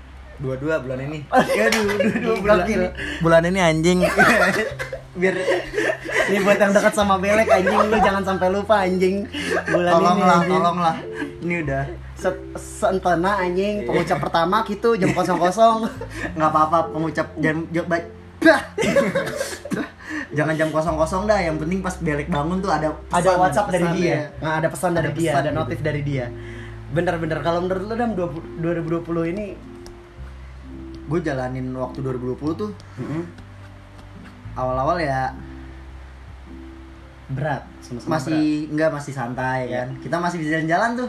Dua-dua 0.40 0.80
bulan 0.80 0.98
ini. 1.04 1.18
aduh 1.68 1.84
dua 2.00 2.36
bulan 2.40 2.58
ini. 2.64 2.86
Bulan 3.20 3.42
ini 3.44 3.58
anjing. 3.60 3.98
biar 5.20 5.34
ini 6.30 6.38
buat 6.40 6.56
yang 6.56 6.72
dekat 6.72 6.94
sama 6.96 7.20
belek 7.20 7.48
anjing. 7.48 7.76
Lu 7.76 7.96
jangan 8.00 8.22
sampai 8.24 8.48
lupa 8.48 8.80
anjing. 8.80 9.28
Bulan 9.68 9.90
ini 9.90 9.94
tolonglah 9.94 10.38
tolonglah. 10.48 10.96
Ini 11.40 11.54
udah 11.64 11.84
Se- 12.16 12.44
sentena 12.56 13.36
anjing. 13.38 13.84
Pengucap 13.84 14.18
pertama 14.18 14.64
gitu 14.64 14.96
jam 14.96 15.12
kosong 15.12 15.36
kosong 15.36 15.88
nggak 16.36 16.48
apa-apa 16.48 16.88
pengucap 16.88 17.26
jam 17.36 17.64
jam 17.68 17.84
baik 17.84 18.04
jangan 20.30 20.54
jam 20.56 20.68
kosong 20.70 20.96
kosong 20.96 21.22
dah 21.26 21.36
yang 21.42 21.58
penting 21.58 21.82
pas 21.82 21.92
belek 21.98 22.30
bangun 22.30 22.62
tuh 22.62 22.70
ada 22.70 22.94
ada 23.10 23.20
pesan, 23.20 23.40
WhatsApp 23.40 23.68
dari 23.68 23.88
dia. 23.98 24.08
Ya. 24.08 24.20
nggak 24.40 24.54
ada 24.56 24.68
pesan 24.70 24.90
dari 24.94 25.08
Ada 25.10 25.16
dia 25.18 25.30
pesan 25.30 25.40
ada 25.40 25.50
gitu. 25.50 25.58
notif 25.60 25.78
dari 25.82 26.00
dia. 26.00 26.26
Bener-bener 26.90 27.38
kalau 27.42 27.60
menurut 27.62 27.84
lu 27.86 27.94
dam 27.94 28.10
20 28.16 28.64
2020 28.64 29.32
ini 29.36 29.46
gue 31.10 31.20
jalanin 31.20 31.66
waktu 31.74 31.98
2020 32.00 32.38
tuh 32.56 32.70
awal-awal 34.52 34.96
ya 34.96 35.34
berat 37.30 37.62
sama-sama 37.78 38.10
masih 38.16 38.66
enggak 38.68 38.90
masih 38.90 39.12
santai 39.12 39.60
Iya. 39.64 39.74
kan 39.76 39.88
kita 40.00 40.16
masih 40.18 40.36
bisa 40.38 40.50
jalan-jalan 40.52 40.90
tuh 40.96 41.08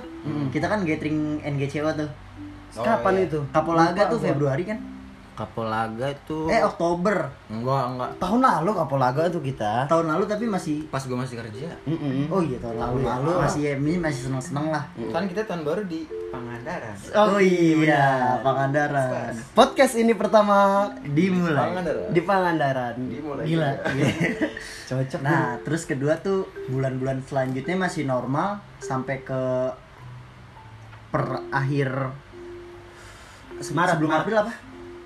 kita 0.50 0.66
kan 0.66 0.80
gathering 0.82 1.20
NGCW 1.40 1.86
tuh 1.96 2.10
berat. 2.72 2.82
kapan 2.84 3.14
iya. 3.16 3.26
itu 3.26 3.40
Kapolaga 3.50 3.90
Lupa 4.00 4.12
tuh. 4.12 4.20
Februari 4.22 4.64
kan 4.64 4.80
Kapolaga 5.32 6.08
itu 6.08 6.38
eh 6.46 6.62
Oktober 6.62 7.18
enggak, 7.48 7.84
enggak. 7.90 8.12
tahun 8.18 8.40
lalu 8.40 8.70
Kapolaga 8.72 9.22
tuh 9.28 9.42
kita 9.42 9.74
tahun 9.88 10.06
lalu 10.08 10.24
tapi 10.26 10.46
masih 10.46 10.86
Pas 10.88 11.02
gue 11.02 11.18
masih 11.18 11.36
kerja. 11.36 11.74
Mm-mm. 11.84 12.30
oh 12.30 12.42
iya 12.42 12.58
tahun 12.58 12.78
lalu, 12.78 13.02
lalu. 13.02 13.32
masih 13.42 13.62
ini 13.76 13.98
masih 13.98 14.30
seneng-seneng 14.30 14.70
lah 14.70 14.86
Kan 15.10 15.26
kita 15.26 15.42
tahun 15.44 15.66
baru 15.66 15.82
di 15.84 16.06
Pangandaran. 16.32 16.96
oh 17.14 17.38
iya 17.38 18.40
Pangandaran 18.40 19.36
podcast 19.52 19.94
ini 19.94 20.14
pertama 20.14 20.88
dimulai 21.04 21.60
Pangandaran. 21.62 22.08
di 22.10 22.22
Pangandaran 22.22 22.96
Dimulai. 23.04 23.44
gila 23.44 23.70
cocok 24.90 25.20
Nah, 25.22 25.60
terus 25.62 25.84
kedua 25.84 26.16
tuh 26.18 26.40
bulan-bulan 26.68 27.20
selanjutnya 27.22 27.76
masih 27.76 28.04
normal 28.04 28.60
sampai 28.78 29.20
ke 29.20 29.42
per 31.08 31.24
akhir 31.50 31.92
Maret, 33.62 33.94
sebelum 33.94 34.10
Maret. 34.10 34.22
April 34.22 34.38
apa? 34.40 34.54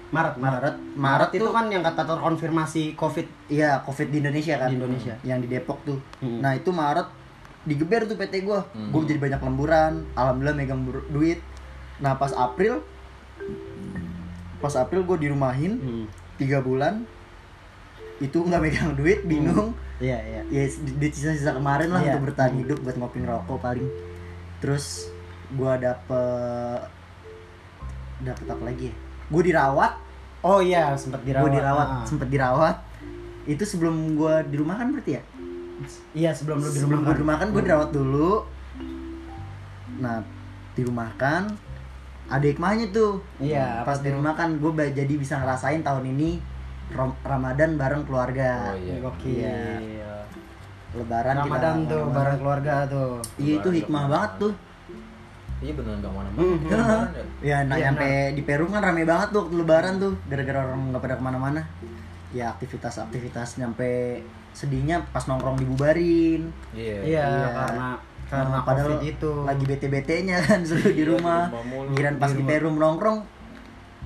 Maret 0.06 0.36
Maret. 0.38 0.62
Maret 0.62 0.76
Maret 0.96 1.32
itu 1.34 1.50
kan 1.50 1.66
yang 1.68 1.84
kata 1.84 2.02
terkonfirmasi 2.06 2.94
covid 2.94 3.28
iya 3.46 3.82
Covid 3.82 4.08
di 4.08 4.22
Indonesia 4.22 4.56
kan. 4.56 4.70
Di 4.70 4.78
Indonesia. 4.78 5.14
Yang 5.22 5.40
di 5.44 5.48
Depok 5.50 5.82
tuh. 5.84 6.00
Hmm. 6.18 6.40
Nah, 6.40 6.54
itu 6.54 6.70
Maret 6.70 7.25
digeber 7.66 8.06
tuh 8.06 8.16
PT 8.16 8.42
gua. 8.42 8.64
Hmm. 8.72 8.90
Gua 8.90 9.02
jadi 9.04 9.20
banyak 9.20 9.42
lemburan, 9.42 9.94
alhamdulillah 10.14 10.56
megang 10.56 10.82
duit. 11.08 11.42
Nah, 11.98 12.14
pas 12.14 12.32
April 12.32 12.80
pas 14.58 14.74
April 14.74 15.04
gue 15.04 15.18
dirumahin 15.22 15.78
Hmm. 15.78 16.06
tiga 16.36 16.58
bulan 16.58 17.06
itu 18.18 18.40
nggak 18.40 18.58
megang 18.60 18.92
duit 18.96 19.22
bingung 19.24 19.76
Iya, 19.96 20.18
iya. 20.18 20.42
ya 20.48 20.64
di 20.74 21.08
sisa-sisa 21.08 21.54
kemarin 21.54 21.88
lah 21.88 22.02
Iya. 22.02 22.16
untuk 22.16 22.32
bertahan 22.32 22.56
hidup 22.56 22.80
buat 22.80 22.96
ngopi 22.96 23.20
ngerokok 23.20 23.58
paling 23.60 23.86
terus 24.58 25.12
gua 25.52 25.78
dapet 25.78 26.82
dapet 28.18 28.46
apa 28.48 28.64
lagi 28.64 28.84
ya 28.90 28.96
gue 29.28 29.44
dirawat 29.44 29.94
Oh 30.42 30.62
iya, 30.62 30.94
sempat 30.94 31.22
dirawat. 31.22 31.44
gue 31.44 31.52
dirawat 31.54 31.88
Ah. 31.92 32.04
sempet 32.04 32.28
dirawat 32.28 32.78
itu 33.46 33.62
sebelum 33.62 34.16
gua 34.16 34.42
di 34.42 34.56
rumah 34.56 34.76
kan 34.76 34.90
berarti 34.90 35.18
ya 35.18 35.22
Iya, 36.12 36.32
sebelum 36.32 36.58
lu 36.58 36.68
di 36.68 36.78
sebelum 36.78 37.02
gue 37.02 37.12
di 37.12 37.22
rumah 37.22 37.36
kan 37.36 37.48
gue 37.50 37.62
dirawat 37.62 37.90
dulu 37.90 38.32
nah 39.96 40.20
di 40.72 40.82
rumah 40.84 41.08
kan 41.16 41.48
ada 42.26 42.42
hikmahnya 42.44 42.90
tuh 42.90 43.22
Iya, 43.38 43.82
pas 43.82 43.98
di 43.98 44.10
rumah 44.10 44.34
kan 44.34 44.50
gue 44.54 44.72
jadi 44.90 45.14
bisa 45.14 45.38
ngerasain 45.38 45.80
tahun 45.80 46.10
ini 46.10 46.42
Rom- 46.88 47.18
Ramadan 47.22 47.76
bareng 47.76 48.04
keluarga 48.04 48.72
Oh, 48.72 48.78
iya. 48.78 48.96
Gokil. 49.00 49.42
Iya. 49.42 50.14
Lebaran 50.94 51.36
kita 51.36 51.44
Ramadan 51.46 51.76
tuh 51.76 51.86
ke 51.86 51.96
mana-mana. 51.98 52.16
bareng 52.16 52.38
keluarga 52.38 52.74
tuh. 52.86 53.12
iya 53.36 53.54
itu 53.54 53.62
Lebaran 53.64 53.78
hikmah 53.78 54.02
nggak 54.02 54.12
banget 54.12 54.32
tuh 54.38 54.54
Iya 55.56 55.72
beneran 55.74 55.98
gak 55.98 56.14
mana 56.14 56.30
Hmm. 56.30 56.58
mana. 56.62 57.08
ya 57.42 57.58
nah 57.68 57.76
Iya, 57.76 57.84
nyampe 57.86 58.10
di 58.32 58.42
Peru 58.44 58.66
kan 58.68 58.82
rame 58.82 59.04
banget 59.04 59.28
tuh 59.30 59.40
waktu 59.42 59.56
lebaran 59.58 59.94
tuh 59.98 60.14
gara-gara 60.26 60.60
orang 60.62 60.80
nggak 60.90 61.02
pada 61.02 61.16
ke 61.16 61.24
mana-mana 61.24 61.62
ya 62.32 62.52
aktivitas-aktivitas 62.52 63.58
nyampe 63.58 64.20
sedihnya 64.56 65.04
pas 65.12 65.22
nongkrong 65.22 65.58
dibubarin 65.58 66.48
Iya. 66.72 66.98
Iya, 67.04 67.24
Iya. 67.28 67.48
karena 67.54 67.88
karena 68.26 68.50
Nah, 68.50 68.64
padahal 68.64 68.90
Covid 68.96 69.06
itu 69.06 69.32
lagi 69.44 69.64
bete-betenya 69.64 70.38
kan 70.42 70.60
suruh 70.66 70.88
di 70.88 70.98
Iya, 70.98 71.12
rumah. 71.12 71.52
Giliran 71.92 72.16
pas 72.16 72.28
Di 72.28 72.34
di 72.34 72.42
rumah. 72.42 72.50
Peru 72.50 72.70
nongkrong 72.74 73.18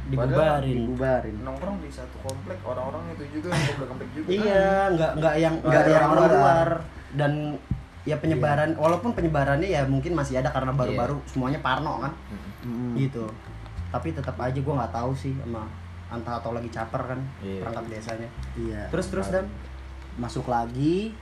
dibubarin. 0.10 0.76
dibubarin 0.76 1.36
Nongkrong 1.40 1.78
di 1.80 1.90
satu 1.90 2.18
komplek 2.20 2.58
orang-orang 2.64 3.14
itu 3.14 3.24
juga 3.32 3.48
yang 3.54 3.64
komplek 3.70 3.88
komplek 3.88 4.10
juga. 4.12 4.28
Iya, 4.28 4.68
nggak 4.92 5.12
nggak 5.16 5.36
yang 5.38 5.56
Nggak 5.62 5.84
yang 5.86 6.02
orang 6.04 6.12
luar 6.18 6.32
luar. 6.34 6.70
dan 7.12 7.32
ya 8.04 8.16
penyebaran 8.18 8.70
walaupun 8.76 9.12
penyebarannya 9.12 9.70
ya 9.70 9.82
mungkin 9.84 10.14
masih 10.14 10.38
ada 10.38 10.50
karena 10.50 10.72
baru-baru 10.72 11.22
semuanya 11.26 11.60
parno 11.60 12.00
kan 12.00 12.14
Mm. 12.60 12.92
gitu 12.98 13.24
tapi 13.88 14.12
tetap 14.12 14.36
aja 14.36 14.54
gue 14.54 14.74
nggak 14.74 14.92
tahu 14.92 15.12
sih 15.14 15.32
sama 15.34 15.64
entah 16.10 16.36
atau 16.36 16.52
lagi 16.52 16.68
caper 16.68 17.02
kan 17.06 17.20
Iya. 17.40 17.62
perangkat 17.62 17.84
desanya 17.88 18.30
iya 18.54 18.82
terus 18.90 19.08
terus 19.08 19.28
dan 19.30 19.48
masuk 20.20 20.46
lagi 20.46 21.16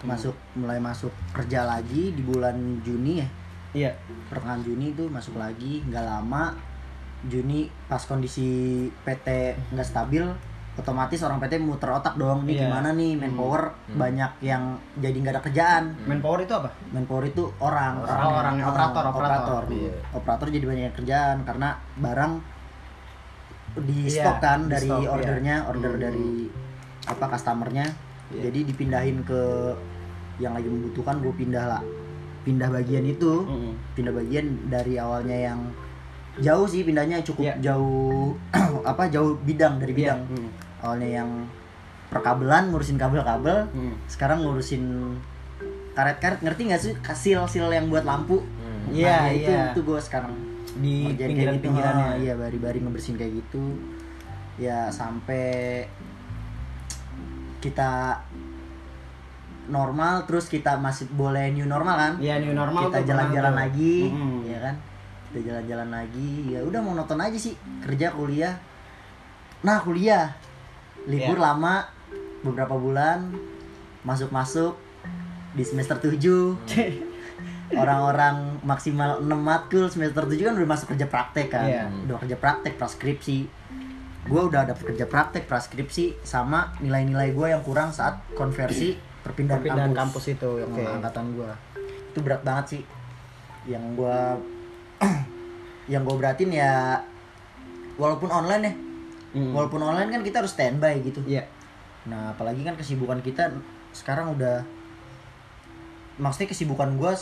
masuk 0.00 0.32
mulai 0.54 0.80
masuk 0.80 1.12
kerja 1.30 1.62
lagi 1.62 2.10
di 2.10 2.22
bulan 2.22 2.56
Juni 2.80 3.20
ya? 3.20 3.28
Iya. 3.70 3.92
Pertengahan 4.26 4.64
Juni 4.64 4.90
itu 4.90 5.04
masuk 5.06 5.36
lagi 5.36 5.84
nggak 5.84 6.02
lama 6.02 6.56
Juni 7.22 7.68
pas 7.84 8.00
kondisi 8.00 8.48
PT 9.04 9.28
nggak 9.70 9.84
stabil 9.84 10.24
otomatis 10.72 11.20
orang 11.20 11.36
PT 11.36 11.60
muter 11.60 11.92
otak 11.92 12.16
dong 12.16 12.42
nih 12.42 12.56
Iya. 12.56 12.62
gimana 12.64 12.88
nih 12.90 13.12
manpower? 13.14 13.76
Banyak 13.92 14.40
yang 14.40 14.62
jadi 14.96 15.12
nggak 15.14 15.34
ada 15.34 15.42
kerjaan. 15.44 15.84
Manpower 16.02 16.40
itu 16.40 16.54
apa? 16.54 16.72
Manpower 16.88 17.24
itu 17.26 17.44
orang. 17.60 18.00
Oh, 18.00 18.08
orang, 18.08 18.54
Ah, 18.56 18.66
operator, 18.66 19.04
operator. 19.06 19.62
Iya. 19.68 19.92
operator 20.10 20.46
jadi 20.48 20.64
banyak 20.64 20.92
kerjaan 20.96 21.36
karena 21.44 21.68
barang 21.94 22.32
di 23.76 24.08
Iya, 24.08 24.24
stok 24.24 24.36
kan 24.40 24.60
di 24.64 24.72
dari 24.72 24.88
stok, 24.88 24.98
iya. 24.98 25.10
ordernya 25.10 25.56
order 25.68 25.92
Hmm. 25.92 26.00
dari 26.00 26.30
apa 27.04 27.24
customernya 27.28 27.86
Iya. 28.30 28.40
jadi 28.46 28.58
dipindahin 28.64 29.18
ke 29.22 29.42
yang 30.38 30.52
lagi 30.52 30.66
membutuhkan 30.66 31.18
gue 31.18 31.34
pindah 31.34 31.64
lah 31.68 31.82
pindah 32.40 32.68
bagian 32.68 33.04
itu 33.04 33.42
Mm-mm. 33.42 33.74
pindah 33.92 34.10
bagian 34.10 34.46
dari 34.66 34.96
awalnya 34.96 35.36
yang 35.46 35.60
jauh 36.38 36.64
sih 36.64 36.80
pindahnya 36.80 37.20
cukup 37.20 37.44
Iya. 37.44 37.54
jauh 37.60 38.32
apa 38.86 39.06
jauh 39.06 39.36
bidang 39.38 39.76
dari 39.76 39.92
Iya. 39.92 39.98
bidang 40.16 40.20
Mm. 40.30 40.48
awalnya 40.80 41.10
yang 41.12 41.30
perkabelan 42.08 42.70
ngurusin 42.70 42.96
kabel-kabel 42.96 43.68
Mm. 43.68 43.94
sekarang 44.06 44.38
ngurusin 44.40 44.84
karet-karet 45.90 46.40
ngerti 46.40 46.62
nggak 46.64 46.80
sih 46.80 46.92
sil-sil 47.04 47.66
yang 47.68 47.86
buat 47.86 48.02
lampu 48.02 48.40
Hmm. 48.40 48.96
Iya, 48.96 49.12
Nah, 49.12 49.26
ya 49.26 49.34
itu 49.36 49.50
iya. 49.52 49.64
itu 49.68 49.80
gue 49.84 50.00
sekarang 50.00 50.32
di 50.72 50.94
ngerjain 51.04 51.18
kayak 51.18 51.28
pinggiran 51.28 51.52
gitu. 51.52 51.64
pinggirannya 51.68 52.06
Ah, 52.06 52.14
iya 52.16 52.32
bari-bari 52.34 52.78
ngebersihin 52.80 53.16
kayak 53.16 53.32
gitu 53.36 53.62
ya 54.56 54.88
sampai 54.88 55.84
kita 57.60 58.16
normal 59.70 60.26
terus 60.26 60.50
kita 60.50 60.74
masih 60.76 61.06
boleh 61.08 61.52
new 61.52 61.64
normal 61.64 61.94
kan? 61.94 62.12
Iya 62.18 62.42
new 62.42 62.50
normal 62.52 62.90
kita 62.90 63.06
jalan-jalan 63.06 63.54
lagi 63.54 64.08
Mm-mm. 64.08 64.36
ya 64.44 64.58
kan? 64.60 64.74
Kita 65.30 65.40
jalan-jalan 65.46 65.88
lagi 65.88 66.30
ya 66.50 66.60
udah 66.60 66.80
mau 66.80 66.92
nonton 66.92 67.20
aja 67.20 67.38
sih 67.38 67.54
kerja 67.80 68.10
kuliah. 68.10 68.58
Nah 69.62 69.78
kuliah. 69.78 70.34
Libur 71.00 71.36
Iya. 71.36 71.44
lama 71.46 71.86
beberapa 72.40 72.74
bulan 72.74 73.32
masuk-masuk 74.02 74.76
di 75.52 75.64
semester 75.64 75.96
7 75.96 76.60
orang-orang 77.80 78.58
maksimal 78.60 79.22
6 79.22 79.28
matkul 79.30 79.86
semester 79.86 80.26
7 80.26 80.40
kan 80.42 80.54
udah 80.54 80.68
masuk 80.68 80.92
kerja 80.92 81.06
praktek 81.06 81.48
kan? 81.48 81.64
Iya. 81.64 81.84
udah 82.04 82.16
kerja 82.18 82.36
praktek 82.36 82.74
praskripsi 82.76 83.46
gue 84.30 84.42
udah 84.46 84.62
dapet 84.62 84.94
kerja 84.94 85.04
praktek 85.10 85.50
praskripsi 85.50 86.22
sama 86.22 86.70
nilai-nilai 86.78 87.34
gue 87.34 87.46
yang 87.50 87.62
kurang 87.66 87.90
saat 87.90 88.22
konversi 88.38 88.94
perpindahan, 89.26 89.58
perpindahan 89.58 89.92
kampus, 89.92 90.30
kampus 90.30 90.34
itu 90.38 90.50
oke. 90.70 90.78
Sama 90.78 90.90
angkatan 91.02 91.26
gue 91.34 91.50
itu 92.14 92.18
berat 92.22 92.42
banget 92.46 92.64
sih. 92.78 92.82
Yang 93.66 93.84
gue 93.98 94.18
yang 95.92 96.02
gue 96.06 96.14
beratin 96.14 96.50
ya 96.54 97.02
walaupun 97.98 98.30
online 98.30 98.64
ya. 98.64 98.74
Mm. 99.30 99.54
walaupun 99.54 99.78
online 99.78 100.10
kan 100.10 100.22
kita 100.26 100.42
harus 100.42 100.54
standby 100.54 100.98
gitu. 101.02 101.22
Iya. 101.26 101.46
Nah 102.10 102.34
apalagi 102.34 102.66
kan 102.66 102.74
kesibukan 102.74 103.22
kita 103.22 103.50
sekarang 103.94 104.34
udah 104.34 104.62
maksudnya 106.18 106.50
kesibukan 106.50 106.98
gue 106.98 107.12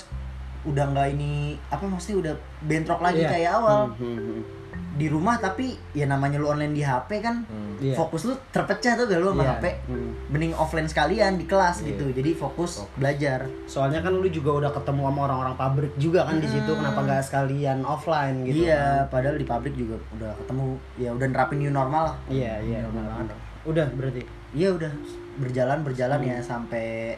udah 0.69 0.85
nggak 0.93 1.09
ini 1.17 1.57
apa 1.69 1.85
maksudnya 1.85 2.17
udah 2.21 2.35
bentrok 2.65 3.01
lagi 3.05 3.25
Iya. 3.25 3.31
kayak 3.33 3.51
awal. 3.61 3.81
Mm, 3.97 4.05
mm, 4.05 4.21
mm. 4.25 4.58
Di 4.91 5.07
rumah 5.07 5.37
tapi 5.37 5.79
ya 5.93 6.05
namanya 6.05 6.37
lu 6.37 6.49
online 6.49 6.73
di 6.73 6.81
HP 6.81 7.11
kan 7.19 7.43
Hmm. 7.45 7.79
Iya. 7.79 7.95
fokus 7.95 8.25
lu 8.25 8.35
terpecah 8.51 8.93
tuh 8.95 9.07
gak 9.07 9.19
lu 9.19 9.31
sama 9.31 9.43
Iya. 9.43 9.53
HP 9.55 9.65
Mm. 9.87 10.11
mending 10.29 10.51
offline 10.53 10.85
sekalian 10.85 11.33
di 11.35 11.45
kelas 11.45 11.81
Iya. 11.81 11.87
gitu 11.89 12.05
jadi 12.13 12.31
fokus 12.33 12.83
Fokus. 12.83 12.91
belajar 12.95 13.47
soalnya 13.65 14.01
kan 14.01 14.11
lu 14.13 14.27
juga 14.27 14.51
udah 14.57 14.71
ketemu 14.73 15.03
sama 15.05 15.21
orang-orang 15.25 15.55
pabrik 15.55 15.93
juga 15.97 16.25
kan 16.25 16.37
di 16.37 16.49
situ 16.49 16.67
kenapa 16.69 17.01
nggak 17.01 17.23
sekalian 17.23 17.79
offline 17.81 18.43
gitu 18.43 18.65
iya 18.65 19.07
padahal 19.07 19.35
di 19.35 19.47
pabrik 19.47 19.73
juga 19.73 19.95
udah 20.13 20.35
ketemu 20.37 20.65
ya 20.97 21.11
udah 21.13 21.27
nerapin 21.29 21.59
new 21.61 21.71
normal 21.71 22.03
lah 22.05 22.17
iya 22.27 22.59
iya 22.59 22.83
normal. 22.83 23.31
udah 23.65 23.87
berarti 23.93 24.23
iya 24.51 24.73
udah 24.73 24.91
berjalan 25.37 25.79
berjalan 25.81 26.19
ya 26.21 26.39
sampai 26.41 27.15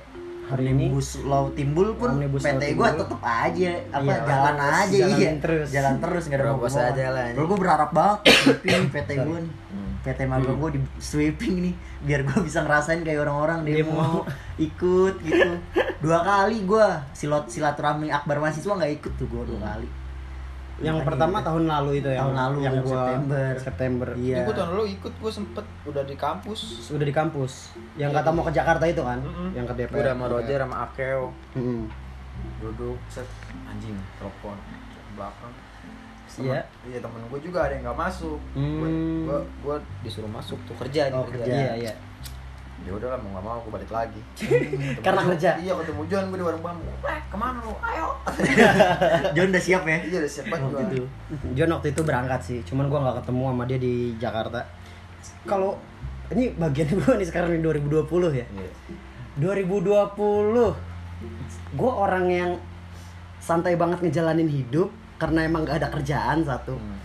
Hari 0.51 0.65
ini? 0.67 0.85
Omnibus 0.89 1.09
law 1.23 1.47
timbul 1.51 1.95
pun 1.95 2.11
Omnibus 2.13 2.43
PT 2.43 2.59
timbul. 2.67 2.91
tetep 2.93 3.21
aja 3.21 3.71
apa 3.89 4.03
Iya, 4.03 4.17
jalan 4.21 4.57
aja 4.59 4.91
jalanin 4.91 5.17
iya 5.17 5.31
terus. 5.39 5.67
jalan 5.71 5.95
terus 5.97 6.23
nggak 6.25 6.39
ada 6.39 6.45
mau 6.49 6.67
aja 6.67 7.05
lah, 7.09 7.25
ini. 7.29 7.37
Gua 7.39 7.57
berharap 7.57 7.91
banget 7.91 8.19
sweeping 8.43 8.83
PT 8.89 9.11
gua 9.21 9.39
nih 9.39 9.55
Hmm. 9.71 9.95
PT 10.03 10.21
magang 10.25 10.57
gua 10.57 10.71
di 10.71 10.81
sweeping 10.99 11.55
nih 11.63 11.75
biar 12.03 12.21
gua 12.23 12.43
bisa 12.43 12.59
ngerasain 12.61 13.01
kayak 13.01 13.23
orang-orang 13.23 13.63
Dia 13.63 13.81
demo 13.81 13.95
mau. 13.95 14.19
ikut 14.59 15.15
gitu 15.21 15.51
dua 16.03 16.19
kali 16.21 16.65
gua 16.65 17.07
silat 17.13 17.47
silaturahmi 17.47 18.11
akbar 18.11 18.39
mahasiswa 18.39 18.73
nggak 18.73 18.93
ikut 18.97 19.13
tuh 19.15 19.27
gua 19.27 19.45
dua 19.45 19.61
kali 19.63 19.87
yang 20.81 20.97
Makanya 20.97 21.07
pertama 21.07 21.33
udah. 21.35 21.47
tahun 21.47 21.64
lalu 21.66 21.90
itu 21.95 22.09
yang 22.09 22.25
Tahun 22.27 22.37
lalu, 22.37 22.57
yang 22.59 22.75
gua 22.79 22.88
September. 22.97 23.49
September 23.55 24.09
iya 24.16 24.37
Ikut 24.40 24.55
tahun 24.55 24.69
lalu 24.71 24.85
ikut 24.90 25.12
gue 25.14 25.33
sempet 25.33 25.64
udah 25.85 26.03
di 26.03 26.16
kampus. 26.16 26.61
udah 26.88 27.05
di 27.05 27.12
kampus 27.12 27.53
yang 27.95 28.11
kata 28.11 28.29
mau 28.29 28.43
ke 28.43 28.51
Jakarta 28.51 28.85
itu 28.85 29.03
kan 29.03 29.19
Mm-mm. 29.19 29.53
yang 29.53 29.64
ke 29.64 29.75
DPR 29.75 30.01
udah 30.01 30.14
sama 30.14 30.27
Roger 30.27 30.59
sama 30.59 30.77
Akeo 30.83 31.25
Mm-mm. 31.53 31.81
duduk 32.59 32.97
set 33.07 33.29
anjing 33.66 33.93
telepon 34.16 34.57
belakang. 35.12 35.53
Iya. 36.33 36.62
Iya 36.87 36.99
temen 36.99 37.21
gue 37.27 37.40
juga 37.40 37.59
ada 37.61 37.75
yang 37.75 37.85
nggak 37.85 38.01
masuk. 38.01 38.38
Gue 38.55 38.62
Hmm. 38.87 39.27
gue 39.27 39.38
gue 39.61 39.77
disuruh 40.01 40.31
masuk 40.31 40.57
tuh 40.62 40.73
kerja 40.77 41.11
Oh, 41.11 41.27
kerja. 41.27 41.45
iya 41.45 41.73
iya 41.77 41.93
Ya 42.81 42.93
udah 42.93 43.09
lah 43.09 43.19
mau 43.19 43.29
nggak 43.31 43.45
mau 43.45 43.59
gue 43.61 43.73
balik 43.73 43.90
lagi. 43.90 44.21
Karena 45.05 45.21
kerja? 45.27 45.51
Iya 45.57 45.73
ketemu 45.77 46.03
John 46.07 46.25
gue 46.27 46.38
di 46.38 46.45
warung 46.45 46.61
bambu. 46.61 46.88
Eh 47.03 47.21
ke 47.23 47.37
mana 47.37 47.61
lu? 47.61 47.73
Ayo. 47.79 48.09
John 49.37 49.49
udah 49.49 49.62
siap 49.62 49.83
ya 49.85 49.99
iya 50.01 50.19
udah 50.19 50.31
siap 50.31 50.47
banget 50.49 50.69
gue. 50.71 50.81
gitu. 50.83 51.05
John 51.53 51.71
waktu 51.71 51.88
itu 51.90 52.01
berangkat 52.01 52.40
sih 52.40 52.59
cuman 52.62 52.87
gua 52.87 52.99
nggak 53.03 53.16
ketemu 53.21 53.43
sama 53.47 53.64
dia 53.64 53.79
di 53.79 53.95
Jakarta 54.16 54.61
kalau 55.43 55.77
ini 56.31 56.53
bagian 56.53 56.88
gua 56.99 57.14
nih 57.14 57.27
sekarang 57.27 57.53
nih 57.53 57.61
2020 57.61 58.09
ya 58.33 58.47
Iya. 58.47 58.71
2020 59.38 60.75
gue 61.73 61.93
orang 61.93 62.27
yang 62.27 62.51
santai 63.38 63.75
banget 63.75 64.01
ngejalanin 64.01 64.47
hidup 64.47 64.88
karena 65.16 65.45
emang 65.45 65.62
gak 65.62 65.81
ada 65.81 65.88
kerjaan 65.88 66.43
satu 66.43 66.75
Hmm. 66.75 66.99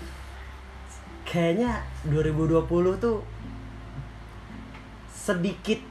kayaknya 1.23 1.83
2020 2.05 2.63
tuh 2.97 3.19
sedikit 5.25 5.81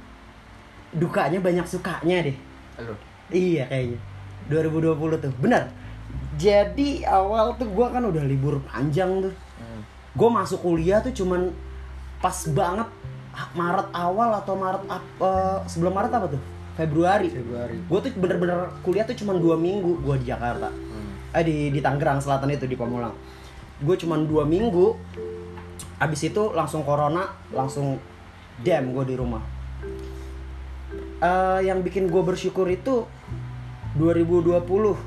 dukanya 0.94 1.42
banyak 1.42 1.66
sukanya 1.66 2.30
deh. 2.30 2.36
Halo. 2.78 2.94
iya 3.34 3.66
kayaknya. 3.66 3.98
2020 4.46 5.24
tuh. 5.26 5.32
Benar 5.42 5.74
jadi 6.34 7.06
awal 7.06 7.54
tuh 7.54 7.70
gue 7.70 7.86
kan 7.86 8.02
udah 8.02 8.24
libur 8.26 8.58
panjang 8.66 9.30
tuh. 9.30 9.34
Hmm. 9.34 9.82
gue 10.14 10.28
masuk 10.30 10.62
kuliah 10.62 10.98
tuh 11.02 11.14
cuman 11.14 11.50
pas 12.18 12.34
banget 12.50 12.88
ah, 13.34 13.48
Maret 13.54 13.88
awal 13.94 14.30
atau 14.38 14.54
Maret 14.58 14.82
eh, 14.90 15.58
sebelum 15.70 15.92
Maret 15.94 16.12
apa 16.14 16.26
tuh? 16.34 16.42
Februari. 16.74 17.30
Februari. 17.30 17.78
Gue 17.86 17.98
tuh 18.02 18.10
bener-bener 18.18 18.74
kuliah 18.82 19.06
tuh 19.06 19.14
cuma 19.14 19.38
dua 19.38 19.54
minggu 19.54 20.02
gue 20.02 20.14
di 20.22 20.26
Jakarta. 20.30 20.70
Hmm. 20.70 21.34
eh 21.34 21.44
di 21.46 21.56
di 21.70 21.80
Tangerang 21.82 22.18
Selatan 22.18 22.50
itu 22.50 22.66
di 22.66 22.74
Pamulang. 22.74 23.14
Gue 23.78 23.94
cuma 23.94 24.18
dua 24.18 24.42
minggu. 24.42 24.98
Abis 26.02 26.26
itu 26.26 26.50
langsung 26.50 26.82
corona 26.82 27.30
langsung 27.54 28.02
damn 28.62 28.94
gue 28.94 29.04
di 29.08 29.16
rumah. 29.18 29.42
Eh, 31.18 31.60
yang 31.64 31.80
bikin 31.80 32.06
gue 32.12 32.22
bersyukur 32.22 32.68
itu 32.68 33.08
2020 33.96 34.98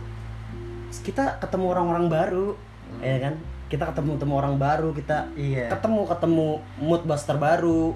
kita 1.04 1.38
ketemu 1.44 1.66
orang-orang 1.72 2.08
baru 2.08 2.48
ya 3.00 3.18
kan? 3.30 3.36
Kita 3.68 3.92
ketemu 3.92 4.16
ketemu 4.16 4.34
orang 4.40 4.56
baru 4.56 4.90
kita 4.96 5.28
Iya. 5.36 5.68
ketemu 5.72 6.08
ketemu 6.08 6.48
mood 6.80 7.04
buster 7.04 7.36
baru 7.36 7.94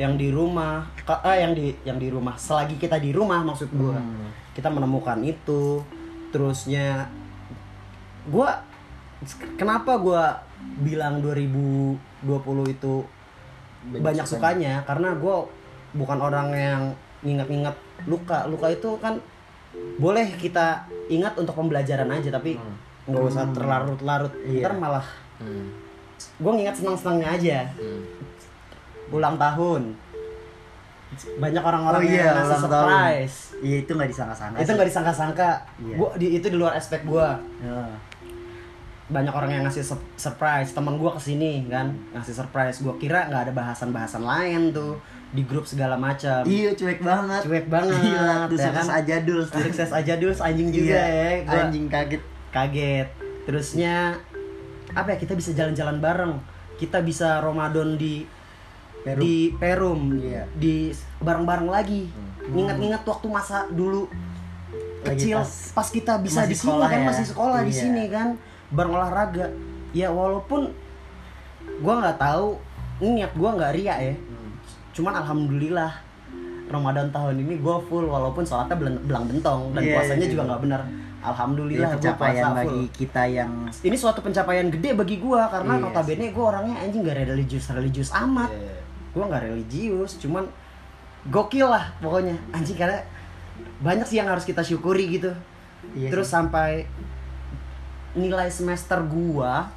yang 0.00 0.16
di 0.16 0.32
rumah 0.32 0.88
ah 1.04 1.36
yang 1.36 1.52
di 1.52 1.76
yang 1.84 2.00
di 2.00 2.08
rumah 2.08 2.40
selagi 2.40 2.80
kita 2.80 2.96
di 2.96 3.12
rumah 3.12 3.44
maksud 3.44 3.68
gua. 3.76 4.00
Hmm. 4.00 4.32
kita 4.56 4.72
menemukan 4.72 5.20
itu 5.20 5.84
terusnya 6.32 7.04
gua 8.26 8.64
kenapa 9.60 10.00
gua 10.00 10.40
bilang 10.80 11.20
2020 11.20 12.00
itu 12.72 13.04
banyak, 13.82 14.24
sukanya 14.24 14.84
karena 14.84 15.08
gua 15.14 15.48
bukan 15.92 16.18
orang 16.18 16.48
yang 16.50 16.82
nginget-nginget 17.20 17.76
luka 18.04 18.44
luka 18.44 18.66
itu 18.68 18.96
kan 18.96 19.16
boleh 19.96 20.26
kita 20.34 20.82
ingat 21.06 21.36
untuk 21.36 21.52
pembelajaran 21.52 22.08
aja 22.08 22.28
tapi 22.30 22.56
nggak 23.06 23.22
usah 23.22 23.44
terlarut-larut 23.50 24.32
Iya. 24.40 24.62
ntar 24.62 24.74
malah 24.76 25.06
Hmm. 25.36 25.72
gue 26.36 26.52
nginget 26.52 26.76
senang-senangnya 26.76 27.28
aja 27.30 27.58
Hmm. 27.74 28.02
ulang 29.10 29.36
tahun 29.36 29.96
banyak 31.36 31.58
orang-orang 31.60 32.00
Oh 32.00 32.06
iya, 32.06 32.22
yang 32.22 32.36
ngasih 32.38 32.58
surprise 32.60 33.36
Iya 33.60 33.76
itu 33.78 33.90
nggak 33.90 34.10
disangka-sangka. 34.10 34.56
itu 34.56 34.64
sih. 34.64 34.74
nggak 34.76 34.88
disangka-sangka 34.88 35.48
Iya. 35.80 35.96
gua 35.96 36.08
di 36.14 36.26
itu 36.32 36.46
di 36.46 36.56
luar 36.56 36.72
aspek 36.72 37.00
gua 37.02 37.34
Ya. 37.58 37.82
Banyak 39.10 39.30
orang 39.30 39.50
yang 39.50 39.62
ngasih 39.62 39.82
sur- 39.82 40.06
surprise 40.14 40.70
teman 40.70 40.94
gua 40.94 41.10
ke 41.12 41.22
sini 41.24 41.66
kan 41.66 41.90
ngasih 42.12 42.30
surprise 42.32 42.78
gua 42.78 42.94
kira 42.96 43.26
nggak 43.26 43.42
ada 43.44 43.52
bahasan-bahasan 43.52 44.22
lain 44.22 44.70
tuh 44.70 44.94
di 45.28 45.42
grup 45.42 45.62
segala 45.62 45.94
macam 45.94 46.42
Iya 46.42 46.72
cuek 46.72 46.98
banget. 47.00 47.42
cuek 47.42 47.66
banget 47.66 47.94
Gila, 47.96 48.46
tuh 48.46 48.56
ya 48.56 48.66
sukses 48.66 48.74
kan 48.82 48.86
aja 48.96 49.16
dul. 49.20 49.42
sukses 49.44 49.90
aja 49.92 50.12
dulu 50.16 50.32
anjing 50.32 50.68
juga 50.68 50.90
Iya, 50.90 51.04
ya 51.06 51.30
gua 51.44 51.60
Anjing 51.60 51.86
kaget. 51.86 52.22
kaget 52.50 53.08
terusnya 53.40 53.94
apa 54.90 55.08
ya 55.08 55.18
kita 55.18 55.34
bisa 55.34 55.50
jalan-jalan 55.52 55.98
bareng 55.98 56.34
kita 56.76 56.98
bisa 57.00 57.38
Ramadan 57.38 57.94
di 57.94 58.26
Perum. 59.00 59.20
di 59.20 59.34
Perum 59.54 60.00
Iya. 60.14 60.42
di 60.52 60.90
bareng-bareng 61.18 61.68
lagi 61.68 62.10
nginget-nginget 62.44 63.02
waktu 63.02 63.26
masa 63.26 63.66
dulu 63.68 64.10
Lagi 65.00 65.16
kecil 65.16 65.38
pas- 65.38 65.72
pas, 65.72 65.88
kita 65.88 66.12
bisa 66.18 66.42
di 66.42 66.52
sini 66.52 66.76
kan 66.76 66.92
ya. 66.92 67.06
masih 67.06 67.24
sekolah 67.24 67.60
di 67.60 67.70
Iya. 67.70 67.80
sini 67.80 68.04
kan 68.06 68.28
bareng 68.70 68.92
olahraga 68.92 69.46
ya 69.90 70.08
walaupun 70.08 70.70
gua 71.80 71.94
nggak 72.00 72.18
tahu 72.18 72.54
niat 73.00 73.32
gua 73.34 73.56
nggak 73.56 73.72
ria 73.74 73.94
ya. 73.96 74.14
Hmm. 74.14 74.50
cuman 74.92 75.12
alhamdulillah 75.16 75.92
Ramadan 76.70 77.10
tahun 77.10 77.34
ini 77.42 77.58
gue 77.58 77.76
full 77.90 78.06
walaupun 78.06 78.46
sholatnya 78.46 78.78
belang, 78.78 79.26
bentong 79.26 79.74
dan 79.74 79.82
Iya, 79.82 79.94
puasanya 79.98 80.22
iya. 80.22 80.32
juga 80.32 80.42
nggak 80.46 80.60
benar 80.62 80.80
Iya, 80.86 81.26
alhamdulillah 81.26 81.88
gue 81.90 81.98
pencapaian 81.98 82.44
puasa 82.46 82.56
bagi 82.56 82.70
full. 82.80 82.94
kita 82.94 83.22
yang 83.26 83.50
ini 83.82 83.96
suatu 83.98 84.20
pencapaian 84.22 84.66
gede 84.70 84.90
bagi 84.94 85.16
gua 85.18 85.50
karena 85.50 85.72
Iya 85.76 85.82
notabene 85.82 86.26
gue 86.30 86.44
orangnya 86.46 86.76
anjing 86.78 87.02
gak 87.02 87.16
religius 87.26 87.66
religius 87.68 88.10
amat. 88.14 88.50
Iya. 88.54 88.78
gue 89.10 89.24
nggak 89.26 89.42
religius 89.42 90.12
cuman 90.16 90.46
gokil 91.26 91.66
lah 91.66 91.90
pokoknya. 91.98 92.38
Anjing 92.54 92.78
karena 92.78 93.02
banyak 93.82 94.06
sih 94.06 94.22
yang 94.22 94.30
harus 94.30 94.46
kita 94.46 94.62
syukuri 94.62 95.18
gitu. 95.18 95.34
Iya 95.92 96.08
terus 96.14 96.30
sampai 96.30 96.86
nilai 98.12 98.48
semester 98.48 98.98
gua 99.02 99.70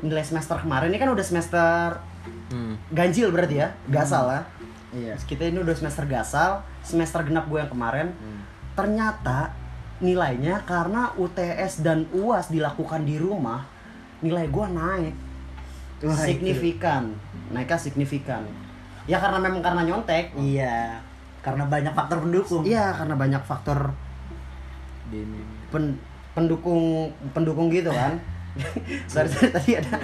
nilai 0.00 0.22
semester 0.22 0.56
kemarin 0.56 0.88
ini 0.88 0.96
kan 0.96 1.10
udah 1.10 1.22
semester 1.22 2.00
Hmm. 2.50 2.74
ganjil 2.90 3.30
berarti 3.30 3.56
ya 3.56 3.68
gasal 3.86 4.26
lah 4.26 4.42
Iya. 4.90 5.14
kita 5.22 5.46
ini 5.46 5.58
udah 5.58 5.72
semester 5.72 6.02
gasal 6.04 6.60
semester 6.80 7.22
genap 7.22 7.46
gue 7.46 7.56
yang 7.56 7.68
kemarin 7.68 8.10
Hmm. 8.10 8.42
ternyata 8.74 9.54
nilainya 9.98 10.64
karena 10.64 11.14
UTS 11.14 11.80
dan 11.80 12.10
UAS 12.10 12.48
dilakukan 12.48 13.04
di 13.04 13.16
rumah 13.16 13.64
nilai 14.18 14.48
gua 14.48 14.66
naik 14.66 15.14
Wah, 16.00 16.10
itu. 16.10 16.26
signifikan 16.26 17.12
naiknya 17.48 17.78
signifikan 17.78 18.42
ya 19.04 19.16
karena 19.16 19.38
memang 19.38 19.60
karena 19.60 19.82
nyontek 19.82 20.32
Iya. 20.34 20.98
Karena 21.40 21.64
banyak 21.64 21.94
faktor 21.94 22.20
pendukung. 22.20 22.62
iya 22.64 22.92
karena 22.92 23.14
banyak 23.14 23.42
faktor 23.42 23.96
pen- 25.70 25.98
pendukung 26.36 27.10
pendukung 27.34 27.68
gitu 27.70 27.90
kan 27.90 28.18
sorry, 29.10 29.30
sorry 29.30 29.50
tadi 29.54 29.70
ada 29.78 29.94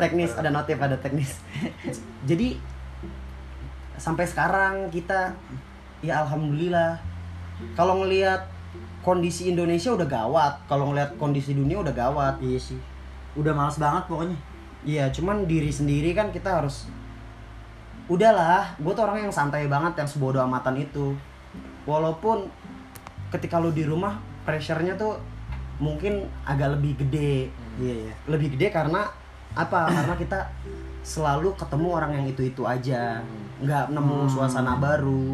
teknis 0.00 0.32
ada 0.36 0.48
ada 0.48 0.50
notif 0.52 0.76
ada 0.76 0.96
teknis 1.00 1.40
jadi 2.28 2.56
sampai 3.96 4.24
sekarang 4.28 4.92
kita 4.92 5.32
ya 6.04 6.20
alhamdulillah 6.26 7.00
kalau 7.78 8.04
ngelihat 8.04 8.54
kondisi 9.04 9.52
Indonesia 9.52 9.92
udah 9.92 10.08
gawat 10.08 10.54
kalau 10.64 10.90
ngelihat 10.90 11.14
kondisi 11.20 11.52
dunia 11.52 11.78
udah 11.78 11.92
gawat 11.92 12.40
Iya 12.40 12.58
sih. 12.58 12.80
Udah 13.36 13.52
males 13.52 13.76
banget 13.76 14.08
pokoknya. 14.08 14.38
Iya, 14.84 15.08
cuman 15.12 15.44
diri 15.44 15.68
sendiri 15.68 16.16
kan 16.16 16.32
kita 16.32 16.60
harus 16.60 16.88
udahlah, 18.04 18.76
gue 18.76 18.92
tuh 18.92 19.04
orang 19.04 19.28
yang 19.28 19.32
santai 19.32 19.64
banget 19.68 19.96
yang 19.96 20.08
sebodoh 20.08 20.44
amatan 20.44 20.76
itu. 20.80 21.16
Walaupun 21.88 22.48
ketika 23.32 23.60
lu 23.60 23.72
di 23.72 23.84
rumah 23.84 24.20
pressure-nya 24.44 24.96
tuh 24.96 25.20
mungkin 25.76 26.24
agak 26.42 26.74
lebih 26.74 26.94
gede. 27.00 27.50
Iya 27.76 27.94
iya. 28.02 28.14
Lebih 28.26 28.54
gede 28.54 28.70
karena 28.70 29.06
apa? 29.52 29.86
karena 29.86 30.14
kita 30.14 30.38
selalu 31.00 31.54
ketemu 31.54 31.88
orang 31.90 32.10
yang 32.12 32.26
itu-itu 32.26 32.62
aja. 32.62 33.22
nggak 33.54 33.86
nemu 33.88 34.26
Hmm. 34.26 34.28
suasana 34.28 34.74
baru 34.74 35.30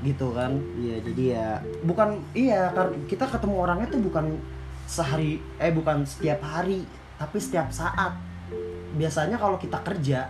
gitu 0.00 0.34
kan. 0.34 0.50
Iya 0.76 0.98
jadi 1.00 1.22
ya 1.30 1.48
Bukan 1.80 2.08
iya, 2.32 2.66
kar- 2.68 2.98
kita 3.06 3.24
ketemu 3.24 3.54
orangnya 3.56 3.86
tuh 3.88 4.02
bukan 4.02 4.34
sehari 4.84 5.38
eh 5.56 5.70
bukan 5.70 6.02
setiap 6.02 6.42
hari, 6.42 6.82
tapi 7.14 7.38
setiap 7.38 7.70
saat 7.70 8.12
biasanya 8.92 9.34
kalau 9.34 9.56
kita 9.56 9.78
kerja 9.80 10.28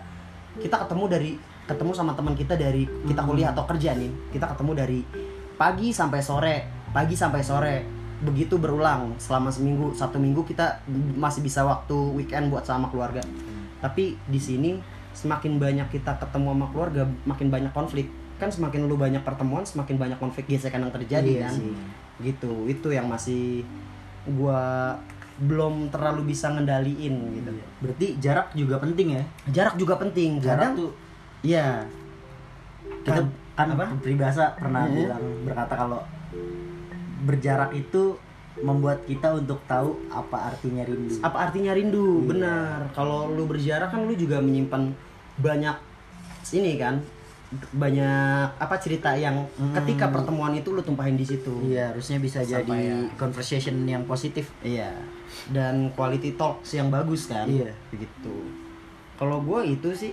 kita 0.55 0.77
ketemu 0.79 1.05
dari 1.07 1.31
ketemu 1.65 1.93
sama 1.93 2.13
teman 2.13 2.33
kita 2.33 2.55
dari 2.55 2.85
kita 3.03 3.19
Hmm. 3.19 3.31
kuliah 3.31 3.51
atau 3.51 3.65
kerja 3.67 3.93
nih 3.93 4.13
kita 4.31 4.47
ketemu 4.47 4.73
dari 4.75 5.01
pagi 5.55 5.91
sampai 5.91 6.21
sore 6.21 6.57
pagi 6.91 7.13
sampai 7.13 7.41
sore 7.41 7.77
begitu 8.23 8.55
berulang. 8.55 9.17
Selama 9.17 9.49
seminggu 9.49 9.91
satu 9.91 10.17
minggu 10.17 10.45
kita 10.45 10.79
masih 11.15 11.41
bisa 11.41 11.65
waktu 11.65 11.97
weekend 12.15 12.49
buat 12.49 12.63
sama 12.63 12.87
keluarga. 12.87 13.25
Tapi 13.81 14.15
di 14.25 14.39
sini 14.39 14.79
semakin 15.15 15.59
banyak 15.59 15.89
kita 15.89 16.19
ketemu 16.19 16.53
sama 16.53 16.67
keluarga 16.69 17.03
makin 17.25 17.49
banyak 17.49 17.73
konflik. 17.73 18.07
Kan 18.35 18.51
semakin 18.51 18.87
lu 18.87 18.95
banyak 18.95 19.23
pertemuan 19.23 19.63
semakin 19.63 19.95
banyak 19.95 20.19
konflik 20.19 20.47
gesekan 20.47 20.83
yang 20.83 20.93
terjadi 20.93 21.31
Iya 21.31 21.43
kan? 21.47 21.55
sih. 21.55 21.73
gitu. 22.23 22.53
Itu 22.67 22.89
yang 22.91 23.11
masih 23.11 23.67
gua 24.29 24.95
belum 25.35 25.91
terlalu 25.91 26.31
bisa 26.31 26.47
ngendaliin 26.49 27.15
gitu. 27.35 27.51
Berarti 27.83 28.07
jarak 28.19 28.55
juga 28.55 28.79
penting 28.79 29.19
ya. 29.19 29.23
jarak 29.51 29.75
juga 29.75 29.99
penting. 29.99 30.39
Jarak 30.39 30.51
kadang 30.63 30.73
tuh 30.79 30.91
iya. 31.43 31.83
Kita 33.03 33.21
Kad- 33.21 33.35
kan 33.55 33.69
apa? 33.71 33.87
peribahasa 33.99 34.55
pernah 34.55 34.83
Hmm. 34.83 34.95
bilang 34.97 35.23
berkata 35.45 35.75
kalau 35.77 36.01
berjarak 37.21 37.71
itu 37.73 38.19
membuat 38.57 39.03
kita 39.03 39.35
untuk 39.35 39.59
tahu 39.65 39.99
apa 40.09 40.49
artinya 40.49 40.83
rindu. 40.83 41.19
apa 41.21 41.39
artinya 41.41 41.71
rindu 41.71 42.23
Iya. 42.23 42.27
benar 42.29 42.79
kalau 42.91 43.27
lu 43.29 43.45
berjarak 43.45 43.91
kan 43.91 44.03
lu 44.03 44.15
juga 44.15 44.39
menyimpan 44.39 44.95
banyak 45.37 45.75
ini 46.53 46.79
kan 46.79 47.03
banyak 47.71 48.51
apa 48.53 48.75
cerita 48.79 49.11
yang 49.13 49.47
Hmm. 49.53 49.71
ketika 49.73 50.07
pertemuan 50.09 50.51
itu 50.53 50.71
lu 50.71 50.83
tumpahin 50.83 51.15
di 51.15 51.23
situ 51.23 51.55
Iya, 51.65 51.91
harusnya 51.91 52.19
bisa 52.19 52.43
Sampai 52.43 52.63
jadi 52.65 52.79
ya. 52.85 52.99
conversation 53.15 53.75
yang 53.85 54.03
positif. 54.05 54.51
Iya. 54.61 54.91
Dan 55.47 55.91
quality 55.93 56.35
talks 56.35 56.75
yang 56.75 56.91
bagus 56.91 57.27
kan. 57.27 57.47
Iya. 57.47 57.71
Begitu. 57.89 58.35
Kalau 59.15 59.39
gue 59.41 59.61
itu 59.69 59.91
sih 59.93 60.13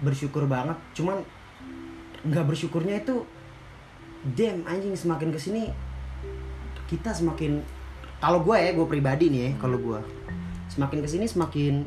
bersyukur 0.00 0.46
banget. 0.46 0.74
Cuman 0.92 1.22
nggak 2.24 2.46
bersyukurnya 2.46 2.98
itu 3.00 3.22
damn 4.26 4.64
anjing 4.64 4.94
semakin 4.94 5.28
ke 5.28 5.36
sini 5.36 5.68
kita 6.86 7.10
semakin 7.10 7.60
kalau 8.16 8.40
gue 8.40 8.56
ya 8.56 8.72
gue 8.72 8.86
pribadi 8.86 9.28
nih 9.28 9.40
ya 9.42 9.50
kalau 9.58 9.76
gue 9.76 10.00
semakin 10.66 10.98
ke 10.98 11.08
sini 11.10 11.24
semakin 11.24 11.84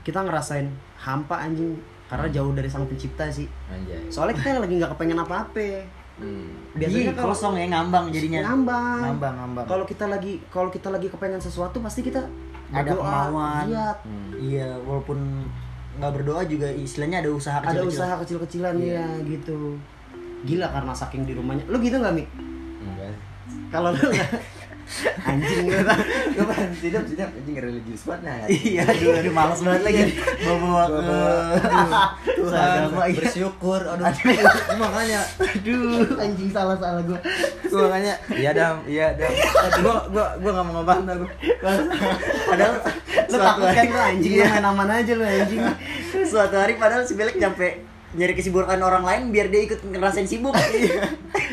kita 0.00 0.22
ngerasain 0.22 0.70
hampa 0.96 1.36
anjing 1.40 1.74
karena 2.06 2.26
jauh 2.28 2.50
dari 2.50 2.66
sang 2.66 2.86
pencipta 2.86 3.26
sih 3.28 3.46
Anjay. 3.66 4.06
soalnya 4.08 4.34
kita 4.36 4.58
lagi 4.58 4.74
nggak 4.76 4.92
kepengen 4.92 5.18
apa-apa 5.18 5.98
Hmm. 6.20 6.52
biasanya 6.76 7.00
Iya, 7.00 7.12
kalau 7.16 7.32
kosong 7.32 7.54
ya 7.56 7.66
ngambang 7.66 8.12
jadinya. 8.12 8.44
ngambang 8.44 9.00
Ngambang, 9.00 9.34
ngambang. 9.40 9.64
kalau 9.64 9.84
kita 9.88 10.04
lagi 10.04 10.36
kalau 10.52 10.68
kita 10.68 10.92
lagi 10.92 11.08
kepengen 11.08 11.40
sesuatu 11.40 11.80
pasti 11.80 12.04
kita 12.04 12.20
ada 12.68 12.92
berdoa, 12.92 13.08
kemauan. 13.24 13.64
lihat 13.64 13.98
Hmm. 14.04 14.30
Iya, 14.36 14.68
walaupun 14.84 15.18
nggak 15.96 16.12
berdoa 16.12 16.44
juga 16.44 16.68
istilahnya 16.68 17.24
ada 17.24 17.30
usaha 17.32 17.56
ada 17.56 17.72
kecil-kecil. 17.72 17.96
usaha 17.96 18.14
kecil-kecilan 18.18 18.74
Iya. 18.76 19.00
ya 19.00 19.06
gitu 19.32 19.80
gila 20.42 20.66
karena 20.68 20.92
saking 20.92 21.22
di 21.24 21.32
rumahnya. 21.32 21.64
Lu 21.66 21.76
gitu 21.78 21.96
nggak 21.96 22.14
mik 22.14 22.28
enggak. 22.80 23.14
Kalau 23.70 23.90
lu 23.92 24.08
anjing 25.22 25.70
lu 25.70 25.78
gue 26.34 26.44
kan 26.50 26.66
tidak 26.82 27.06
tidak 27.06 27.30
anjing 27.30 27.62
religius 27.62 28.02
banget 28.02 28.26
nah. 28.26 28.50
Iya 28.50 28.82
aduh, 28.82 29.10
aduh 29.22 29.30
males 29.30 29.60
banget 29.62 29.82
lagi. 29.86 30.02
Bawa 30.42 30.56
bawa 30.58 30.84
ke 30.90 31.00
Tuhan 32.42 32.58
agama 32.58 33.04
iya. 33.06 33.14
bersyukur 33.14 33.80
aduh. 33.86 34.10
Makanya 34.74 35.20
aduh 35.38 36.02
anjing 36.18 36.50
salah 36.50 36.74
salah 36.74 37.02
gue 37.06 37.18
gue 37.62 37.80
makanya 37.80 38.14
iya 38.34 38.50
dam. 38.50 38.82
Iya 38.82 39.14
dam. 39.14 39.30
Gue 39.78 39.94
gue 40.10 40.26
gue 40.42 40.50
gak 40.50 40.64
mau 40.66 40.74
ngebantah 40.82 41.14
gue 41.22 41.30
padahal 42.50 42.74
lu 43.30 43.36
takut 43.38 43.62
kan 43.62 43.74
hari- 43.78 43.92
lu 43.94 44.00
anjing. 44.02 44.32
Iya. 44.34 44.42
lu 44.42 44.52
main 44.58 44.66
aman 44.66 44.88
aja 44.90 45.12
lu 45.14 45.22
anjing. 45.22 45.60
Suatu 46.26 46.56
hari 46.58 46.74
padahal 46.74 47.06
si 47.06 47.14
Belek 47.14 47.38
nyampe 47.38 47.86
nyari 48.12 48.32
kesibukan 48.32 48.74
orang 48.76 49.02
lain 49.02 49.22
biar 49.28 49.46
dia 49.46 49.62
ikut 49.64 49.80
ngerasain 49.82 50.24
sibuk 50.24 50.50
ayo 50.58 50.98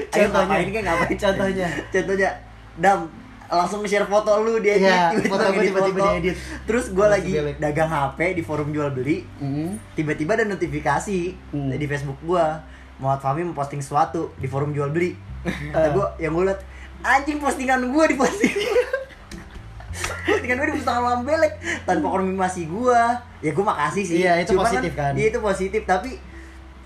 Contohnya. 0.10 0.30
ngapain 0.32 0.68
kayak 0.68 0.86
ngapain 0.86 1.16
Contohnya. 1.16 1.68
contohnya 1.94 2.30
dam 2.76 3.00
langsung 3.48 3.80
share 3.82 4.04
foto 4.04 4.42
lu 4.42 4.58
dia 4.58 4.76
Iya, 4.76 5.00
foto 5.24 5.40
gua 5.46 5.62
tiba-tiba 5.62 6.00
diedit. 6.14 6.36
terus 6.64 6.90
gue 6.90 7.00
Sama 7.00 7.08
si 7.12 7.16
lagi 7.16 7.32
Belek. 7.34 7.56
dagang 7.58 7.88
HP 7.88 8.20
di 8.34 8.44
forum 8.44 8.70
jual 8.70 8.90
beli 8.90 9.24
Hmm. 9.38 9.78
tiba-tiba 9.94 10.34
ada 10.34 10.44
notifikasi 10.44 11.20
Hmm. 11.52 11.72
di 11.72 11.86
Facebook 11.86 12.18
gua 12.22 12.60
Muhammad 12.98 13.22
Fahmi 13.22 13.46
memposting 13.46 13.80
sesuatu 13.80 14.34
di 14.36 14.46
forum 14.46 14.72
jual 14.72 14.90
beli 14.90 15.14
kata 15.46 15.88
gua 15.92 16.12
yang 16.18 16.34
gua 16.34 16.50
liat 16.50 16.60
anjing 17.00 17.38
postingan 17.38 17.88
gua 17.88 18.04
di 18.04 18.16
posting 18.16 18.52
postingan 20.28 20.56
gua 20.56 20.68
di 20.68 20.76
postingan 20.76 21.02
malam 21.02 21.22
belek 21.24 21.54
tanpa 21.84 22.08
konfirmasi 22.10 22.62
gua 22.66 23.02
ya 23.40 23.52
gua 23.52 23.66
makasih 23.70 24.04
sih 24.04 24.18
Iya, 24.20 24.34
itu 24.40 24.52
Cuma 24.52 24.66
positif 24.66 24.92
kan? 24.92 25.14
iya 25.14 25.26
itu 25.30 25.40
positif 25.40 25.82
tapi 25.84 26.20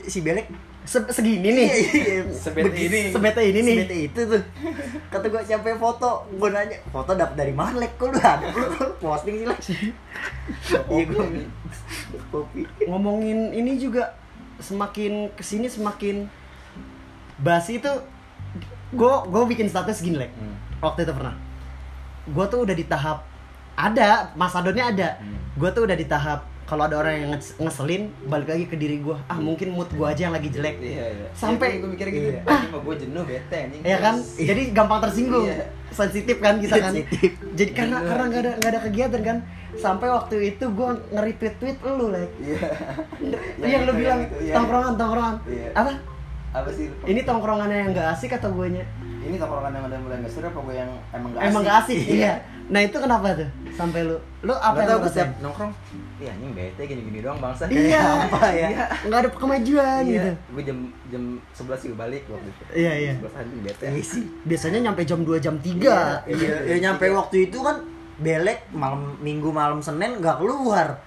si 0.04 0.22
belek 0.22 0.48
Se- 0.82 1.06
segini 1.08 1.46
nih. 1.46 1.68
Iya, 1.70 1.86
iya, 1.94 2.22
Sebete 2.28 2.66
Begini- 2.68 2.90
ini. 3.00 3.10
sebete 3.14 3.42
ini 3.44 3.60
nih. 3.62 3.78
Sebete 3.78 3.98
itu 4.02 4.20
tuh. 4.26 4.42
Kata 5.08 5.26
gua 5.28 5.42
sampai 5.42 5.78
foto? 5.78 6.26
Gua 6.34 6.50
nanya 6.50 6.82
foto 6.88 7.14
dapet 7.14 7.36
dari 7.36 7.54
mana 7.54 7.78
lek? 7.78 7.94
Kok 7.96 8.10
lu 8.10 8.18
posting 9.04 9.36
sih 9.38 9.48
lek. 9.48 9.62
Iya 9.62 11.04
gua 11.06 11.26
kopi. 12.28 12.66
Ngomongin 12.84 13.54
ini 13.54 13.78
juga 13.78 14.18
semakin 14.58 15.30
ke 15.32 15.42
sini 15.42 15.66
semakin 15.66 16.26
basi 17.38 17.78
itu 17.78 17.90
gue 18.92 19.14
gue 19.24 19.44
bikin 19.48 19.66
status 19.66 19.98
gini 20.00 20.18
lek. 20.18 20.34
Hmm. 20.34 20.58
waktu 20.80 21.06
itu 21.06 21.14
pernah. 21.14 21.38
Gue 22.26 22.46
tuh 22.48 22.60
udah 22.60 22.74
di 22.74 22.84
tahap 22.84 23.22
ada 23.74 24.34
masadonnya 24.34 24.86
ada. 24.88 25.10
Hmm. 25.18 25.38
gue 25.54 25.70
tuh 25.70 25.86
udah 25.86 25.94
di 25.94 26.06
tahap 26.06 26.42
kalau 26.72 26.88
ada 26.88 27.04
orang 27.04 27.14
yang 27.20 27.30
nges- 27.36 27.60
ngeselin 27.60 28.16
balik 28.32 28.48
lagi 28.48 28.64
ke 28.64 28.80
diri 28.80 29.04
gue 29.04 29.12
ah 29.28 29.36
mungkin 29.36 29.76
mood 29.76 29.92
gue 29.92 30.08
aja 30.08 30.32
yang 30.32 30.36
lagi 30.40 30.48
jelek. 30.48 30.80
Iya 30.80 31.04
iya. 31.04 31.28
Sampai- 31.36 31.84
gue 31.84 31.92
mikir 31.92 32.08
gitu. 32.08 32.32
Iya. 32.32 32.48
mah 32.48 32.80
gue 32.80 32.96
jenuh 32.96 33.24
bete 33.28 33.58
anjing. 33.60 33.84
Ya 33.84 33.98
kan? 34.00 34.16
Jadi 34.40 34.62
gampang 34.72 35.04
tersinggung. 35.04 35.52
Iya. 35.52 35.68
sensitif 35.92 36.40
kan 36.40 36.56
kita 36.64 36.80
kan? 36.80 36.96
Sensitif. 36.96 37.36
jadi 37.52 37.72
karena 37.76 38.00
Jenuh 38.00 38.08
karena 38.08 38.24
nggak 38.32 38.42
ada 38.48 38.52
nggak 38.64 38.72
ada 38.72 38.82
kegiatan 38.88 39.22
kan? 39.28 39.38
Sampai 39.76 40.08
waktu 40.08 40.36
itu 40.56 40.64
gue 40.72 40.90
nge-retweet 41.12 41.56
tweet 41.60 41.78
lu 41.84 42.08
lek 42.16 42.32
iya. 42.40 42.60
Yang 43.60 43.84
lu 43.84 43.92
itu, 43.92 44.00
bilang 44.00 44.20
itu, 44.24 44.36
iya. 44.48 44.54
tongkrongan 44.56 44.94
tongkrongan. 44.96 45.36
Iya. 45.52 45.68
apa? 45.76 45.92
Apa 46.56 46.70
sih 46.72 46.88
ini 47.04 47.22
tongkrongannya 47.28 47.78
yang 47.84 47.90
gak 47.92 48.08
asik 48.16 48.32
atau 48.40 48.56
guanya 48.56 48.88
ini 49.22 49.36
tongkrongan 49.36 49.72
yang 49.72 49.86
udah 49.86 50.00
mulai 50.00 50.18
nggak 50.20 50.32
seru 50.32 50.48
apa 50.48 50.60
gue 50.60 50.76
yang 50.76 50.92
emang 51.12 51.30
nggak 51.32 51.44
emang 51.44 51.62
gak 51.62 51.78
asik 51.80 52.00
iya 52.04 52.34
nah 52.72 52.80
itu 52.80 52.98
kenapa 52.98 53.28
tuh 53.34 53.50
sampai 53.72 54.02
lu 54.02 54.16
lu 54.42 54.54
apa 54.54 54.72
Nggak 54.72 54.80
yang 54.80 54.88
tahu 54.88 54.98
lu 54.98 55.08
rasain? 55.08 55.30
nongkrong 55.40 55.72
Iya 56.18 56.30
anjing 56.32 56.54
bete 56.54 56.82
gini-gini 56.84 57.20
doang 57.20 57.38
bangsa 57.38 57.64
iya 57.66 58.02
apa 58.24 58.42
ya? 58.48 58.68
iya, 58.70 58.86
nggak 59.02 59.20
ada 59.20 59.30
kemajuan 59.32 60.02
Iya, 60.04 60.14
gitu 60.14 60.32
gue 60.52 60.64
jam 60.64 60.78
jam 61.08 61.24
11 61.52 61.82
juga 61.84 61.96
balik 62.00 62.24
waktu 62.28 62.48
itu. 62.48 62.62
Iya, 62.72 62.94
iya. 62.96 63.14
11 63.20 63.42
anjing 63.42 63.60
bete. 63.62 63.84
Iya 63.88 64.04
sih. 64.04 64.24
biasanya 64.44 64.80
nyampe 64.84 65.02
jam 65.04 65.20
2 65.20 65.38
jam 65.38 65.56
3 65.58 65.66
Iya, 65.76 66.00
iya, 66.28 66.56
ya 66.72 66.78
nyampe 66.80 67.06
waktu 67.10 67.38
itu 67.44 67.58
kan 67.60 67.82
belek 68.18 68.70
malam 68.72 69.18
minggu 69.20 69.50
malam 69.50 69.82
Senin 69.82 70.18
nggak 70.18 70.38
keluar. 70.38 71.02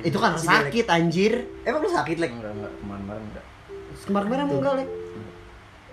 itu 0.00 0.14
kan 0.14 0.32
sakit 0.32 0.86
anjir 0.86 1.34
Emang 1.62 1.82
lu 1.82 1.90
sakit 1.90 2.14
lek? 2.16 2.30
Enggak 2.30 2.54
enggak 2.54 2.72
kemarin-kemarin 2.78 3.22
enggak. 3.24 3.44
kemarin-kemarin 4.00 4.46
enggak 4.52 4.74
lek 4.76 4.88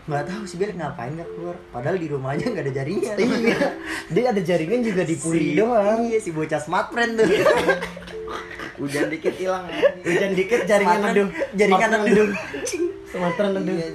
Nggak 0.05 0.23
tahu 0.29 0.41
si 0.45 0.55
belek 0.55 0.77
ngapain 0.77 1.17
nggak 1.17 1.29
keluar. 1.33 1.57
Padahal 1.73 1.97
di 1.97 2.07
rumah 2.07 2.37
aja 2.37 2.45
nggak 2.45 2.63
ada 2.63 2.73
jaringan. 2.73 3.15
iya 3.41 3.57
dia 4.05 4.23
ada 4.29 4.41
jaringan 4.41 4.79
juga 4.85 5.01
di 5.01 5.15
puri 5.17 5.41
Si- 5.41 5.55
doang 5.57 5.99
Iya 6.05 6.19
si 6.21 6.29
bocah 6.29 6.61
smart 6.61 6.93
friend 6.93 7.17
tuh. 7.17 7.25
Hujan 8.75 9.07
dikit 9.07 9.31
hilang 9.39 9.71
hujan 10.03 10.35
dikit 10.35 10.67
jaringan 10.67 10.99
Smart 10.99 11.15
friend, 11.15 11.31
jaringan 11.55 11.89
Smart 11.89 12.03
neduh. 12.05 12.29
Sumatera 13.07 13.47
neduh 13.49 13.71
Iya. 13.71 13.87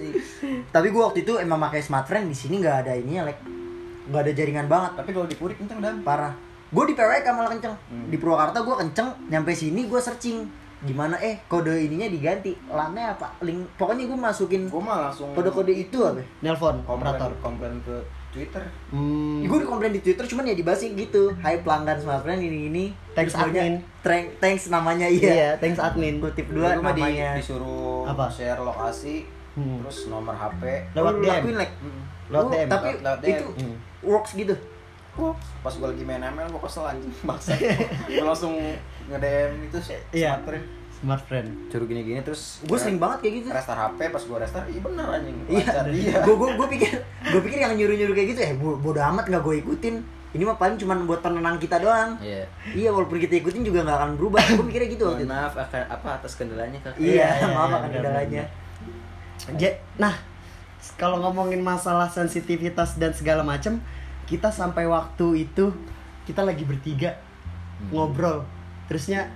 Tapi 0.73 0.87
gua 0.89 1.13
waktu 1.13 1.21
itu 1.23 1.37
emang 1.37 1.61
pakai 1.61 1.85
smart 1.85 2.09
friend 2.09 2.27
di 2.27 2.35
sini 2.35 2.59
nggak 2.59 2.77
ada 2.83 2.93
ininya 2.97 3.29
lek. 3.29 3.39
Nggak 4.09 4.23
ada 4.25 4.33
jaringan 4.33 4.67
banget. 4.67 4.93
Tapi 4.97 5.11
kalau 5.13 5.27
di 5.29 5.37
Purik 5.37 5.61
kenceng 5.61 5.79
dah. 5.79 5.95
Parah. 6.01 6.33
Gue 6.71 6.87
di 6.87 6.95
PWK 6.95 7.27
malah 7.29 7.51
kenceng. 7.51 7.75
Hmm. 7.75 8.07
Di 8.09 8.17
Purwakarta 8.17 8.63
gue 8.63 8.77
kenceng. 8.79 9.09
Nyampe 9.29 9.53
sini 9.53 9.85
gue 9.85 10.01
searching. 10.01 10.47
Gimana 10.81 11.17
eh 11.17 11.45
kode 11.45 11.71
ininya 11.71 12.07
diganti. 12.07 12.57
Lannya 12.67 13.13
apa? 13.13 13.37
Link. 13.41 13.69
Pokoknya 13.75 14.05
gue 14.05 14.19
masukin 14.19 14.63
Gue 14.65 14.79
mah 14.79 15.07
langsung 15.07 15.31
kode-kode 15.31 15.71
itu 15.71 15.99
apa? 16.01 16.25
nelpon 16.41 16.81
komplain, 16.81 17.13
operator 17.13 17.31
komplain 17.39 17.77
ke 17.81 17.97
Twitter. 18.31 18.65
hmm. 18.89 19.45
Gue 19.45 19.59
dikomplain 19.61 19.91
di 19.91 20.01
Twitter 20.01 20.25
cuman 20.25 20.47
ya 20.47 20.55
dibasin 20.55 20.95
gitu. 20.95 21.35
Hai 21.37 21.61
pelanggan 21.61 21.97
smartphone 21.97 22.41
ini 22.41 22.59
ini. 22.67 22.85
Thanks, 23.13 23.33
Terus 23.33 23.45
admin. 23.45 23.75
Thank- 24.01 24.33
thanks 24.39 24.65
namanya 24.67 25.05
iya 25.05 25.31
iya. 25.31 25.51
thanks 25.55 25.77
admin 25.77 26.17
Gue 26.17 26.33
tip 26.33 26.49
Dua 26.49 26.73
gue 26.73 26.81
mah 26.81 26.91
di, 26.91 27.03
namanya. 27.03 27.37
disuruh 27.37 28.07
Apa? 28.07 28.27
share 28.27 28.57
lokasi, 28.59 29.27
Hmm. 29.53 29.83
terus 29.83 30.07
nomor 30.07 30.33
HP. 30.33 30.63
Lewat 30.95 31.15
DM. 31.17 31.29
lakuin 31.29 31.57
like. 31.59 31.75
Lewat 32.29 32.41
Oh, 32.41 32.51
DM. 32.51 32.69
Tapi 32.69 32.87
Lewat- 32.89 33.03
lewat 33.03 33.19
DM. 33.21 33.31
itu 33.35 33.47
Hmm. 33.59 33.77
works 34.03 34.33
gitu. 34.33 34.55
Wah, 35.13 35.35
pas 35.61 35.75
gue 35.75 35.85
lagi 35.85 36.01
main 36.01 36.23
ML 36.23 36.49
gue 36.49 36.63
kesel 36.63 36.87
anjing 36.87 37.13
maksa. 37.21 37.53
gue 38.09 38.23
langsung 38.23 38.55
nge-DM 39.11 39.53
itu 39.65 39.79
Iya. 40.13 40.39
smartphone. 40.39 40.65
smart 40.93 41.23
friend 41.25 41.49
Suruh 41.69 41.85
gini-gini 41.85 42.21
terus 42.21 42.61
Gue 42.63 42.77
sering 42.77 42.97
banget 42.97 43.19
kayak 43.21 43.35
gitu. 43.37 43.49
restart 43.51 43.81
HP 43.81 44.01
pas 44.07 44.21
gue 44.21 44.37
restart 44.39 44.67
iya 44.67 44.81
bener 44.81 45.07
anjing 45.11 45.37
Iya, 45.47 45.65
lancar 45.65 45.85
iya 45.89 46.15
gue 46.21 46.35
gue 46.35 46.49
gue 46.55 46.69
pikir 46.71 46.91
gue 47.27 47.41
pikir 47.41 47.59
yang 47.59 47.73
nyuruh 47.73 47.97
nyuruh 47.97 48.15
kayak 48.15 48.29
gitu 48.29 48.41
eh 48.43 48.53
bo- 48.55 48.77
bodo 48.77 49.01
amat 49.03 49.25
nggak 49.27 49.43
gue 49.43 49.57
ikutin. 49.59 49.97
Ini 50.31 50.45
mah 50.45 50.55
paling 50.55 50.77
cuma 50.77 50.95
buat 51.01 51.19
penenang 51.19 51.57
kita 51.57 51.79
doang. 51.79 52.15
iya 52.21 52.45
Iya 52.71 52.89
walaupun 52.89 53.17
kita 53.17 53.35
ikutin 53.35 53.63
juga 53.63 53.83
nggak 53.83 53.97
akan 53.97 54.11
berubah. 54.15 54.45
Gue 54.53 54.63
mikirnya 54.63 54.89
gitu 54.89 55.05
waktu 55.05 55.25
itu. 55.25 55.33
maaf 55.33 55.55
akan 55.55 55.83
apa 55.89 56.09
atas 56.15 56.33
kendalanya 56.35 56.79
kak 56.79 56.95
Iya, 56.95 57.09
Iya, 57.11 57.27
iya, 57.35 57.47
maaf 57.57 57.67
iya, 57.67 57.75
akan 57.75 57.81
benar, 57.81 57.95
kendalanya. 57.97 58.45
Ja- 59.57 59.79
nah 59.97 60.15
kalau 60.95 61.17
ngomongin 61.19 61.59
masalah 61.61 62.07
sensitivitas 62.07 62.95
dan 62.95 63.11
segala 63.11 63.41
macem 63.43 63.81
kita 64.25 64.49
sampai 64.49 64.85
waktu 64.85 65.45
itu 65.45 65.73
kita 66.23 66.41
lagi 66.41 66.63
bertiga 66.63 67.17
ngobrol 67.89 68.45
terusnya 68.91 69.31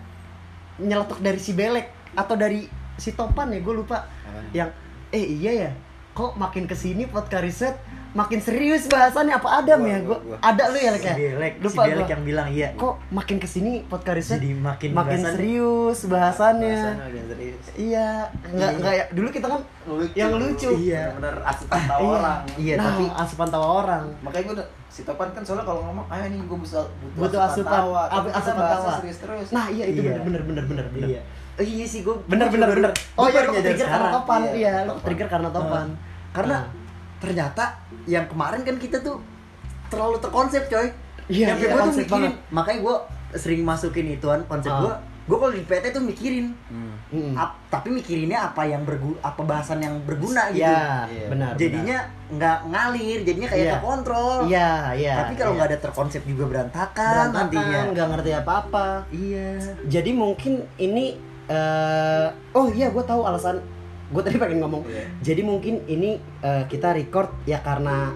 nyeletuk 0.83 1.23
dari 1.23 1.39
si 1.39 1.55
belek 1.55 1.87
atau 2.19 2.35
dari 2.35 2.67
si 2.99 3.15
topan 3.15 3.55
ya 3.55 3.63
gue 3.63 3.75
lupa 3.75 4.11
Apaan? 4.27 4.51
yang 4.51 4.71
eh 5.15 5.23
iya 5.23 5.53
ya 5.55 5.71
kok 6.11 6.35
makin 6.35 6.67
ke 6.67 6.75
sini 6.75 7.07
podcast 7.07 7.43
riset 7.47 7.75
makin 8.15 8.39
serius 8.39 8.87
bahasannya 8.87 9.35
apa 9.35 9.49
Adam 9.59 9.79
Gua, 9.81 9.91
ya 9.91 9.99
gua, 10.01 10.15
gue 10.15 10.31
gua. 10.31 10.39
ada 10.41 10.65
lu 10.71 10.79
ya 10.79 10.91
Lek 10.93 11.03
Si 11.03 11.11
ya 11.11 11.35
si 11.35 11.59
lupa 11.61 11.83
Belek 11.83 11.99
gua. 11.99 12.09
yang 12.09 12.23
bilang 12.25 12.49
iya. 12.49 12.69
kok 12.73 12.95
makin 13.11 13.37
ke 13.37 13.49
sini 13.49 13.83
podcast 13.85 14.15
riset 14.17 14.39
Jadi 14.39 14.51
makin 14.55 14.91
makin 14.93 15.19
bahasan- 15.19 15.35
serius 15.35 15.99
bahasannya 16.07 16.79
Bahasannya 16.79 17.05
makin 17.05 17.25
serius 17.29 17.65
iya 17.75 18.09
nggak 18.47 18.71
Iya. 18.71 18.79
nggak 18.79 18.93
ya 18.93 19.05
dulu 19.11 19.29
kita 19.29 19.47
kan 19.49 19.61
lucu 19.85 20.15
Yang 20.15 20.33
lucu. 20.37 20.71
Iya. 20.81 21.03
bener 21.13 21.35
asupan 21.43 21.81
tawa 21.85 22.07
orang 22.15 22.41
Iya, 22.55 22.75
nah, 22.75 22.85
tapi 22.89 23.05
asupan 23.13 23.49
tawa 23.51 23.67
orang 23.83 24.05
makanya 24.21 24.45
gue 24.45 24.55
udah 24.57 24.69
si 24.87 25.01
Topan 25.03 25.29
kan 25.29 25.43
soalnya 25.43 25.65
kalau 25.65 25.81
ngomong 25.83 26.07
ayo 26.09 26.25
nih 26.25 26.41
gue 26.41 26.55
butuh 26.57 26.87
Butuh 27.19 27.41
asupan- 27.43 27.83
tawa 27.83 28.03
Tapi 28.07 28.29
asupan 28.31 28.63
tawa. 28.71 28.93
serius 28.97 29.19
terus 29.19 29.49
nah 29.51 29.67
iya 29.67 29.85
itu 29.85 30.01
Iya. 30.01 30.23
bener 30.23 30.43
bener 30.47 30.63
bener 30.65 30.87
bener 30.89 31.09
Iya. 31.11 31.21
Oh, 31.55 31.63
iya 31.63 31.83
sih 31.85 32.01
gue. 32.01 32.15
bener 32.25 32.47
bener 32.47 32.67
bener 32.69 32.91
oh 33.15 33.27
iya 33.27 33.43
lo 33.43 33.51
trigger 33.53 33.87
karena 33.89 34.09
topan 34.13 34.41
Iya, 34.45 34.55
iya 34.55 34.73
lo 34.85 34.95
trigger 34.97 35.27
karena 35.29 35.49
topan 35.51 35.87
Karena. 36.31 36.59
Ternyata 37.19 37.65
yang 38.05 38.25
kemarin 38.25 38.61
kan 38.61 38.77
kita 38.77 38.99
tuh 38.99 39.19
terlalu 39.87 40.19
terkonsep 40.19 40.67
coy. 40.67 40.89
Iya, 41.25 41.47
Yang 41.51 41.59
iya, 41.59 41.67
gue 41.67 41.81
tuh 41.81 41.93
mikirin. 41.95 42.11
banget. 42.11 42.35
Makanya 42.51 42.79
gue 42.81 42.97
sering 43.35 43.63
masukin 43.63 44.07
ituan 44.11 44.41
konsep 44.45 44.69
Ah. 44.69 44.81
gue. 44.81 44.95
Gue 45.25 45.37
kalau 45.39 45.51
di 45.51 45.63
PT 45.63 45.85
tuh 45.91 46.03
mikirin. 46.03 46.53
hmm. 46.69 46.93
Mm. 47.09 47.33
Ap- 47.33 47.57
tapi 47.71 47.89
mikirinnya 47.89 48.45
apa 48.45 48.67
yang 48.67 48.83
berguna, 48.83 49.15
apa 49.21 49.41
bahasan 49.41 49.79
yang 49.79 49.95
berguna 50.03 50.51
gitu. 50.51 50.67
Iya, 50.67 51.07
Iya. 51.07 51.27
benar. 51.31 51.53
Jadinya 51.55 51.99
nggak 52.29 52.59
ngalir, 52.67 53.19
jadinya 53.23 53.49
kayak 53.49 53.63
Iya. 53.63 53.73
terkontrol. 53.73 54.37
Iya, 54.45 54.71
iya. 54.93 55.15
Tapi 55.17 55.33
kalau 55.35 55.51
iya. 55.51 55.57
nggak 55.57 55.69
ada 55.71 55.79
terkonsep 55.81 56.23
juga 56.25 56.45
berantakan, 56.45 57.25
nantinya. 57.31 57.63
berantakan, 57.63 57.87
nggak 57.89 58.07
ngerti 58.11 58.31
apa-apa. 58.35 58.87
Iya. 59.09 59.49
Jadi 59.87 60.11
mungkin 60.13 60.53
ini 60.77 61.17
eh 61.45 62.27
oh 62.53 62.67
iya 62.69 62.89
gue 62.89 63.05
tahu 63.05 63.21
alasan 63.23 63.61
gue 64.15 64.23
tadi 64.23 64.37
pengen 64.39 64.63
ngomong. 64.63 64.87
Iya. 64.87 65.05
Jadi 65.25 65.43
mungkin 65.43 65.75
ini 65.87 66.15
eh, 66.41 66.65
kita 66.65 66.95
record 66.95 67.35
ya 67.45 67.59
karena 67.59 68.15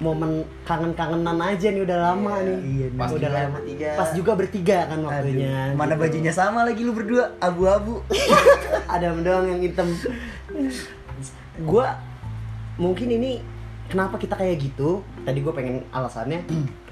momen 0.00 0.32
kangen-kangenan 0.64 1.36
aja 1.44 1.68
nih 1.68 1.84
udah 1.84 1.98
lama 2.02 2.32
Iya, 2.34 2.46
nih. 2.46 2.58
iya, 2.64 2.86
nih. 2.88 2.96
Pas 2.96 3.10
udah 3.10 3.20
juga 3.20 3.36
lama. 3.38 3.52
bertiga. 3.54 3.88
Pas 3.92 4.10
juga 4.16 4.32
bertiga 4.32 4.78
kan 4.86 4.98
waktunya. 5.02 5.52
Aduh, 5.68 5.76
mana 5.76 5.92
gitu. 5.92 6.02
bajunya 6.02 6.32
sama 6.32 6.60
lagi 6.64 6.80
lu 6.80 6.92
berdua 6.92 7.24
abu-abu 7.38 8.00
Adam 8.88 9.20
doang 9.20 9.44
yang 9.46 9.60
hitam. 9.60 9.92
gua 11.60 12.00
mungkin 12.76 13.08
ini 13.10 13.44
kenapa 13.86 14.16
kita 14.16 14.34
kayak 14.34 14.56
gitu? 14.62 15.04
Tadi 15.20 15.38
gue 15.38 15.52
pengen 15.52 15.84
alasannya. 15.90 16.48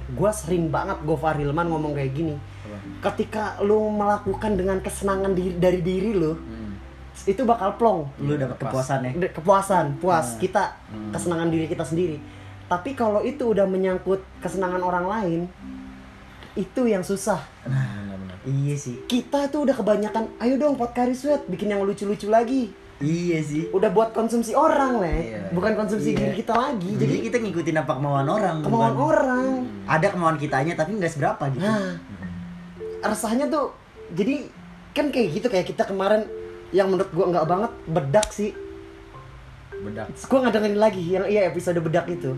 gua 0.09 0.29
sering 0.31 0.69
banget 0.69 1.01
Gofar 1.03 1.37
Hilman 1.37 1.65
ngomong 1.67 1.93
kayak 1.93 2.13
gini. 2.13 2.37
Ketika 3.01 3.57
lu 3.61 3.89
melakukan 3.89 4.53
dengan 4.53 4.79
kesenangan 4.79 5.33
diri, 5.33 5.55
dari 5.55 5.81
diri 5.81 6.13
lu, 6.13 6.33
Hmm. 6.33 6.58
Itu 7.25 7.43
bakal 7.43 7.75
plong. 7.75 8.01
lu 8.21 8.35
dapat 8.35 8.57
kepuasan 8.59 9.01
ya 9.03 9.13
kepuasan 9.31 9.87
puas. 9.97 10.27
Nah. 10.29 10.39
kita 10.39 10.63
Hmm. 10.87 11.11
kesenangan 11.11 11.49
diri 11.49 11.67
kita 11.67 11.83
sendiri. 11.83 12.17
Tapi 12.65 12.93
kalau 12.93 13.21
itu 13.21 13.43
udah 13.47 13.65
menyangkut 13.65 14.21
kesenangan 14.39 14.79
orang 14.79 15.05
lain 15.05 15.41
itu 16.55 16.83
yang 16.85 17.01
susah. 17.01 17.41
Benar-benar. 17.63 18.37
iya 18.45 18.75
sih. 18.75 18.97
Kita 19.05 19.47
tuh 19.47 19.65
udah 19.65 19.75
kebanyakan 19.75 20.37
ayo 20.39 20.55
dong 20.57 20.75
podcast 20.75 21.17
sweat 21.19 21.43
bikin 21.47 21.69
yang 21.69 21.81
lucu-lucu 21.81 22.27
lagi. 22.27 22.71
Iya 22.99 23.39
sih. 23.41 23.71
Udah 23.71 23.89
buat 23.89 24.11
konsumsi 24.11 24.53
orang 24.53 24.99
le. 24.99 25.15
Iya. 25.29 25.41
bukan 25.51 25.73
konsumsi 25.75 26.13
Iya. 26.13 26.19
diri 26.19 26.33
kita 26.37 26.53
lagi. 26.53 26.91
Jadi 26.93 27.07
jadi 27.09 27.17
kita 27.25 27.37
ngikutin 27.41 27.77
apa 27.79 27.93
kemauan 27.95 28.27
orang 28.27 28.57
kemauan 28.59 28.91
bukan- 28.91 29.07
orang 29.07 29.47
ada 29.87 30.07
kemauan 30.09 30.37
kitanya 30.37 30.75
tapi 30.75 30.91
nggak 30.95 31.09
seberapa 31.09 31.45
gitu. 31.49 31.63
Nah. 31.63 31.95
Resahnya 33.01 33.47
tuh 33.47 33.71
jadi 34.11 34.51
kan 34.91 35.09
kayak 35.09 35.29
gitu 35.33 35.47
kayak 35.47 35.67
kita 35.69 35.87
kemarin 35.87 36.27
yang 36.71 36.87
menurut 36.87 37.11
gua 37.11 37.27
nggak 37.29 37.47
banget 37.47 37.73
bedak 37.87 38.29
sih 38.29 38.51
Bedak. 39.79 40.07
gua 40.23 40.39
nggak 40.43 40.55
dengerin 40.55 40.79
lagi 40.79 41.03
yang 41.07 41.25
iya 41.25 41.47
episode 41.47 41.79
bedak 41.79 42.07
itu 42.09 42.35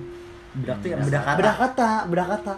bedak 0.52 0.76
tuh 0.78 0.88
yang 0.88 0.98
Hmm. 0.98 1.08
bedak 1.08 1.22
kata 1.24 1.36
bedak 1.36 1.56
kata 1.56 1.90
bedak 2.06 2.28
kata 2.30 2.54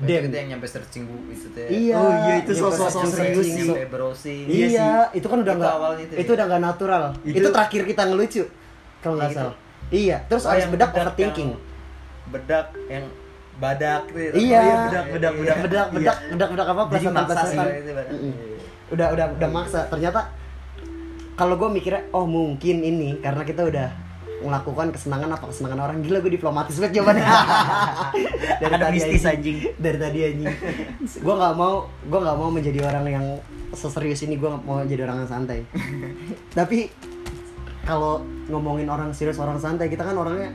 Itu 0.00 0.08
Dem. 0.08 0.22
kita 0.24 0.36
yang 0.38 0.48
nyampe 0.50 0.64
searching 0.64 1.04
bu 1.04 1.28
itu 1.28 1.44
teh. 1.52 1.68
Iya. 1.68 1.92
Oh 1.94 2.08
iya, 2.24 2.34
itu 2.40 2.56
Iya, 2.56 2.62
sosok 2.62 2.88
sosok 2.88 3.12
serius 3.12 3.44
sih. 3.44 3.68
Browsing. 3.84 4.44
Iya 4.48 4.66
Iya, 4.66 4.90
itu 5.12 5.26
kan 5.28 5.38
udah 5.38 5.52
Itu 5.52 5.60
nggak 5.60 5.74
itu 5.76 6.14
itu, 6.16 6.24
ya? 6.24 6.36
udah 6.40 6.46
nggak 6.48 6.62
natural. 6.64 7.02
Itu, 7.20 7.36
Itu- 7.36 7.52
terakhir 7.52 7.82
kita 7.84 8.02
ngelucu 8.08 8.42
kalau 8.98 9.14
nggak 9.14 9.28
Iya, 9.28 9.36
gitu. 9.36 9.44
salah. 9.44 9.56
Iya, 9.92 10.16
terus 10.24 10.42
Oh, 10.42 10.56
yang 10.56 10.70
bedak 10.70 10.88
bedak 10.88 11.04
overthinking. 11.04 11.50
yang- 11.52 11.64
Bedak 12.30 12.66
yang 12.88 13.04
badak 13.58 14.02
gitu. 14.08 14.36
Iya. 14.40 14.56
Oh 14.56 14.64
iya, 14.64 14.74
bedak, 14.80 15.04
bedak, 15.04 15.32
Bedak, 15.36 15.56
bedak, 15.60 15.86
bedak, 15.92 16.16
bedak, 16.32 16.48
bedak 16.48 16.66
apa? 16.66 16.80
Jadi 16.80 16.88
Plesetan, 16.88 17.12
maksa 17.12 17.28
sih. 17.28 17.36
plesetan. 17.50 17.66
Iya, 17.66 17.76
itu 17.76 17.90
badak. 17.92 18.08
Mm-mm. 18.08 18.32
Udah, 18.88 19.06
udah, 19.12 19.26
udah 19.36 19.48
maksa. 19.52 19.80
Ternyata 19.86 20.20
kalau 21.40 21.56
gue 21.56 21.72
mikirnya, 21.72 22.04
oh 22.12 22.28
mungkin 22.28 22.84
ini 22.84 23.16
karena 23.24 23.48
kita 23.48 23.64
udah 23.64 23.88
melakukan 24.44 24.92
kesenangan 24.92 25.40
apa 25.40 25.48
kesenangan 25.48 25.80
orang. 25.88 25.96
Gila 26.04 26.20
gue 26.20 26.36
diplomatis 26.36 26.76
banget 26.76 27.00
jawabannya. 27.00 27.24
Dari 28.60 28.74
Ada 28.76 28.76
tadi 28.76 28.96
mistis, 29.00 29.24
anjing. 29.24 29.56
dari 29.80 29.96
tadi 29.96 30.18
anjing. 30.20 30.52
Gue 31.00 31.34
nggak 31.40 31.54
mau 31.56 31.88
gue 31.88 32.20
nggak 32.20 32.36
mau 32.36 32.48
menjadi 32.52 32.84
orang 32.84 33.04
yang 33.08 33.26
seserius 33.72 34.20
ini. 34.28 34.36
Gue 34.36 34.52
mau 34.52 34.84
jadi 34.84 35.08
orang 35.08 35.24
yang 35.24 35.30
santai. 35.32 35.64
Tapi 36.60 36.92
kalau 37.88 38.20
ngomongin 38.52 38.92
orang 38.92 39.16
serius 39.16 39.40
orang 39.40 39.56
santai 39.56 39.88
kita 39.88 40.04
kan 40.04 40.12
orangnya 40.20 40.52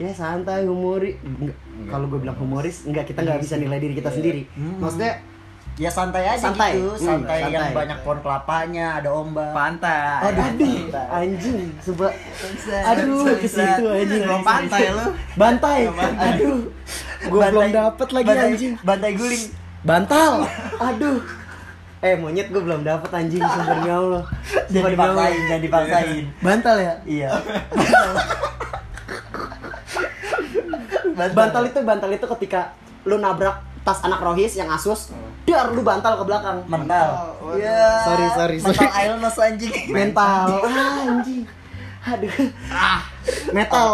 ya 0.00 0.08
santai 0.16 0.64
humori 0.64 1.20
Nggak, 1.20 1.92
kalau 1.92 2.08
gue 2.08 2.18
bilang 2.24 2.40
humoris 2.40 2.88
enggak 2.88 3.12
kita 3.12 3.20
nggak 3.20 3.44
bisa 3.44 3.60
nilai 3.60 3.76
diri 3.76 3.94
kita 4.00 4.08
sendiri. 4.08 4.48
Maksudnya 4.80 5.20
ya 5.72 5.88
santai 5.88 6.28
aja 6.28 6.52
Santai. 6.52 6.76
gitu. 6.76 6.92
Hmm, 6.92 7.00
santai, 7.00 7.38
yang 7.48 7.64
santai. 7.64 7.72
banyak 7.74 7.98
pohon 8.00 8.18
kelapanya 8.20 8.86
ada 9.00 9.08
ombak. 9.10 9.50
Pantai. 9.50 10.20
aduh, 10.22 10.44
aduh 10.44 10.74
anjing. 11.10 11.58
Coba. 11.80 12.08
Aduh 12.92 13.24
ke 13.34 13.48
situ 13.48 13.84
anjing. 13.84 14.22
Pantai 14.42 14.82
lu. 14.90 15.04
bantai. 15.34 15.78
Aduh. 16.14 16.60
Gue 17.22 17.40
belum 17.48 17.68
dapet 17.70 18.08
lagi 18.10 18.26
bantai- 18.26 18.48
anjing. 18.50 18.72
bantai 18.80 19.10
guling. 19.14 19.44
Bantal. 19.82 20.32
Aduh. 20.78 21.18
Eh 22.02 22.14
monyet 22.14 22.50
gue 22.50 22.58
belum 22.58 22.82
dapet 22.82 23.10
anjing. 23.10 23.40
Sumpah 23.40 23.66
demi 23.72 23.90
Allah. 23.90 24.24
Jangan 24.68 24.90
dipaksain 24.90 25.40
jangan 25.48 25.62
dipaksain. 25.62 26.24
Bantal 26.38 26.76
ya? 26.76 26.94
Iya. 27.04 27.30
Bantal 31.12 31.62
itu 31.64 31.78
bantal 31.80 32.10
itu 32.10 32.26
ketika 32.28 32.60
lu 33.02 33.18
nabrak 33.18 33.71
tas 33.82 33.98
anak 34.00 34.18
rohis 34.18 34.54
yang 34.54 34.70
asus 34.70 35.10
dar 35.42 35.68
lu 35.68 35.82
bantal 35.82 36.14
ke 36.16 36.24
belakang. 36.24 36.58
Mental. 36.64 37.08
Oh, 37.42 37.58
Iya. 37.58 37.82
Sorry, 38.06 38.26
sorry, 38.30 38.56
mental 38.58 38.86
sorry. 38.86 39.04
illness 39.04 39.36
anjing. 39.36 39.74
Mental. 39.98 40.46
Ah, 40.62 41.02
anjing. 41.02 41.42
Aduh. 42.02 42.30
Ah. 42.66 43.00
Metal. 43.50 43.88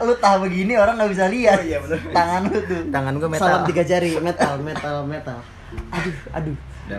Lu 0.00 0.14
tahu 0.16 0.36
begini 0.44 0.76
orang 0.76 0.96
nggak 0.96 1.12
bisa 1.12 1.26
lihat. 1.28 1.58
Oh, 1.58 1.64
iya, 1.64 1.78
bener. 1.80 2.00
tangan 2.12 2.42
lu 2.46 2.58
tuh. 2.62 2.82
Tangan 2.88 3.12
gua 3.16 3.28
metal. 3.28 3.48
salam 3.48 3.62
tiga 3.64 3.82
jari. 3.82 4.12
Metal 4.20 4.54
metal 4.60 4.96
metal. 5.04 5.38
Aduh 5.90 6.16
aduh. 6.32 6.56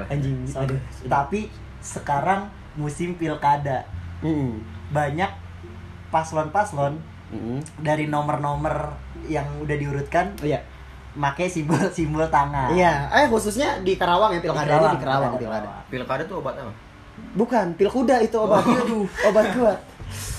Anjing 0.10 0.38
aduh 0.52 0.78
tapi 1.06 1.50
sekarang 1.80 2.50
musim 2.74 3.14
pilkada. 3.16 3.86
Mm-mm. 4.20 4.60
banyak 4.90 5.32
paslon-paslon 6.10 7.00
Mm-mm. 7.32 7.62
dari 7.80 8.04
nomor-nomor 8.06 8.98
yang 9.26 9.46
udah 9.62 9.78
diurutkan. 9.78 10.34
Iya 10.42 10.60
make 11.20 11.46
simbol-simbol 11.52 12.24
tangan. 12.32 12.72
Iya 12.72 13.12
eh 13.12 13.28
khususnya 13.28 13.84
di 13.84 14.00
Karawang 14.00 14.32
ya 14.32 14.40
pilkada 14.40 14.72
ini 14.72 14.88
di 14.96 15.02
Karawang 15.04 15.34
pilkada. 15.36 15.68
pilkada 15.92 16.24
tuh 16.24 16.40
obat 16.40 16.56
apa? 16.56 16.72
bukan 17.36 17.76
pil 17.76 17.92
kuda 17.92 18.24
itu 18.24 18.40
obat. 18.40 18.64
Aduh 18.64 19.06
obat 19.28 19.46
kuat 19.52 19.80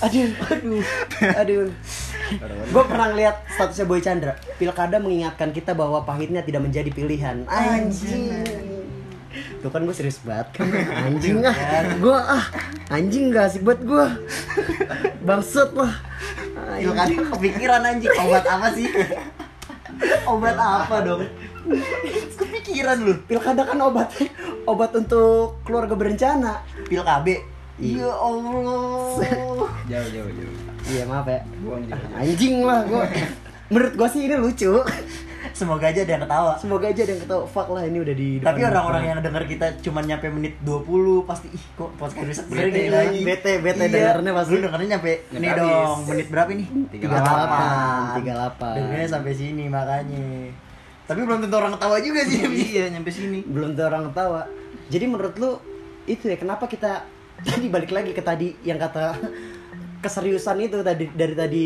aduh 0.01 0.33
aduh. 0.49 0.83
aduh. 1.37 1.69
Gue 2.71 2.83
pernah 2.87 3.07
ngeliat 3.11 3.43
statusnya 3.55 3.85
Boy 3.85 4.01
Chandra. 4.03 4.33
Pilkada 4.57 4.97
mengingatkan 4.97 5.51
kita 5.55 5.71
bahwa 5.77 6.03
pahitnya 6.03 6.41
tidak 6.43 6.63
menjadi 6.63 6.89
pilihan. 6.91 7.43
Anjing. 7.47 8.33
Tuh 9.63 9.69
kan 9.71 9.85
gue 9.85 9.95
serius 9.95 10.19
banget 10.25 10.47
kan. 10.59 10.67
Anjing. 11.07 11.43
Ah. 11.45 11.55
Gue 11.99 12.17
ah. 12.17 12.45
Anjing 12.91 13.31
gak 13.31 13.47
asik 13.47 13.63
banget 13.63 13.87
gue 13.87 14.05
Bangsat 15.23 15.71
lah 15.71 15.93
pilkada 16.81 17.13
kepikiran 17.35 17.81
anjing. 17.85 18.11
Obat 18.11 18.45
apa 18.47 18.67
sih 18.73 18.87
obat 20.25 20.57
apa 20.57 20.95
dong? 21.05 21.23
Kepikiran 22.37 22.97
lu. 23.01 23.13
Pilkada 23.25 23.65
kan 23.65 23.77
obat 23.81 24.11
Obat 24.65 24.91
untuk 24.97 25.61
keluarga 25.65 25.93
berencana. 25.93 26.61
Pil 26.89 27.01
KB 27.01 27.27
ya 27.81 28.09
Allah. 28.13 29.17
Jauh 29.89 30.09
jauh 30.13 30.29
jauh. 30.29 30.55
Iya 30.85 31.03
maaf 31.09 31.25
ya. 31.25 31.41
Buang 31.65 31.83
jauh. 31.89 31.97
jauh. 31.97 32.19
Anjing 32.21 32.55
lah 32.61 32.85
gue 32.85 33.03
Menurut 33.71 33.93
gue 33.97 34.07
sih 34.11 34.21
ini 34.29 34.35
lucu 34.37 34.71
semoga 35.57 35.89
aja 35.89 36.05
ada 36.05 36.11
yang 36.13 36.23
ketawa 36.23 36.53
Semoga 36.61 36.85
aja 36.89 37.01
ada 37.01 37.11
yang 37.11 37.21
ketawa 37.25 37.43
Fuck 37.49 37.67
lah 37.73 37.83
ini 37.85 37.97
udah 37.97 38.15
di 38.15 38.29
tapi 38.41 38.61
orang-orang 38.61 39.03
yang 39.09 39.19
denger 39.25 39.43
kita 39.49 39.65
cuma 39.81 39.99
nyampe 40.05 40.27
menit 40.29 40.53
20 40.61 41.25
pasti 41.25 41.47
ih 41.49 41.63
kok 41.73 41.91
podcast 41.97 42.25
riset 42.27 42.45
Bete 42.51 42.83
lagi. 42.93 43.19
Bete, 43.25 43.51
bete 43.59 43.85
dengernya 43.89 44.31
pasti. 44.37 44.51
Lu 44.53 44.57
dengernya 44.61 44.87
nyampe 44.97 45.11
ini 45.33 45.47
dong, 45.49 45.97
menit 46.05 46.27
berapa 46.29 46.51
nih? 46.53 46.67
38 47.01 48.21
38 48.21 48.77
Dengernya 48.77 49.07
sampai 49.09 49.33
sini 49.33 49.63
makanya. 49.67 50.27
Tapi 51.09 51.19
belum 51.27 51.39
tentu 51.43 51.55
orang 51.57 51.73
ketawa 51.75 51.97
juga 51.99 52.21
sih. 52.23 52.39
Iya 52.77 52.83
nyampe 52.93 53.09
sini. 53.11 53.39
Belum 53.43 53.73
tuh 53.73 53.85
orang 53.89 54.03
ketawa 54.13 54.41
Jadi 54.87 55.05
menurut 55.09 55.35
lu 55.41 55.51
Itu 56.05 56.29
ya 56.29 56.37
kenapa 56.37 56.69
kita 56.69 57.03
Tadi 57.47 57.67
balik 57.67 57.91
lagi 57.91 58.13
ke 58.13 58.21
tadi 58.21 58.53
Yang 58.61 58.79
kata 58.89 59.17
Keseriusan 60.05 60.61
itu 60.61 60.79
tadi 60.85 61.09
Dari 61.11 61.35
tadi 61.35 61.65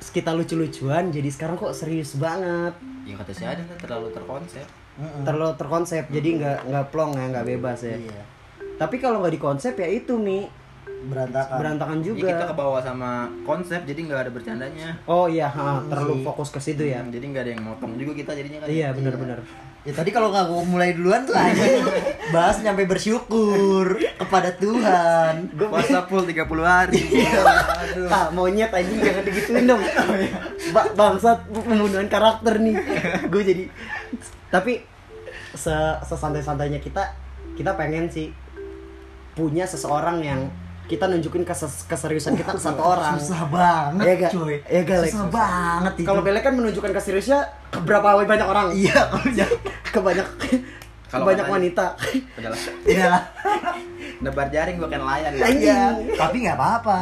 kita 0.00 0.30
lucu-lucuan 0.30 1.08
jadi 1.08 1.28
sekarang 1.28 1.54
kok 1.54 1.72
serius 1.72 2.14
banget 2.14 2.74
Ya 3.02 3.14
kata 3.14 3.30
si 3.30 3.40
Adam 3.42 3.64
kan 3.64 3.78
terlalu 3.78 4.08
terkonsep. 4.10 4.66
Terlalu 5.22 5.52
terkonsep 5.54 6.04
jadi 6.08 6.28
nggak 6.34 6.58
nggak 6.66 6.84
plong 6.88 7.12
ya 7.12 7.24
nggak 7.30 7.46
bebas 7.48 7.78
ya 7.82 7.96
Iya. 7.96 8.22
tapi 8.76 8.96
kalau 8.96 9.18
nggak 9.18 9.34
dikonsep 9.34 9.74
ya 9.74 9.88
itu 9.88 10.14
mi 10.14 10.44
Berantakan. 11.00 11.56
berantakan 11.56 11.98
Ya, 11.98 12.04
juga 12.04 12.26
kita 12.28 12.44
ke 12.44 12.54
bawah 12.54 12.80
sama 12.80 13.10
konsep 13.42 13.80
jadi 13.82 14.00
nggak 14.02 14.20
ada 14.20 14.30
bercandanya. 14.30 14.88
oh 15.04 15.24
iya 15.24 15.46
ha, 15.46 15.78
terlalu 15.84 16.20
fokus 16.22 16.50
ke 16.50 16.58
situ 16.58 16.82
ya 16.84 16.98
Hmm, 16.98 17.08
jadi 17.08 17.24
nggak 17.24 17.42
ada 17.44 17.52
yang 17.52 17.62
motong 17.64 17.94
juga 17.94 18.12
kita 18.14 18.34
jadinya 18.34 18.58
kan. 18.60 18.68
iya 18.68 18.90
benar-benar 18.90 19.38
Ya 19.86 19.92
tadi 19.94 20.10
kalau 20.10 20.34
nggak 20.34 20.46
gua 20.50 20.62
mulai 20.66 20.92
duluan 20.92 21.22
tuh 21.24 21.38
anjing. 21.38 21.86
Bahas 22.34 22.60
nyampe 22.60 22.84
bersyukur 22.84 23.94
kepada 24.18 24.50
Tuhan. 24.58 25.54
Puasa 25.54 26.04
full 26.10 26.26
30 26.26 26.34
hari. 26.66 27.02
Aduh. 27.78 28.08
ah 28.10 28.26
monyet 28.34 28.70
anjing 28.74 29.00
jangan 29.00 29.22
digituin 29.24 29.64
dong 29.64 29.82
ba 30.74 30.82
bangsat 30.92 31.48
pembunuhan 31.48 32.08
karakter 32.10 32.60
nih 32.60 32.76
gue 33.32 33.42
jadi 33.42 33.64
tapi 34.52 34.84
se 35.56 35.72
sesantai 36.04 36.44
santainya 36.44 36.78
kita 36.82 37.16
kita 37.56 37.74
pengen 37.74 38.12
sih 38.12 38.30
punya 39.32 39.64
seseorang 39.64 40.20
yang 40.20 40.40
kita 40.88 41.04
nunjukin 41.04 41.44
keses- 41.44 41.84
keseriusan 41.84 42.32
kita 42.32 42.56
ke 42.56 42.60
satu 42.60 42.80
orang 42.80 43.20
Susah 43.20 43.44
banget, 43.46 44.02
Iya 44.02 44.14
gak? 44.18 44.30
cuy. 44.32 44.54
Iya 44.64 44.80
gak, 44.82 44.98
Lex? 45.04 45.12
Susah 45.12 45.28
banget 45.28 45.92
itu. 45.94 46.08
kalau 46.08 46.20
Bele 46.24 46.40
kan 46.40 46.56
menunjukkan 46.56 46.92
keseriusnya 46.96 47.38
ke 47.68 47.78
berapa 47.78 48.24
banyak 48.24 48.48
orang 48.48 48.72
iya, 48.72 48.96
ke 49.12 49.18
banyak 49.20 49.48
ke 49.92 50.00
Kalau 51.08 51.24
banyak 51.24 51.44
wanita 51.46 51.96
Udahlah. 52.36 52.60
Iya 52.84 53.04
lah. 53.06 53.22
Nebar 54.24 54.48
jaring 54.48 54.76
gua 54.76 54.88
kan 54.88 55.02
layan. 55.04 55.30
Anjing. 55.30 55.62
Iya, 55.62 55.80
tapi 56.16 56.36
nggak 56.42 56.56
apa-apa. 56.56 56.98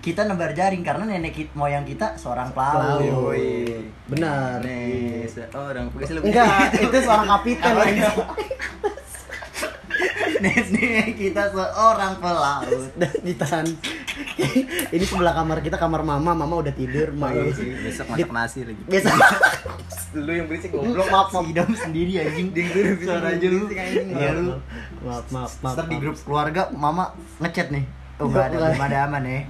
kita 0.00 0.24
nebar 0.24 0.56
jaring 0.56 0.80
karena 0.80 1.04
nenek 1.04 1.36
kita, 1.36 1.52
moyang 1.52 1.84
kita 1.84 2.16
seorang 2.16 2.56
pelaut. 2.56 3.04
Pelaut. 3.04 3.36
Yoi. 3.36 3.84
Benar. 4.08 4.64
Nih, 4.64 5.28
seorang 5.28 5.92
Enggak, 6.24 6.72
itu 6.72 6.96
seorang 7.04 7.28
kapiten 7.28 7.72
Nenek 10.40 11.14
kita 11.14 11.52
seorang 11.52 12.16
pelaut. 12.16 12.88
Dan 13.00 13.12
ditahan. 13.20 13.66
Ini 14.90 15.04
sebelah 15.04 15.36
kamar 15.36 15.60
kita 15.60 15.76
kamar 15.76 16.00
mama, 16.02 16.32
mama 16.32 16.54
udah 16.58 16.72
tidur, 16.72 17.12
Iya 17.12 17.52
sih, 17.52 17.68
besok 17.78 18.06
masak 18.10 18.30
nasi 18.32 18.58
lagi. 18.64 18.82
biasa. 18.88 19.08
Lu 20.16 20.32
yang 20.34 20.50
berisik 20.50 20.74
Goblok 20.74 21.06
maaf 21.06 21.28
maaf 21.30 21.46
idam 21.46 21.70
sendiri 21.70 22.18
anjing. 22.18 22.50
Ding, 22.50 22.66
Suara 22.98 23.30
ding, 23.36 23.52
lu. 23.54 23.66
Iya 23.70 24.30
lu. 24.34 24.58
maaf 25.06 25.26
maaf 25.30 25.52
maaf. 25.62 25.74
Ntar 25.78 25.86
di 25.86 25.96
grup 26.02 26.16
keluarga 26.18 26.66
mama 26.74 27.14
ngechat 27.38 27.70
nih. 27.70 27.84
Oh 28.20 28.28
enggak 28.28 28.52
ada, 28.52 28.56
belum 28.74 28.82
ada 28.82 28.98
aman 29.08 29.22
ya. 29.24 29.40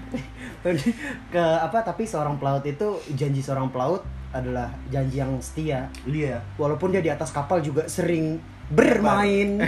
ke 1.35 1.41
apa 1.41 1.79
tapi 1.83 2.05
seorang 2.05 2.37
pelaut 2.37 2.63
itu 2.63 2.87
janji 3.17 3.41
seorang 3.41 3.73
pelaut 3.73 4.05
adalah 4.31 4.71
janji 4.93 5.19
yang 5.19 5.35
setia 5.43 5.91
Iya. 6.07 6.39
walaupun 6.55 6.95
dia 6.95 7.03
di 7.03 7.11
atas 7.11 7.35
kapal 7.35 7.59
juga 7.59 7.89
sering 7.91 8.39
bermain 8.71 9.59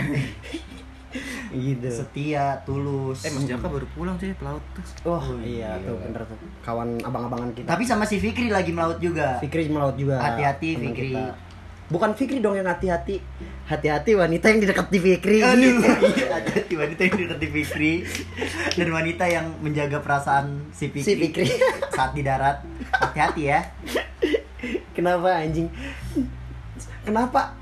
gitu 1.53 1.85
Setia, 1.85 2.57
tulus. 2.63 3.21
Eh, 3.21 3.29
Mas 3.29 3.45
Jaka 3.45 3.69
baru 3.69 3.85
pulang 3.93 4.17
sih 4.17 4.33
pelaut 4.33 4.63
tuh. 4.73 4.81
oh, 5.05 5.21
Oh, 5.21 5.37
iya, 5.37 5.77
iya. 5.77 5.85
tuh 5.85 6.01
bener 6.01 6.25
tuh 6.25 6.33
kawan 6.61 6.97
abang-abangan 6.99 7.53
kita 7.53 7.67
Tapi 7.67 7.83
sama 7.83 8.03
si 8.03 8.17
Fikri 8.17 8.49
lagi 8.49 8.73
melaut 8.73 8.97
juga. 8.97 9.37
Fikri 9.37 9.69
melaut 9.69 9.93
juga 9.93 10.17
Hati-hati, 10.17 10.73
Fikri. 10.73 11.13
kita. 11.13 11.37
bukan 11.85 12.17
Fikri 12.17 12.39
dong 12.39 12.55
yang 12.55 12.65
hati-hati 12.65 13.21
hati-hati 13.63 14.11
wanita 14.13 14.49
yang 14.49 14.59
di 14.59 14.65
dekat 14.65 14.87
di 14.89 14.99
Fikri 14.99 15.37
Aduh, 15.39 15.77
iya, 16.09 16.25
hati-hati 16.33 16.73
wanita 16.73 17.01
yang 17.03 17.15
dekat 17.21 17.39
Fikri 17.45 17.93
dan 18.73 18.87
wanita 18.89 19.23
yang 19.27 19.45
menjaga 19.61 19.97
perasaan 19.99 20.73
si 20.73 20.89
Fikri, 20.89 21.05
Si 21.05 21.13
Fikri. 21.13 21.45
saat 21.95 22.11
di 22.11 22.25
darat. 22.25 22.65
Hati-hati 22.89 23.43
ya. 23.45 23.61
kenapa 24.89 25.37
anjing 25.37 25.67
kenapa 27.03 27.53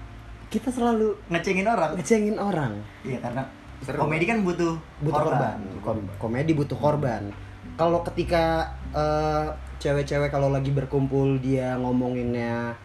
kita 0.52 0.68
selalu 0.68 1.16
Ngecengin 1.28 1.64
orang. 1.66 1.96
ngecengin 1.96 2.36
orang 2.36 2.74
Iya 3.02 3.18
karena 3.20 3.42
Seru. 3.82 3.98
komedi 3.98 4.26
kan 4.26 4.44
butuh 4.44 4.76
butuh 5.00 5.24
korban, 5.26 5.58
Kom- 5.80 6.12
komedi 6.18 6.52
butuh 6.52 6.76
korban 6.76 7.32
kalau 7.74 8.04
ketika 8.04 8.68
eh, 8.92 9.48
cewek-cewek 9.80 10.28
kalau 10.28 10.48
lagi 10.48 10.70
berkumpul 10.70 11.40
dia 11.40 11.74
ngomonginnya 11.76 12.76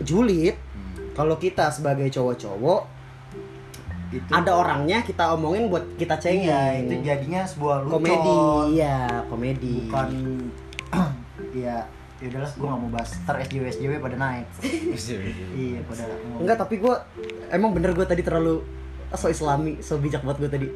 julid 0.00 0.54
Hmm. 0.72 1.12
kalau 1.12 1.36
kita 1.36 1.68
sebagai 1.68 2.06
cowok-cowok 2.08 2.94
Itu 4.10 4.30
ada 4.30 4.54
orangnya 4.54 5.02
kita 5.02 5.34
omongin 5.34 5.66
buat 5.66 5.82
kita 5.94 6.14
cengin 6.16 6.46
Iya, 6.46 6.62
itu 6.80 6.94
jadinya 7.02 7.42
sebuah 7.42 7.82
lucon. 7.82 7.98
komedi 7.98 8.36
iya 8.72 8.96
komedi 9.26 9.74
Bukan 9.84 10.08
Iya, 11.52 11.82
ya 12.24 12.30
udahlah 12.30 12.50
gue 12.50 12.64
gak 12.64 12.80
mau 12.80 12.90
bahas 12.90 13.10
Ntar 13.20 13.36
SJW 13.44 13.62
SJW 13.68 13.92
pada 14.00 14.16
naik 14.16 14.46
Iya, 15.52 15.78
pada 15.84 16.02
ngomong. 16.08 16.40
enggak 16.40 16.56
tapi 16.56 16.74
gue 16.78 16.94
emang 17.50 17.70
bener 17.70 17.92
gue 17.92 18.06
tadi 18.06 18.24
terlalu 18.24 18.64
so 19.12 19.28
islami 19.28 19.76
so 19.78 20.00
bijak 20.00 20.24
buat 20.24 20.40
gue 20.40 20.48
tadi 20.48 20.68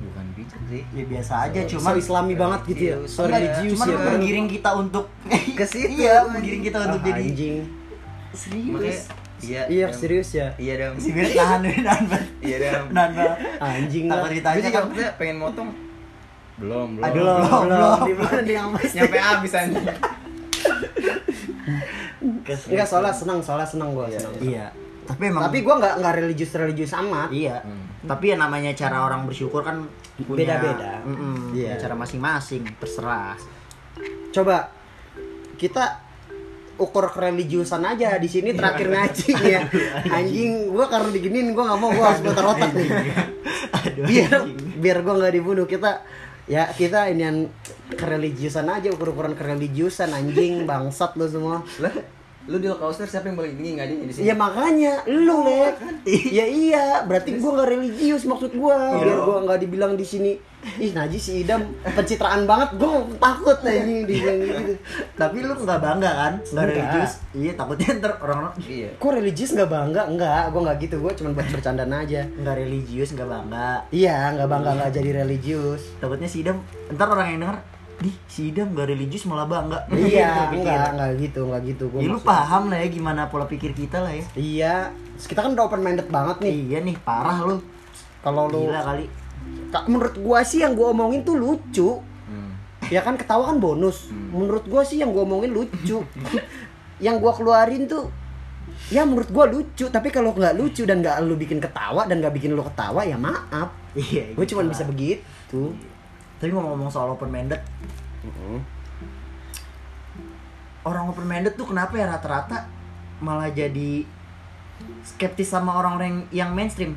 Bukan 0.00 0.24
bijak 0.32 0.60
sih. 0.64 0.80
Ya 0.92 1.04
biasa 1.04 1.32
aja, 1.44 1.60
so 1.62 1.76
cuman 1.76 1.92
islami 1.94 2.32
banget 2.32 2.60
gitu 2.66 2.82
ya 2.82 2.96
so 3.04 3.24
religius 3.24 3.76
cuman 3.76 3.86
ya 3.86 3.98
menggiring 4.10 4.48
kita 4.48 4.70
untuk 4.74 5.06
Ke 5.58 5.64
situ. 5.64 5.92
Iya, 5.98 6.24
menggiring 6.26 6.62
kita 6.62 6.78
untuk 6.82 7.00
Ah, 7.00 7.06
jadi 7.06 7.20
anjing 7.22 7.56
serius. 8.32 9.00
iya. 9.40 9.62
iya 9.68 9.86
serius 9.90 10.28
ya 10.32 10.52
Iya, 10.56 10.74
Dam. 10.78 10.92
Si 10.96 11.12
nih, 11.12 11.32
nahan 11.32 11.60
banget. 12.06 12.28
Iya, 12.40 12.56
Dam. 12.60 12.84
Nahan 12.96 13.10
banget. 13.12 13.38
anjing 13.58 14.04
Takut 14.06 14.20
lah 14.20 14.30
ditanya 14.30 14.68
kan. 14.70 14.84
pengen 15.16 15.36
motong. 15.36 15.68
Belum, 16.56 16.88
belum. 16.94 17.04
Aduh, 17.04 17.20
belum 17.20 17.40
belum, 17.40 17.60
belum 17.60 17.68
belum. 17.68 18.00
di 18.04 18.14
mana 18.14 18.40
yang 18.46 18.68
Nyampe 18.76 19.18
habis 19.18 19.52
anjing. 19.52 19.84
enggak 22.70 22.86
soalnya 22.86 23.14
senang 23.14 23.40
soalnya 23.40 23.68
senang 23.68 23.90
gue 23.92 24.06
senang 24.10 24.32
Iya. 24.40 24.66
Tapi 25.06 25.22
emang 25.26 25.42
tapi 25.42 25.58
gue 25.60 25.74
nggak 25.74 25.94
nggak 25.98 26.14
religius 26.16 26.52
religius 26.54 26.92
amat 26.94 27.28
Iya. 27.30 27.62
Hmm. 27.62 27.86
Tapi 28.06 28.24
ya 28.30 28.36
namanya 28.36 28.70
cara 28.72 29.02
orang 29.02 29.24
bersyukur 29.24 29.60
kan 29.60 29.86
Beda-beda. 30.20 31.00
Mm-mm, 31.02 31.56
Iya. 31.56 31.80
Cara 31.80 31.96
masing-masing, 31.96 32.64
terserah. 32.76 33.36
coba 34.30 34.70
kita 35.56 35.98
ukur 36.78 37.10
kereligiusan 37.10 37.82
aja 37.82 38.14
di 38.16 38.24
sini 38.24 38.54
terakhir 38.54 38.88
ngaji 38.88 39.26
ya 39.36 39.60
anjing 40.08 40.70
gua 40.70 40.86
karena 40.86 41.10
diginin 41.10 41.50
gua 41.50 41.66
nggak 41.66 41.78
mau 41.78 41.90
gua 41.90 42.06
harus 42.08 42.22
putar 42.22 42.46
otak 42.46 42.70
nih 42.72 42.88
Aduh. 43.74 44.06
biar 44.06 44.32
biar 44.78 44.98
gua 45.02 45.14
nggak 45.18 45.34
dibunuh 45.34 45.66
kita 45.66 46.00
ya 46.50 46.66
kita 46.74 47.06
ini 47.14 47.22
yang 47.22 47.38
kereligiusan 47.94 48.66
aja 48.66 48.90
ukur 48.90 49.14
ukuran 49.14 49.38
kereligiusan 49.38 50.10
anjing 50.10 50.66
bangsat 50.66 51.14
lu 51.14 51.30
semua 51.30 51.62
lu 52.50 52.58
di 52.58 52.66
Lokauster 52.66 53.06
siapa 53.06 53.30
yang 53.30 53.38
paling 53.38 53.54
tinggi 53.54 53.78
ngajinya 53.78 54.06
di 54.10 54.14
sini? 54.18 54.26
Ya 54.26 54.34
makanya 54.34 55.06
lu 55.06 55.46
lek. 55.46 55.78
Ya 56.10 56.42
iya, 56.50 57.06
berarti 57.06 57.38
gua 57.38 57.62
nggak 57.62 57.70
religius 57.70 58.26
maksud 58.26 58.50
gua. 58.58 58.98
Iya. 58.98 59.06
Biar 59.06 59.18
gua 59.22 59.38
nggak 59.46 59.58
dibilang 59.62 59.94
di 59.94 60.02
sini 60.02 60.34
ih 60.76 60.92
najis 60.92 61.22
si 61.30 61.32
Idam 61.46 61.62
pencitraan 61.80 62.50
banget. 62.50 62.74
Gua 62.74 63.06
takut 63.22 63.54
anjing 63.62 64.02
dibilang 64.02 64.36
gitu. 64.42 64.74
Tapi 65.14 65.36
lu 65.46 65.54
nggak 65.54 65.78
bangga 65.78 66.10
kan? 66.10 66.32
Nggak 66.42 66.50
Enggak. 66.50 66.66
religius. 66.74 67.12
Iya, 67.30 67.52
takutnya 67.54 67.88
ntar 68.02 68.12
orang-orang 68.18 68.52
Iya. 68.66 68.90
Kok 68.98 69.12
religius 69.14 69.50
nggak 69.54 69.70
bangga? 69.70 70.02
Enggak, 70.10 70.42
gua 70.50 70.60
nggak 70.66 70.78
gitu. 70.82 70.96
Gua 70.98 71.12
cuma 71.14 71.28
buat 71.30 71.48
bercandaan 71.54 71.92
aja. 71.94 72.20
nggak 72.26 72.56
religius, 72.58 73.14
nggak 73.14 73.30
bangga. 73.30 73.70
Iya, 73.94 74.34
nggak 74.34 74.48
bangga 74.50 74.70
nggak 74.74 74.90
jadi 74.90 75.10
religius. 75.22 75.82
Takutnya 76.02 76.26
si 76.26 76.42
Idam, 76.42 76.58
ntar 76.90 77.06
orang 77.06 77.30
yang 77.30 77.46
denger, 77.46 77.58
di 78.00 78.10
si 78.24 78.48
Idam 78.48 78.72
nggak 78.72 78.88
religius 78.88 79.24
malah 79.24 79.44
bangga. 79.44 79.76
iya, 79.92 80.48
Gitu, 80.48 80.58
enggak, 80.58 80.74
pikir. 80.74 80.78
enggak 80.90 81.10
gitu, 81.18 81.40
enggak 81.44 81.62
gitu. 81.66 81.84
Gua 81.86 82.00
Ya 82.00 82.08
lu 82.08 82.18
paham 82.18 82.62
lah 82.66 82.78
ya 82.78 82.88
gimana 82.88 83.20
pola 83.26 83.44
pikir 83.44 83.70
kita 83.70 84.00
lah 84.00 84.10
ya. 84.10 84.24
Iya, 84.32 84.74
Terus 85.14 85.26
kita 85.28 85.40
kan 85.42 85.52
udah 85.52 85.64
open 85.64 85.80
minded 85.80 86.08
banget 86.08 86.40
nih. 86.40 86.52
Iya 86.66 86.78
nih, 86.82 86.96
parah 86.98 87.38
lu. 87.42 87.60
Kalau 88.18 88.44
lu 88.46 88.66
Gila 88.66 88.80
kali. 88.82 89.04
Ka- 89.68 89.84
menurut 89.86 90.16
gua 90.16 90.40
sih 90.40 90.58
yang 90.58 90.72
gua 90.72 90.90
omongin 90.90 91.20
tuh 91.20 91.34
lucu. 91.34 92.00
Hmm. 92.26 92.52
ya 92.86 93.00
kan 93.00 93.14
ketawa 93.14 93.46
kan 93.46 93.58
bonus 93.58 94.06
menurut 94.10 94.64
gua 94.64 94.80
sih 94.80 94.96
yang 94.96 95.10
gua 95.10 95.22
omongin 95.22 95.50
lucu 95.50 96.00
yang 96.98 97.18
gua 97.18 97.30
keluarin 97.30 97.84
tuh 97.84 98.06
ya 98.86 99.02
menurut 99.02 99.28
gua 99.28 99.46
lucu 99.46 99.86
tapi 99.86 100.08
kalau 100.08 100.30
nggak 100.30 100.54
lucu 100.54 100.82
dan 100.82 100.98
nggak 100.98 101.18
lu 101.20 101.34
bikin 101.34 101.58
ketawa 101.58 102.04
dan 102.04 102.18
nggak 102.18 102.30
bikin 102.32 102.50
lu 102.50 102.62
ketawa 102.62 103.02
ya 103.02 103.14
maaf 103.14 103.70
Iya. 103.92 104.32
gue 104.32 104.44
cuma 104.44 104.62
gitu 104.62 104.70
bisa 104.70 104.84
begitu 104.84 105.62
Tapi 106.40 106.50
ngomong-ngomong 106.50 106.88
soal 106.88 107.12
open 107.12 107.28
minded, 107.28 107.60
orang 110.82 111.04
open 111.12 111.28
minded 111.28 111.52
tuh 111.54 111.68
kenapa 111.68 111.92
ya 112.00 112.08
rata-rata 112.08 112.64
malah 113.20 113.52
jadi 113.52 114.08
skeptis 115.04 115.52
sama 115.52 115.76
orang-orang 115.76 116.24
yang 116.32 116.56
mainstream. 116.56 116.96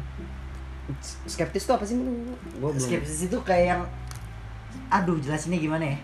skeptis 1.28 1.64
tuh 1.64 1.80
apa 1.80 1.88
sih 1.88 1.96
gua 2.60 2.72
belum 2.72 2.76
Skeptis 2.76 3.32
itu 3.32 3.40
kayak 3.40 3.66
yang 3.72 3.82
aduh 4.92 5.16
jelasinnya 5.16 5.56
gimana 5.56 5.96
ya? 5.96 5.98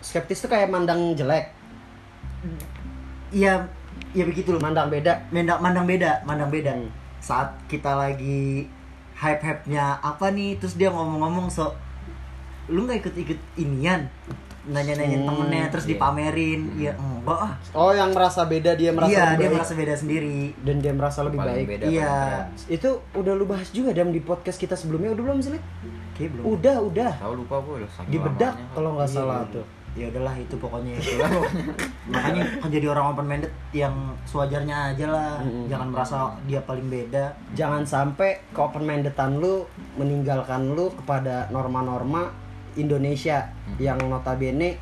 skeptis 0.00 0.40
tuh 0.40 0.48
kayak 0.48 0.72
mandang 0.72 1.12
jelek 1.12 1.52
Iya, 3.32 3.68
ya 4.12 4.24
begitu 4.28 4.52
loh. 4.52 4.60
mandang 4.60 4.92
beda 4.92 5.16
Mandang, 5.32 5.58
mandang 5.64 5.84
beda, 5.88 6.20
mandang 6.28 6.52
beda. 6.52 6.72
Hmm. 6.76 6.88
Saat 7.20 7.56
kita 7.66 7.96
lagi 7.96 8.68
hype-hype-nya 9.16 9.96
apa 10.00 10.28
nih, 10.28 10.60
terus 10.60 10.76
dia 10.76 10.92
ngomong-ngomong 10.92 11.48
so 11.48 11.72
lu 12.66 12.84
nggak 12.84 12.98
ikut-ikut 13.00 13.38
inian 13.56 14.08
nanya-nanya 14.64 15.18
Hmm, 15.18 15.28
temennya 15.28 15.64
terus 15.68 15.84
iya. 15.84 15.90
dipamerin 15.92 16.60
ya 16.74 16.92
enggak 16.94 17.36
ah 17.38 17.52
oh 17.74 17.92
yang 17.92 18.08
merasa 18.10 18.44
beda 18.44 18.72
dia 18.72 18.90
merasa 18.90 19.12
iya 19.12 19.26
dia 19.34 19.44
baik. 19.44 19.54
merasa 19.54 19.72
beda 19.74 19.94
sendiri 19.94 20.56
dan 20.58 20.76
dia 20.80 20.92
merasa 20.92 21.20
lebih 21.20 21.36
Paling 21.36 21.52
baik 21.54 21.66
beda, 21.68 21.84
Iya. 21.86 22.16
itu 22.66 22.88
udah 23.12 23.32
lu 23.34 23.44
bahas 23.44 23.68
juga 23.68 23.92
dam 23.92 24.08
di 24.08 24.20
podcast 24.20 24.56
kita 24.56 24.72
sebelumnya 24.72 25.12
udah 25.12 25.20
belum 25.22 25.38
sih? 25.38 25.60
Kayak 26.14 26.30
belum 26.32 26.44
udah 26.48 26.76
udah 26.82 27.12
Tahu 27.18 27.34
lupa 27.36 27.56
gue 27.60 27.76
saking 27.86 28.08
di 28.08 28.18
bedak 28.18 28.54
kalau 28.72 28.90
nggak 28.94 29.04
Iya, 29.04 29.14
salah 29.14 29.40
iya. 29.42 29.52
tuh 29.52 29.66
ya 29.94 30.04
udahlah 30.10 30.34
itu 30.34 30.54
pokoknya 30.56 30.92
itulah 30.98 31.30
makanya 32.04 32.42
kan 32.58 32.68
jadi 32.68 32.86
orang 32.88 33.04
open 33.06 33.26
minded 33.26 33.52
yang 33.70 33.94
sewajarnya 34.24 34.90
aja 34.90 35.06
lah 35.06 35.38
Mm-mm. 35.38 35.68
jangan 35.68 35.88
merasa 35.88 36.16
dia 36.42 36.58
paling 36.60 36.88
beda 36.88 37.24
jangan 37.52 37.84
sampai 37.84 38.42
ke 38.48 38.58
open 38.58 38.82
mindedan 38.82 39.38
lu 39.38 39.62
meninggalkan 39.94 40.72
lu 40.72 40.90
kepada 40.94 41.46
norma-norma 41.48 42.26
Indonesia 42.76 43.52
yang 43.76 44.00
notabene 44.00 44.76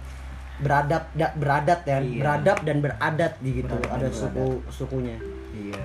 beradab 0.58 1.10
da- 1.12 1.34
beradat 1.34 1.80
ya 1.82 1.98
Iya. 1.98 2.18
beradab 2.18 2.58
dan 2.62 2.76
beradat 2.78 3.32
gitu 3.40 3.66
Beradab 3.66 3.88
ada 3.88 3.96
beradat. 4.04 4.14
suku 4.14 4.46
sukunya 4.68 5.16
iya 5.52 5.84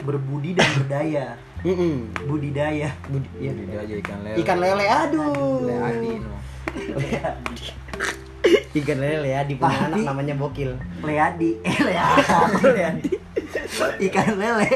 berbudi 0.00 0.52
dan 0.52 0.68
berdaya 0.74 1.26
Mm-mm. 1.58 2.14
budidaya 2.24 2.88
Budi-. 3.04 3.28
Lidah 3.36 3.80
aja 3.80 3.94
ikan 3.98 4.18
lele. 4.22 4.36
ikan 4.38 4.58
lele 4.58 4.84
aduh 4.86 5.58
Lele 5.60 5.76
adi 5.82 6.12
no. 6.16 6.36
ikan 8.74 8.96
lele 8.96 9.28
ya 9.28 9.40
di 9.42 9.54
punya 9.56 9.78
anak 9.88 9.98
namanya 10.04 10.34
bokil 10.34 10.76
leadi 11.02 11.58
eh 11.60 11.78
leadi 11.82 12.22
leadi 12.62 13.10
ikan 14.00 14.28
lele 14.36 14.68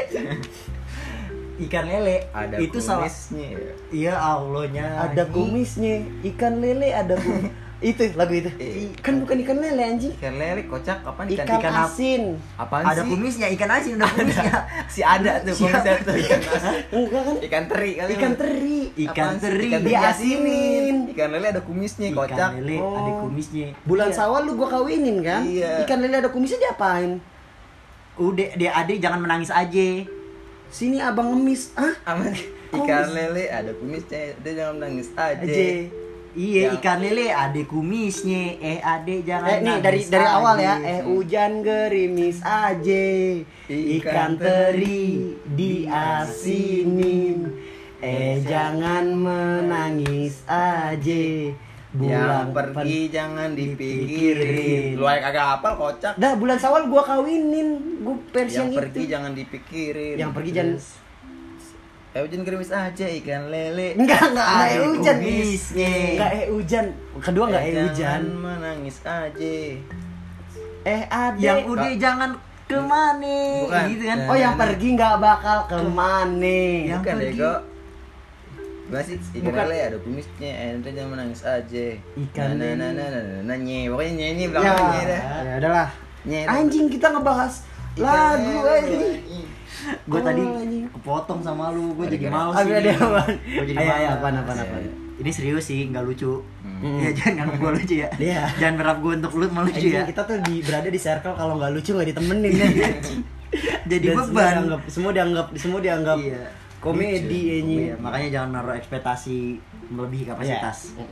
ikan 1.59 1.85
lele 1.85 2.25
Ada 2.29 2.55
itu 2.57 2.77
kumisnya 2.77 3.47
ya. 3.53 3.73
iya 3.91 4.13
allahnya 4.17 4.85
ada 5.03 5.23
kumisnya 5.25 6.01
ikan 6.25 6.57
lele 6.57 6.89
ada 6.89 7.13
kum 7.15 7.45
Itu 7.83 7.99
lagu 8.15 8.31
itu. 8.31 8.47
Iya. 8.55 8.95
Kan 9.03 9.19
bukan 9.19 9.43
ikan 9.43 9.59
lele 9.59 9.83
anjing. 9.83 10.15
Ikan 10.15 10.39
lele 10.39 10.71
kocak 10.71 11.03
apaan 11.03 11.27
Ikan, 11.27 11.43
ikan, 11.43 11.59
ikan 11.59 11.73
asin. 11.83 12.21
apaan 12.55 12.87
ada 12.87 13.03
sih? 13.03 13.11
kumisnya 13.11 13.47
ikan 13.51 13.69
asin 13.75 13.99
udah 13.99 14.07
kumisnya 14.15 14.55
si 14.87 15.01
ada 15.03 15.43
tuh 15.43 15.51
kumisnya 15.51 15.93
tuh 15.99 16.15
ikan 16.15 16.41
asin. 16.47 16.75
Enggak 16.95 17.21
kan? 17.27 17.35
Ikan 17.43 17.63
teri 17.67 17.91
kali. 17.99 18.11
Ikan 18.15 18.33
teri. 18.39 18.79
Ikan 18.95 19.31
teri 19.35 19.67
Ikan 19.67 19.81
diasinin. 19.83 20.95
Ikan 21.11 21.27
lele 21.27 21.47
ada 21.51 21.59
kumisnya 21.59 22.07
ikan 22.07 22.19
kocak. 22.23 22.49
lele 22.55 22.77
Oh. 22.79 22.95
ada 22.95 23.11
kumisnya 23.19 23.67
Bulan 23.83 24.07
Iya. 24.07 24.15
sawal 24.15 24.41
lu 24.47 24.55
gua 24.55 24.67
kawinin 24.71 25.19
kan? 25.19 25.43
Iya. 25.43 25.83
Ikan 25.83 25.99
lele 25.99 26.15
ada 26.17 26.31
kumisnya 26.31 26.63
diapain? 26.63 27.19
udah 28.13 28.47
dia 28.53 28.71
adik 28.77 29.01
jangan 29.01 29.19
menangis 29.19 29.51
aja 29.51 30.07
Sini 30.73 30.97
abang 30.97 31.29
ngemis. 31.37 31.69
Ah? 31.77 31.93
Aman. 32.09 32.33
Kumis. 32.73 32.81
Ikan 32.89 33.13
lele 33.13 33.45
ada 33.53 33.69
kumisnya. 33.77 34.33
Dia 34.41 34.51
jangan 34.57 34.81
nangis 34.81 35.13
aja. 35.13 35.45
aja 35.45 36.01
iya 36.33 36.73
ikan 36.81 36.97
lele 36.97 37.29
ada 37.29 37.61
kumisnya 37.69 38.57
eh 38.57 38.81
ade 38.81 39.21
jangan 39.21 39.53
Eh 39.53 39.61
nih 39.61 39.77
dari 39.85 40.01
dari 40.09 40.25
aja. 40.25 40.33
awal 40.41 40.57
ya. 40.57 40.81
Eh 40.81 41.05
hujan 41.05 41.61
gerimis 41.61 42.41
aja. 42.41 43.05
Ikan 43.69 43.93
Ikan 44.01 44.31
teri 44.41 45.37
diasinin. 45.45 47.37
Eh 48.01 48.41
jangan 48.49 49.13
menangis 49.13 50.41
aja. 50.49 51.53
Yang 51.93 52.49
Bulan 52.49 52.73
pergi 52.73 52.99
jangan 53.13 53.49
dipikirin. 53.53 54.97
Lu 54.97 55.05
aja 55.05 55.29
kagak 55.29 55.45
hafal 55.45 55.73
kocak. 55.77 56.13
Dah 56.17 56.33
bulan 56.33 56.57
sawal 56.57 56.89
gua 56.89 57.05
kawinin. 57.05 58.01
Gua 58.01 58.17
versi 58.33 58.57
Yang 58.57 58.65
yang, 58.65 58.79
pergi 58.81 58.97
itu. 58.97 59.11
jangan 59.13 59.31
dipikirin. 59.37 60.15
Yang 60.17 60.31
pergi 60.33 60.51
jangan 60.51 60.77
Eh 62.13 62.21
hujan 62.21 62.41
gerimis 62.45 62.69
aja 62.69 63.05
ikan 63.09 63.49
lele. 63.49 63.97
Enggak, 63.97 64.21
enggak, 64.29 64.45
enggak 64.45 64.69
eh 64.69 64.79
hujan. 64.85 65.17
Enggak 66.13 66.29
eh 66.29 66.45
hujan. 66.49 66.85
Kedua 67.17 67.43
enggak 67.49 67.61
eh 67.61 67.71
jangan 67.73 67.89
hujan. 67.89 68.21
menangis 68.37 68.97
aja. 69.01 69.55
Eh 70.83 71.01
ada. 71.09 71.37
yang 71.41 71.59
udah 71.65 71.91
jangan 71.97 72.29
ke 72.63 72.79
mana 72.79 73.37
Bukan. 73.65 73.83
gitu 73.91 74.03
kan 74.07 74.17
Oh 74.29 74.37
yang 74.37 74.55
pergi 74.55 74.87
nggak 74.93 75.15
bakal 75.21 75.57
ke 75.65 75.77
mana. 75.89 76.59
Yang 76.85 77.01
Bukan 77.01 77.15
pergi. 77.17 77.37
Dego. 77.37 77.53
Gimana 78.93 79.03
sih? 79.03 79.17
Ikan 79.33 79.41
Bukan. 79.43 79.65
lele 79.65 79.77
ada 79.83 79.97
kumisnya, 79.99 80.51
ente 80.69 80.89
jangan 80.89 81.09
menangis 81.11 81.41
aja. 81.41 81.85
Ikan 82.13 82.49
nah, 82.53 82.71
nah, 82.71 82.89
nah, 82.91 83.07
nah, 83.09 83.21
nah, 83.25 83.39
nah, 83.43 83.57
nye. 83.57 83.89
Pokoknya 83.89 84.13
nye 84.13 84.27
nye 84.31 84.43
Ya, 84.43 84.49
belakang 84.53 84.87
nye 84.87 85.03
dah. 85.03 85.21
ya 85.41 85.53
udahlah. 85.57 85.89
Nye. 86.23 86.41
Anjing 86.45 86.85
kita 86.87 87.07
ngebahas 87.09 87.53
lagu 87.95 88.53
anjing. 88.63 89.45
gue 89.83 90.15
Oh, 90.15 90.23
tadi 90.23 90.41
anjing. 90.41 90.85
kepotong 90.91 91.41
sama 91.41 91.69
lu 91.69 91.91
gue 91.93 92.05
jadi 92.07 92.17
gara- 92.23 92.33
males 92.39 92.55
Ada 92.55 92.63
gue 92.63 92.79
jadi 93.65 93.73
males 93.75 94.09
apaan, 94.11 94.35
apaan, 94.37 94.57
apaan? 94.59 94.83
ini 95.13 95.29
serius 95.29 95.63
sih 95.63 95.85
nggak 95.85 96.01
lucu 96.03 96.39
Hmm. 96.63 96.99
ya 96.99 97.09
jangan 97.11 97.33
nganggap 97.43 97.57
gue 97.59 97.71
lucu 97.77 97.95
ya 97.97 98.09
Iya. 98.13 98.43
jangan 98.55 98.75
berharap 98.75 98.97
gue 98.99 99.13
untuk 99.15 99.31
lu 99.33 99.45
melucu 99.45 99.75
Anjing, 99.77 99.93
ya 99.93 100.03
kita 100.03 100.21
tuh 100.21 100.37
di, 100.41 100.55
berada 100.59 100.87
di 100.87 100.97
circle 100.97 101.33
kalau 101.33 101.53
nggak 101.55 101.71
lucu 101.71 101.91
nggak 101.91 102.09
ditemenin 102.09 102.51
ya. 102.51 102.67
jadi 103.91 104.05
Dan 104.05 104.15
semua 104.15 104.25
beban 104.25 104.51
dianggap, 104.53 104.81
semua 104.87 105.11
dianggap 105.11 105.45
semua 105.53 105.79
dianggap 105.79 106.17
Iya. 106.17 106.43
Komedi 106.83 107.39
anjing. 107.57 107.79
Iya, 107.87 107.95
makanya 107.97 108.29
jangan 108.29 108.49
naruh 108.53 108.75
ekspektasi 108.75 109.37
melebihi 109.89 110.27
kapasitas 110.27 110.93
Iya. 110.93 111.07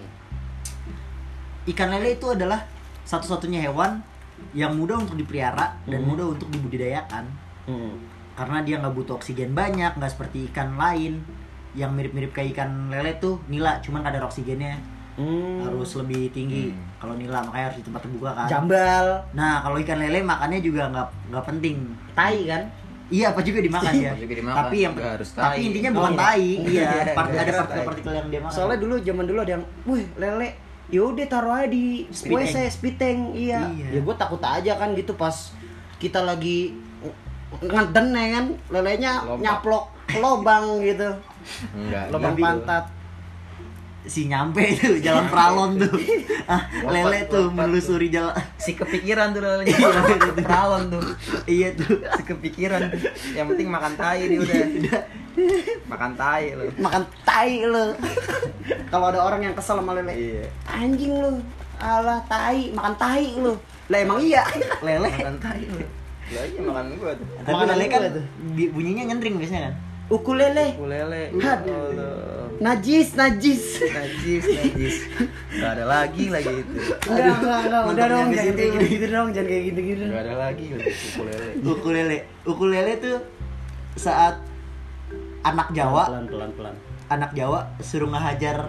ikan 1.68 1.90
lele 1.90 2.18
itu 2.18 2.28
adalah 2.28 2.66
satu-satunya 3.04 3.64
hewan 3.64 4.02
yang 4.52 4.74
mudah 4.74 4.98
untuk 4.98 5.16
dipelihara 5.16 5.78
dan 5.86 6.02
Hmm. 6.02 6.10
mudah 6.10 6.26
untuk 6.28 6.50
dibudidayakan 6.50 7.30
Mm. 7.64 7.94
karena 8.34 8.58
dia 8.62 8.76
nggak 8.82 8.96
butuh 8.96 9.16
oksigen 9.16 9.54
banyak 9.54 9.94
nggak 9.94 10.12
seperti 10.12 10.50
ikan 10.50 10.74
lain 10.76 11.22
yang 11.72 11.94
mirip-mirip 11.94 12.34
kayak 12.34 12.52
ikan 12.52 12.90
lele 12.90 13.16
tuh 13.16 13.38
nila 13.46 13.78
cuman 13.80 14.02
kadar 14.02 14.26
oksigennya 14.26 14.82
Mm. 15.14 15.62
harus 15.62 15.94
lebih 15.96 16.32
tinggi 16.32 16.74
Hmm. 16.74 16.82
kalau 16.98 17.14
nila 17.14 17.46
makanya 17.46 17.70
harus 17.70 17.78
di 17.78 17.86
tempat 17.86 18.02
terbuka 18.02 18.32
kan 18.34 18.48
jambal, 18.50 19.06
nah 19.32 19.62
kalau 19.62 19.78
ikan 19.78 20.00
lele 20.00 20.20
makannya 20.20 20.60
juga 20.60 20.90
nggak 20.90 21.08
nggak 21.30 21.46
penting 21.46 21.78
tai 22.12 22.38
kan? 22.44 22.64
Iya 23.12 23.26
apa 23.28 23.40
juga 23.42 23.60
dimakan 23.60 23.94
ya 23.94 24.12
juga 24.16 24.34
dimakan, 24.34 24.58
tapi 24.58 24.76
yang 24.80 24.94
nggak 24.94 25.12
harus 25.14 25.30
tapi 25.30 25.44
tai. 25.54 25.60
intinya 25.62 25.90
Oh, 25.90 25.96
bukan 25.98 26.12
iya. 26.12 26.20
tai 26.22 26.42
iya 26.66 26.82
Nggak 26.82 27.12
part- 27.12 27.28
ada 27.28 27.38
harus 27.38 27.52
tai. 27.52 27.62
partikel-partikel 27.62 28.14
yang 28.14 28.28
dia 28.28 28.40
makan 28.40 28.56
Soalnya 28.56 28.78
dulu 28.80 28.94
zaman 28.98 29.26
dulu 29.26 29.40
ada 29.40 29.52
yang, 29.52 29.64
wih 29.84 30.04
lele, 30.16 30.50
yaudah 30.90 31.26
taruh 31.26 31.54
aja 31.54 31.68
di 31.68 31.86
Speed 32.10 32.32
WC 32.34 32.56
tank. 32.58 32.72
speed 32.72 32.96
tank, 32.98 33.20
iya. 33.34 33.60
Iya. 33.70 33.88
Ya 33.90 34.00
gue 34.02 34.16
takut 34.16 34.42
aja 34.42 34.72
kan 34.74 34.90
gitu 34.94 35.14
pas 35.14 35.36
kita 35.98 36.20
lagi 36.22 36.74
ngeden 37.54 38.08
ya 38.10 38.28
kan, 38.34 38.46
lelenya 38.70 39.14
Lompat. 39.22 39.40
nyaplok 39.42 39.84
ke 40.06 40.18
lobang 40.18 40.66
gitu, 40.82 41.10
Enggak. 41.74 42.06
lobang 42.10 42.34
enggak. 42.34 42.48
pantat. 42.50 42.86
Si 44.02 44.26
nyampe 44.26 44.66
itu 44.66 44.98
jalan 44.98 45.30
pralon 45.30 45.78
tuh 45.78 45.94
ah 46.54 46.66
lele 46.90 47.30
tuh 47.30 47.54
menelusuri 47.54 48.10
jalan 48.10 48.34
Si 48.62 48.78
kepikiran 48.78 49.34
tuh. 49.34 49.42
Iya. 49.66 49.90
Pralon 50.46 50.94
tuh. 50.94 51.02
iya 51.50 51.74
tuh 51.74 51.98
Si 52.18 52.24
kepikiran 52.30 52.94
tuh. 52.94 53.10
Yang 53.34 53.46
penting 53.54 53.68
makan 53.74 53.94
tai 53.98 54.22
dia 54.30 54.38
udah. 54.38 54.62
makan 55.90 56.12
tai 56.14 56.46
lu. 56.54 56.66
Makan 56.78 57.02
tai 57.26 57.66
lo. 57.66 57.98
Kalau 58.94 59.06
ada 59.10 59.20
orang 59.26 59.42
yang 59.50 59.54
kesel 59.58 59.82
sama 59.82 59.98
lele, 59.98 60.14
Iya. 60.14 60.46
anjing 60.70 61.10
lu, 61.10 61.42
alah 61.82 62.22
tai, 62.30 62.70
makan 62.70 62.94
tai 63.02 63.34
lu. 63.42 63.58
Lah 63.90 64.00
emang 64.02 64.22
iya, 64.22 64.46
lele. 64.86 65.10
Makan 65.10 65.36
tai 65.42 65.64
lu. 65.66 65.82
Lah 66.32 66.44
iya 66.46 66.62
makan 66.62 66.86
gua 67.02 67.12
tuh. 67.18 67.26
tapi 67.42 67.50
Makanan 67.50 67.76
lele 67.76 67.86
kan 67.90 68.02
bunyinya 68.72 69.04
nyentring 69.10 69.36
biasanya 69.42 69.62
kan 69.68 69.76
Ukulele, 70.12 70.76
Ukulele. 70.76 71.24
Aduh. 71.40 71.72
Allah. 71.72 72.52
najis, 72.60 73.16
najis. 73.16 73.64
Najis, 73.80 74.44
najis. 74.44 74.96
Gak 75.56 75.72
ada 75.80 75.86
lagi 75.88 76.28
lagi 76.28 76.52
itu. 76.52 76.74
Enggak, 77.08 77.40
enggak, 77.40 77.60
enggak, 77.64 77.84
udah 77.88 78.06
dong, 78.12 78.28
jangan 78.36 78.54
kayak 78.60 78.72
gitu-gitu 78.76 79.06
dong, 79.08 79.28
jangan 79.32 79.48
kayak 79.48 79.64
gitu-gitu. 79.72 80.04
Gak 80.12 80.24
ada 80.28 80.36
lagi 80.36 80.66
ukulele. 80.76 81.50
ukulele 81.64 82.18
ukulele 82.44 82.94
tuh 83.00 83.18
saat 83.96 84.36
anak 85.48 85.72
Jawa 85.72 86.04
Pelan, 86.12 86.26
pelan, 86.28 86.52
pelan. 86.60 86.76
anak 87.08 87.32
Jawa 87.32 87.72
suruh 87.80 88.12
ngehajar 88.12 88.68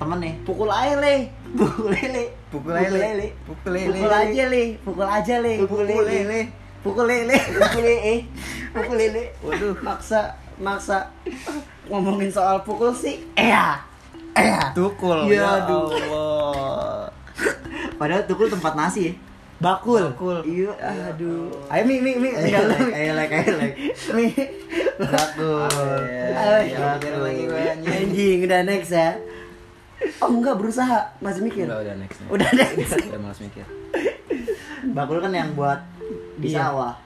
temen 0.00 0.18
nih 0.20 0.34
Pukul 0.44 0.68
aja, 0.68 0.96
Le. 1.00 1.28
ukulele 1.56 2.40
Pukul 2.50 2.74
lele. 2.74 3.30
Pukul 3.46 3.70
lele. 3.70 3.94
Pukul 3.94 4.10
aja, 4.10 4.44
Le. 4.50 4.64
Pukul 4.82 5.06
aja, 5.06 5.34
Le. 5.38 5.54
Pukul 5.62 5.86
lele. 5.86 6.40
Pukul 6.82 7.04
lele. 7.06 7.38
ukulele 7.54 8.16
ukulele 8.74 9.24
Waduh. 9.44 9.76
Maksa, 9.86 10.34
maksa 10.60 11.08
ngomongin 11.86 12.28
soal 12.28 12.60
pukul 12.60 12.92
sih. 12.92 13.24
Iya. 13.34 13.80
Iya. 14.32 14.70
Tukul. 14.72 15.26
Ya, 15.26 15.34
Ya 15.34 15.48
aduh. 15.58 15.88
Allah. 15.90 17.08
padahal 17.96 18.24
tukul 18.24 18.46
tempat 18.46 18.76
nasi 18.76 19.10
ya 19.10 19.14
Bakul. 19.60 20.00
Bakul. 20.06 20.40
iya 20.42 20.72
Aduh. 21.10 21.52
Ayo 21.68 21.84
Mi, 21.84 22.00
Mi, 22.00 22.16
Mi. 22.16 22.32
ayo 22.32 22.64
like 22.64 22.92
ayo 22.94 23.12
like 23.12 23.32
ayo 23.34 23.52
like 23.58 23.76
Mi. 24.12 24.26
Bakul. 24.96 25.68
Ya, 26.08 26.64
ya, 26.64 26.96
mikir 26.96 27.12
lagi 27.14 27.44
banyak. 27.44 27.76
Anjing, 27.84 28.38
udah 28.46 28.60
next 28.64 28.88
ya. 28.90 29.20
Oh 30.16 30.32
enggak 30.32 30.56
berusaha, 30.56 31.12
masih 31.20 31.44
mikir. 31.44 31.68
Udah, 31.68 31.84
udah 31.84 31.94
next. 31.96 32.16
next. 32.18 32.32
Udah 32.32 32.48
next. 32.56 32.92
Udah 33.04 33.20
malas 33.20 33.40
mikir. 33.40 33.64
bakul 34.96 35.20
kan 35.20 35.28
yang 35.28 35.52
buat 35.52 35.76
di 36.40 36.48
Iya. 36.48 36.72
sawah 36.72 36.96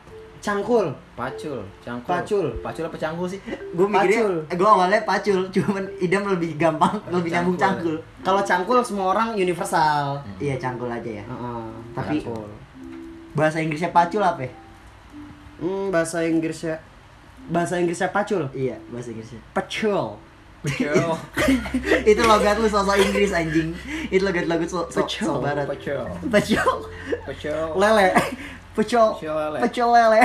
Cangkul. 0.45 0.93
Pacul, 1.15 1.65
cangkul. 1.81 2.11
Pacul. 2.11 2.47
Pacul 2.61 2.85
apa 2.85 2.97
cangkul 2.99 3.27
sih? 3.27 3.41
gue 3.47 3.87
mikirnya 3.87 4.21
Pacul. 4.21 4.35
gue 4.53 4.69
awalnya 4.69 5.01
pacul 5.03 5.41
cuman 5.49 5.85
idam 5.99 6.25
lebih 6.27 6.51
gampang 6.55 7.01
lebih 7.09 7.33
nyambung 7.33 7.57
Cangkul. 7.57 7.97
cangkul 7.97 8.21
Kalau 8.21 8.43
cangkul 8.43 8.79
semua 8.81 9.07
orang 9.11 9.29
universal. 9.35 10.21
iya 10.37 10.55
cangkul 10.55 10.87
aja 10.87 11.11
ya 11.15 11.25
Heeh. 11.25 11.65
Tapi- 11.93 12.21
Cangkul. 12.21 12.45
bahasa 13.33 13.59
Inggrisnya 13.59 13.89
pacul 13.91 14.21
apa 14.21 14.45
ya? 14.45 14.53
Hmm, 15.57 15.89
bahasa 15.89 16.21
Inggrisnya 16.23 16.77
bahasa 17.47 17.75
Inggrisnya 17.77 18.09
pacul. 18.11 18.45
iya 18.53 18.77
bahasa 18.89 19.09
Inggrisnya 19.11 19.41
Pacul. 19.51 20.21
Pacul. 20.61 21.09
itu 22.11 22.23
logat 22.23 22.57
lu 22.57 22.67
sosok 22.67 22.97
Inggris 22.97 23.33
anjing 23.33 23.73
itu 24.09 24.21
logat 24.21 24.45
logat 24.45 24.65
so, 24.67 24.85
so, 24.89 25.01
Pecel. 25.01 25.25
so 25.27 25.33
barat 25.39 25.65
Pacul. 25.65 26.05
Pacul. 26.29 26.77
Pacul. 27.25 27.65
Lele. 27.75 28.09
Pecel. 28.75 29.07
Pecel 29.15 29.35
lele. 29.35 29.59
Pecel 29.63 29.89
lele. 29.89 30.19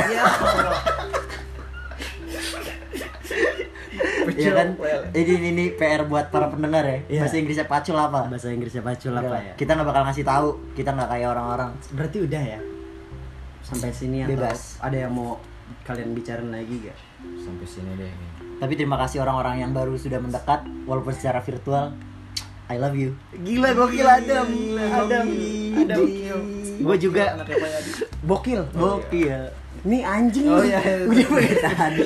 Iya 4.29 4.51
kan 4.59 4.69
ini 5.11 5.31
ini, 5.35 5.47
ini 5.51 5.65
PR 5.73 6.05
buat 6.05 6.29
para 6.29 6.47
pendengar 6.47 6.85
ya 6.85 6.97
Iya. 7.09 7.19
bahasa 7.25 7.35
Inggrisnya 7.35 7.67
pacul 7.67 7.97
apa 7.97 8.29
Bahasa 8.29 8.47
Inggrisnya 8.47 8.79
pacul 8.79 9.11
apa 9.11 9.27
lah, 9.27 9.41
ya? 9.41 9.53
kita 9.53 9.75
nggak 9.75 9.87
bakal 9.87 10.03
ngasih 10.07 10.23
tahu 10.23 10.47
kita 10.73 10.89
nggak 10.93 11.09
kayak 11.09 11.27
orang-orang 11.29 11.69
Berarti 11.91 12.17
udah 12.23 12.41
ya. 12.47 12.59
Sampai 13.59 13.91
sini 13.91 14.23
atau 14.23 14.31
Bebas. 14.33 14.79
ada 14.79 14.97
yang 14.97 15.11
mau 15.11 15.35
kalian 15.83 16.13
bicarain 16.13 16.49
lagi 16.49 16.81
gak? 16.81 16.97
Sampai 17.37 17.65
sini 17.65 17.91
deh. 17.93 18.09
tapi 18.57 18.73
terima 18.73 18.97
kasih 18.97 19.21
orang-orang 19.21 19.61
yang 19.61 19.71
baru 19.71 19.93
sudah 19.93 20.17
mendekat 20.17 20.63
walaupun 20.83 21.11
secara 21.11 21.39
virtual 21.39 21.91
I 22.69 22.77
love 22.77 22.93
you 22.93 23.17
Gila 23.33 23.73
gokil 23.73 24.05
Adam. 24.05 24.47
Adam. 24.77 25.25
Adam. 25.73 25.99
Gue 26.79 26.95
juga 26.95 27.33
bokil. 28.21 28.61
Bopi 28.71 29.27
ya 29.27 29.49
Ini 29.79 29.99
anjing 30.03 30.45
Oh, 30.45 30.61
iya, 30.61 30.77
iya. 30.79 31.07
Udah 31.07 31.55
tadi 31.71 32.03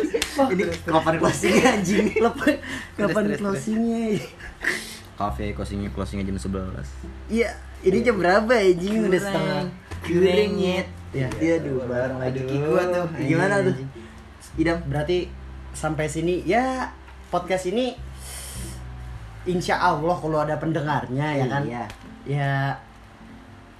ini 0.53 0.63
kapan 0.85 1.13
closingnya 1.17 1.67
anjing 1.73 2.05
kapan 2.99 3.25
closingnya? 3.33 4.05
kafe 5.13 5.53
closingnya 5.53 5.89
closingnya 5.91 6.25
jam 6.25 6.37
11 6.37 6.73
Iya, 7.29 7.49
ini 7.81 7.97
jam 8.01 8.15
berapa 8.17 8.49
anjing? 8.49 9.05
Udah 9.05 9.21
setengah. 9.21 9.63
Kurang, 10.03 10.51
Nyet. 10.57 10.87
Ya. 11.13 11.27
Iya, 11.37 11.61
aduh, 11.61 11.85
bareng 11.85 12.17
lagi 12.19 12.39
Aduh, 12.41 12.43
Kiku 12.49 12.73
tuh. 12.75 13.05
Gimana 13.21 13.55
tuh? 13.61 13.75
Idam. 14.57 14.77
Berarti 14.89 15.17
sampai 15.71 16.05
sini 16.09 16.41
ya 16.43 16.91
podcast 17.29 17.69
ini 17.69 17.93
Insya 19.45 19.75
Allah 19.75 20.15
kalau 20.15 20.39
ada 20.39 20.55
pendengarnya 20.55 21.27
ya 21.35 21.45
kan 21.45 21.63
Iya. 21.63 21.83
ya 22.23 22.51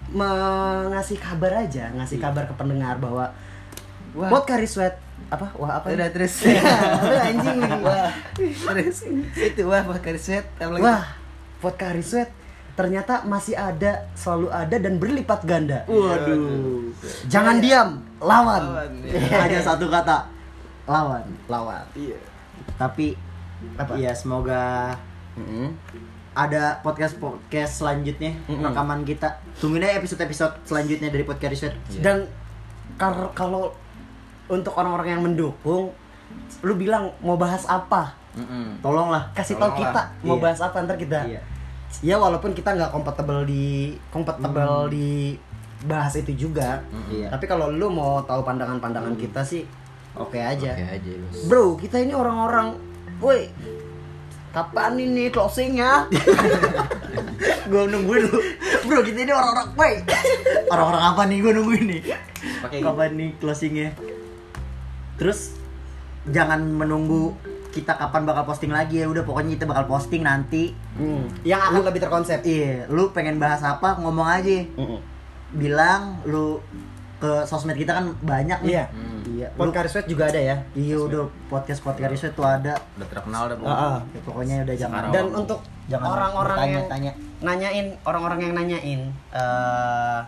mengasih 0.09 1.15
kabar 1.15 1.63
aja 1.63 1.87
ngasih 1.91 2.19
kabar 2.19 2.43
ke 2.43 2.53
pendengar 2.53 2.99
bahwa 2.99 3.31
Wah. 4.13 4.29
podcast 4.29 4.59
Riswet 4.61 4.95
apa 5.27 5.47
wah 5.55 5.79
apa 5.79 5.89
Udah 5.89 6.11
terus. 6.11 6.43
Lu 7.07 7.15
anjing 7.15 7.59
Wah. 7.81 8.11
Terus 8.35 9.07
itu 9.33 9.61
wah 9.63 9.81
pakai 9.81 10.13
sweat 10.15 10.45
apa 10.57 10.69
lagi? 10.71 10.83
wah 10.83 11.03
podcast 11.57 11.95
Riswet 11.95 12.29
ternyata 12.73 13.21
masih 13.23 13.53
ada 13.53 14.03
selalu 14.13 14.49
ada 14.49 14.75
dan 14.75 14.97
berlipat 14.97 15.39
ganda 15.43 15.85
Waduh. 15.85 16.89
jangan 17.25 17.57
diam 17.57 18.01
lawan, 18.19 18.61
Lawan, 18.65 18.91
Hanya 19.45 19.61
satu 19.61 19.87
kata. 19.87 20.25
lawan 20.83 21.23
lawan 21.47 21.85
Iya. 21.93 22.19
tapi 22.75 23.15
apa 23.73 23.95
Iya, 23.95 24.11
semoga 24.11 24.91
ada 26.33 26.81
podcast 26.81 27.15
podcast 27.15 27.79
selanjutnya 27.79 28.33
Mm-mm. 28.43 28.63
rekaman 28.63 29.01
kita 29.01 29.29
tungguin 29.55 29.83
aja 29.83 29.97
episode 29.97 30.17
episode 30.19 30.53
selanjutnya 30.63 31.07
dari 31.07 31.21
podcast 31.21 31.51
Research 31.51 31.77
dan 31.99 32.25
kar- 32.95 33.33
kalau 33.33 33.69
untuk 34.47 34.73
orang-orang 34.73 35.07
yang 35.11 35.21
mendukung 35.21 35.93
lu 36.59 36.73
bilang 36.73 37.13
mau 37.19 37.35
bahas 37.35 37.63
apa 37.63 38.17
Mm-mm. 38.33 38.81
tolonglah 38.81 39.29
kasih 39.31 39.55
tahu 39.55 39.69
Tolonglah. 39.71 39.93
kita 39.93 40.01
mau 40.25 40.35
Iya. 40.35 40.41
bahas 40.41 40.59
apa 40.59 40.75
ntar 40.81 40.97
kita 40.97 41.19
Iya. 41.23 41.41
ya 42.01 42.15
walaupun 42.17 42.51
kita 42.51 42.73
nggak 42.73 42.89
kompatibel 42.89 43.45
di 43.45 43.65
kompatibel 44.09 44.89
di 44.89 45.37
bahas 45.83 46.17
itu 46.17 46.33
juga 46.33 46.81
Iya. 47.07 47.29
tapi 47.29 47.45
kalau 47.45 47.69
lu 47.69 47.87
mau 47.87 48.17
tahu 48.23 48.41
pandangan-pandangan 48.41 49.13
kita 49.13 49.45
sih 49.45 49.69
oke 50.13 50.33
aja 50.35 50.73
Oke 50.73 50.85
aja 50.97 51.11
bro 51.45 51.77
kita 51.77 52.01
ini 52.01 52.11
orang-orang 52.11 52.73
woi 53.19 53.45
kapan 54.53 55.01
ini 55.01 55.33
closingnya 55.33 56.05
gue 57.71 57.83
nungguin 57.89 58.23
lu. 58.29 58.39
Bro 58.85 59.01
kita 59.01 59.25
ini 59.25 59.31
orang-orang 59.33 59.67
woi. 59.73 59.93
Orang-orang 60.69 61.03
apa 61.03 61.21
nih 61.25 61.37
gue 61.41 61.51
nungguin 61.55 61.85
nih? 61.89 62.01
Pakai 62.61 62.79
kapan 62.83 63.09
nih 63.17 63.29
closingnya? 63.39 63.89
Terus 65.17 65.57
jangan 66.29 66.61
menunggu 66.63 67.33
kita 67.73 67.97
kapan 67.97 68.27
bakal 68.29 68.45
posting 68.45 68.69
lagi 68.69 69.01
ya. 69.01 69.09
Udah 69.09 69.23
pokoknya 69.25 69.57
kita 69.57 69.65
bakal 69.65 69.89
posting 69.89 70.21
nanti. 70.21 70.75
Hmm, 70.99 71.25
yang 71.47 71.63
akan 71.73 71.81
lebih 71.87 72.03
terkonsep. 72.03 72.43
Iya 72.45 72.85
lu 72.91 73.09
pengen 73.15 73.41
bahas 73.41 73.63
apa 73.65 73.97
ngomong 73.97 74.27
aja. 74.27 74.67
Mm-mm. 74.77 74.99
bilang 75.53 76.17
lu 76.25 76.57
ke 77.23 77.47
sosmed 77.47 77.73
kita 77.73 77.91
kan 77.93 78.05
banyak 78.19 78.59
nih 78.61 78.73
Iya. 78.73 78.85
Hmm. 78.91 79.19
iya 79.29 79.47
podcast 79.55 79.85
Riswet 79.87 80.05
juga 80.05 80.23
ada 80.27 80.41
ya 80.41 80.55
iya 80.73 80.97
udah 80.97 81.23
podcast 81.47 81.79
podcast 81.79 82.11
riset 82.11 82.33
tuh 82.33 82.43
ada 82.43 82.75
udah 82.93 83.07
terkenal 83.07 83.47
dah 83.47 83.55
bos 83.55 83.65
Ah, 83.65 83.79
ah. 83.79 83.97
Ya, 84.05 84.19
pokoknya 84.21 84.55
udah 84.61 84.75
jangan 84.75 84.99
Sekarang. 84.99 85.13
dan 85.13 85.25
untuk 85.33 85.59
jangan 85.85 86.07
orang-orang 86.09 86.57
yang 86.69 86.85
tanya 86.85 87.11
nanyain 87.39 87.87
orang-orang 88.03 88.39
yang 88.41 88.53
nanyain 88.53 89.01
eh 89.31 90.19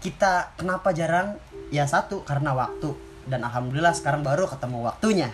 kita 0.00 0.52
kenapa 0.54 0.90
jarang 0.90 1.38
ya 1.70 1.86
satu 1.86 2.20
karena 2.22 2.52
waktu 2.52 2.92
dan 3.24 3.40
alhamdulillah 3.40 3.90
sekarang 3.90 4.20
baru 4.20 4.44
ketemu 4.44 4.84
waktunya 4.84 5.30